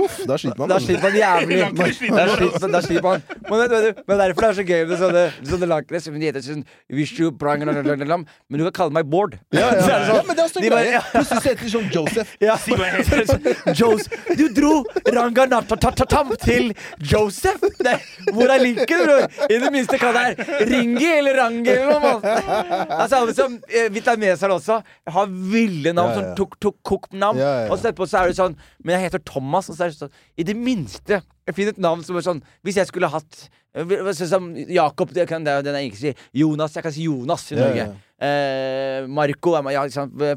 [0.00, 0.68] poff, da sliter man.
[0.72, 0.88] da altså.
[0.88, 1.60] sliter man jævlig.
[1.80, 2.82] Da sliter man.
[2.88, 3.22] Sliter man.
[3.46, 6.26] Men, vet du- men derfor det er så gøy med sånne, sånne lankere Men de
[6.30, 9.38] heter sånn «Wish you prang, lam, lam, lam», Men du kan kalle meg Bård.
[9.54, 9.80] Ja, ja.
[9.86, 11.02] Sånn, ja, men det er også de bare- ja.
[11.12, 12.34] Plutselig heter de sånn Joseph.
[12.40, 12.56] Ja.
[13.80, 14.36] Joseph.
[14.38, 14.72] du dro
[15.14, 16.72] Ranganatatatam til
[17.12, 17.60] Joseph!
[17.80, 17.96] Det,
[18.32, 19.26] hvor er linken, bror?
[19.50, 22.34] I det minste kan det være Ringi eller Rangi eller noe.
[22.34, 24.80] er samme som eh, vietnameserne også.
[25.10, 26.20] Har ville navn, Ja, ja.
[26.20, 27.40] sånn tuk-tuk-kok-navn.
[27.40, 27.70] Ja, ja.
[27.72, 29.89] Og så etterpå så er det sånn Men jeg heter Thomas, og så er det
[29.96, 31.20] sånn I det minste
[31.54, 35.44] finner et navn som er sånn Hvis jeg skulle hatt Sånn som Jakob, det kan
[35.46, 36.22] det er den jeg ikke sier.
[36.34, 37.84] Jonas, jeg kan si Jonas i Norge.
[37.84, 37.92] ja.
[38.20, 39.84] Eh, Marco er ja?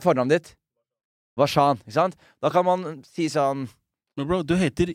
[0.03, 0.51] Fornavnet ditt?
[1.35, 2.19] Vashan, ikke sant?
[2.41, 3.65] Da kan man si sånn
[4.17, 4.93] Men bro, du heter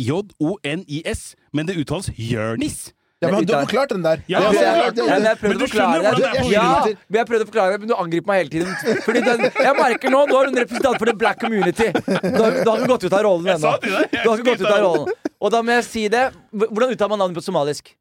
[0.00, 2.92] J-O-N-I-S, men det uttales Jørnis.
[3.20, 4.20] Ja, men du har forklart den der.
[4.32, 7.26] Ja, jeg Men prøvde du å forklare skjønner hvordan det er på Ja, men jeg
[7.28, 9.00] prøvde å forklare det, men du angriper meg hele tiden.
[9.04, 11.90] Fordi den, jeg merker nå Nå er du en representant for the black community.
[11.92, 13.74] Du har, du har ikke gått ut av rollen ennå.
[13.82, 15.12] Du har ikke gått ut av rollen.
[15.40, 16.24] Og da må jeg si det.
[16.64, 17.92] Hvordan uttaler man navnet på somalisk?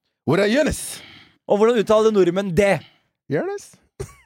[1.50, 2.78] Og hvordan uttaler nordmenn det?
[3.30, 3.72] Jonis?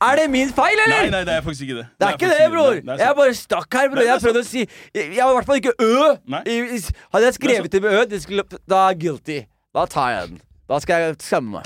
[0.04, 1.12] Er det min feil, Nei, eller?
[1.16, 1.86] nei, det er faktisk ikke det.
[1.98, 2.76] Det er ikke det, bror!
[2.78, 4.02] Det Jeg bare stakk her, bror.
[4.04, 6.16] Nei, Jeg prøvde å si Jeg har i hvert fall ikke Ø.
[6.30, 6.42] Nei.
[7.16, 9.40] Hadde jeg skrevet det med Ø, det skulle, da er guilty.
[9.74, 10.42] Da tar jeg den.
[10.70, 11.66] Da skal jeg skamme meg.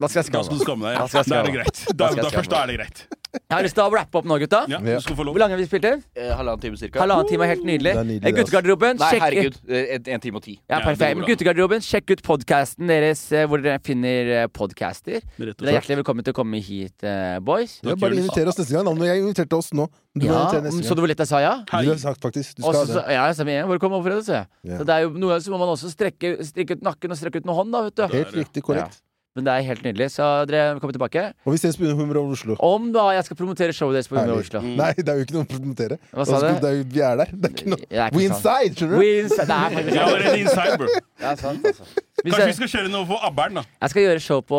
[0.00, 0.58] Da skal jeg Da skamme skal meg.
[0.58, 0.96] du skamme deg.
[0.96, 1.06] Da Ja.
[1.06, 1.84] skal Da er det greit.
[1.86, 3.06] Da Da, da først da er det greit.
[3.28, 4.62] Jeg har lyst til å rappe opp nå, gutta.
[4.68, 4.96] Ja, Ja.
[4.96, 5.34] du skal få lov.
[5.36, 6.02] Hvor lange har vi spilt inn?
[6.16, 6.98] Eh, halvannen time cirka.
[7.00, 7.92] Halvannen time er helt nydelig.
[7.92, 9.56] Det er nydelig, Eh, det, Guttegarderoben, Nei, sjekk herregud.
[9.68, 10.52] eh, En, en time og ti.
[10.54, 11.14] Ja, Ja, det perfekt.
[11.14, 11.28] går Men.
[11.28, 15.20] Guttegarderoben, sjekk ut podkasten deres eh, hvor dere finner eh, podcaster.
[15.20, 15.76] Rett og Dere er slett.
[15.84, 17.80] hjertelig velkommen til å komme hit, eh, boys.
[17.84, 18.84] Ja, bare invitere oss neste gang.
[18.88, 18.92] da.
[18.96, 19.88] Nå jeg inviterte oss nå.
[20.16, 20.96] Du må Ja, invitere neste så gang.
[20.96, 21.54] du hvor lett jeg sa ja?
[21.68, 22.54] Du har sagt faktisk.
[22.56, 23.04] Du Og skal så- det.
[23.04, 23.66] så- ja, stemmer igjen.
[23.68, 24.46] Hvor kom overfredet, så jeg.
[24.64, 24.78] Ja.
[24.78, 27.16] Så det er jo Noen ganger så må man også strekke, strekke ut nakken og
[27.18, 28.06] strekke ut med hånd, da, vet du.
[28.08, 29.00] Helt riktig korrekt.
[29.38, 30.08] Men det er helt nydelig.
[30.10, 31.22] Så dere kommer tilbake.
[31.46, 32.56] Og vi ses på Humor over Oslo.
[32.58, 34.62] Om da jeg skal promotere showet deres på Humor over Oslo.
[34.66, 36.00] Nei, det er jo ikke noe å promotere.
[36.10, 36.48] Hva sa du?
[36.64, 37.30] det er jo, vi er der.
[37.38, 38.34] Det er ikke noe er ikke We sant.
[38.34, 39.00] inside, skjønner du?
[39.04, 39.46] We inside.
[39.46, 40.90] Det er faktisk Vi er inside, bro.
[41.22, 41.88] Det er sant, altså.
[42.18, 43.62] Hvis Kanskje vi skal kjøre noe for Abbern, da.
[43.84, 44.58] jeg skal gjøre show på,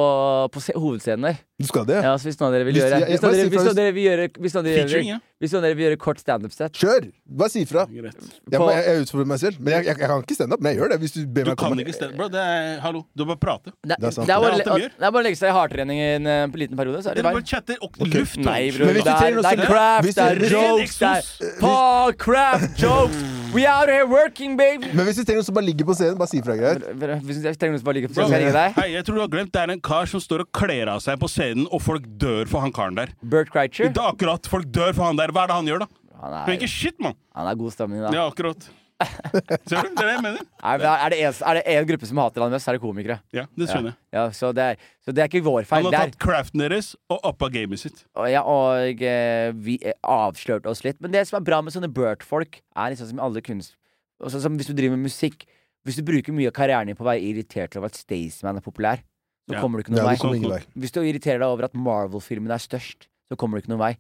[0.54, 1.40] på hovedscenen der.
[1.60, 1.98] Du skal det?
[2.06, 4.54] Ja, så hvis noen av dere vil gjøre Hvis noen av dere- vil gjøre Hvis
[4.56, 7.10] noen av dere vil- gjøre kort standup-set Kjør!
[7.28, 7.84] Bare si ifra.
[7.92, 8.14] Jeg,
[8.56, 9.60] må, jeg, jeg utfordrer meg selv.
[9.60, 10.62] Men jeg, jeg, jeg kan ikke standup.
[10.64, 11.84] Men jeg gjør det hvis du ber Du meg kan komme.
[11.84, 12.30] ikke stemme, bro.
[12.32, 13.74] Det er, hallo, du bare prate.
[13.84, 14.28] Det, Det er sant.
[14.32, 14.96] det er bare, Det er alt de gjør.
[14.96, 17.20] det er bare å legge seg i hardtrening i en eh, liten periode, så er
[17.20, 18.40] det Dere bare chatter og luft.
[18.40, 18.80] Nei, bro.
[18.80, 18.88] bror.
[18.88, 21.12] Men Det hvis du er, trenger noe det er craft, hvis det er jokes, det
[21.12, 21.24] er.
[21.60, 23.20] Fuck, craft, jokes!
[23.54, 24.92] We out here working, baby!
[24.94, 26.54] Men hvis vi trenger noen som bare ligger på scenen, bare si ifra.
[26.60, 26.84] Greit?
[27.26, 28.76] Hvis vi trenger noen som bare ligger på scenen, skal jeg ringe deg?
[28.78, 31.02] Hei, jeg tror du har glemt Det er en kar som står og kler av
[31.02, 33.14] seg på scenen, og folk dør for han karen der.
[33.26, 33.90] Bert Kreitcher?
[33.96, 35.34] Det er akkurat Folk dør for han der.
[35.34, 35.90] Hva er det han gjør, da?
[36.20, 37.16] Han Han er, ikke shit, mann.
[37.34, 38.12] han er god stemning, da.
[38.14, 38.70] Ja, akkurat.
[39.00, 39.90] Ser du?
[39.96, 40.42] Det er det jeg mener.
[40.60, 43.16] Er, er, det en, er det en gruppe som hater han mest, er det komikere.
[43.36, 43.98] Ja, det skjønner jeg.
[44.18, 45.86] Ja, så, det er, så det er ikke vår feil.
[45.86, 48.02] Han har Det er, tatt craften deres og uppa gamet sitt.
[48.16, 51.00] og, ja, og eh, vi eh, avslørte oss litt.
[51.04, 53.76] Men det som er bra med sånne Bert-folk, er liksom som alle kunst...
[54.20, 55.46] Også, som hvis du driver med musikk
[55.88, 58.66] Hvis du bruker mye av karrieren din på å være irritert over at Staysman er
[58.66, 59.00] populær,
[59.48, 59.62] så Ja.
[59.64, 60.42] kommer du ikke Ja, noen du kommer vei.
[60.42, 60.82] ingen vei.
[60.84, 63.94] Hvis du irriterer deg over at Marvel-filmen er størst, så kommer du ikke noen vei.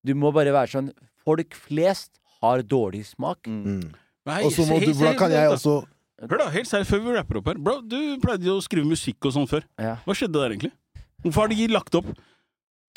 [0.00, 0.88] Du må bare være sånn
[1.26, 3.44] Folk flest har dårlig smak.
[3.50, 3.92] Mm.
[4.26, 5.76] Nei, Og så må helt du, hvordan kan jeg også
[6.16, 7.58] Hør da, helt seriøst, før vi rapper opp her.
[7.60, 9.66] Bro, du pleide jo å skrive musikk og sånn før.
[9.76, 9.98] Ja.
[10.06, 10.70] Hva skjedde der egentlig?
[11.20, 12.08] Hvorfor har de lagt opp?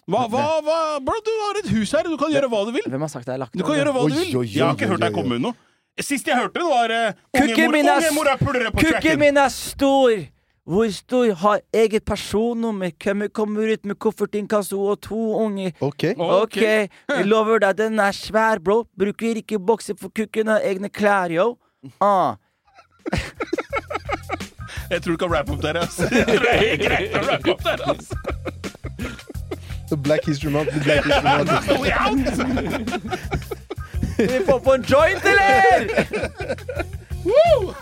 [0.10, 0.78] Hva, hva, hva?
[1.04, 2.88] Bro, du har et hus her, du kan gjøre hva du vil.
[2.88, 4.32] Hvem har sagt det er lagt Du kan gjøre hva du vil.
[4.48, 5.60] Jeg har ikke hørt deg komme med noe.
[6.00, 10.16] Sist jeg hørte det, var uh, Kukken min er stor!
[10.70, 11.34] Hvor stor?
[11.34, 12.92] Har eget personnummer.
[13.04, 15.72] Kommer kommer ut med koffertinkasso og to unger.
[15.82, 16.04] Ok.
[16.18, 18.84] Ok, jeg lover deg, den er svær, bro.
[19.00, 21.58] Bruker ikke bokser for kukken av egne klær, yo.
[22.02, 22.36] Ah.
[24.90, 26.08] Jeg tror du kan rappe opp der, altså.
[26.12, 28.16] Jeg tror det er greit å rappe opp der, altså.
[29.90, 30.74] The Black History Month.
[30.74, 31.52] The Black History Month.
[31.82, 32.26] We out!
[34.18, 35.90] Vi får på en joint, eller?
[37.30, 37.74] Woo!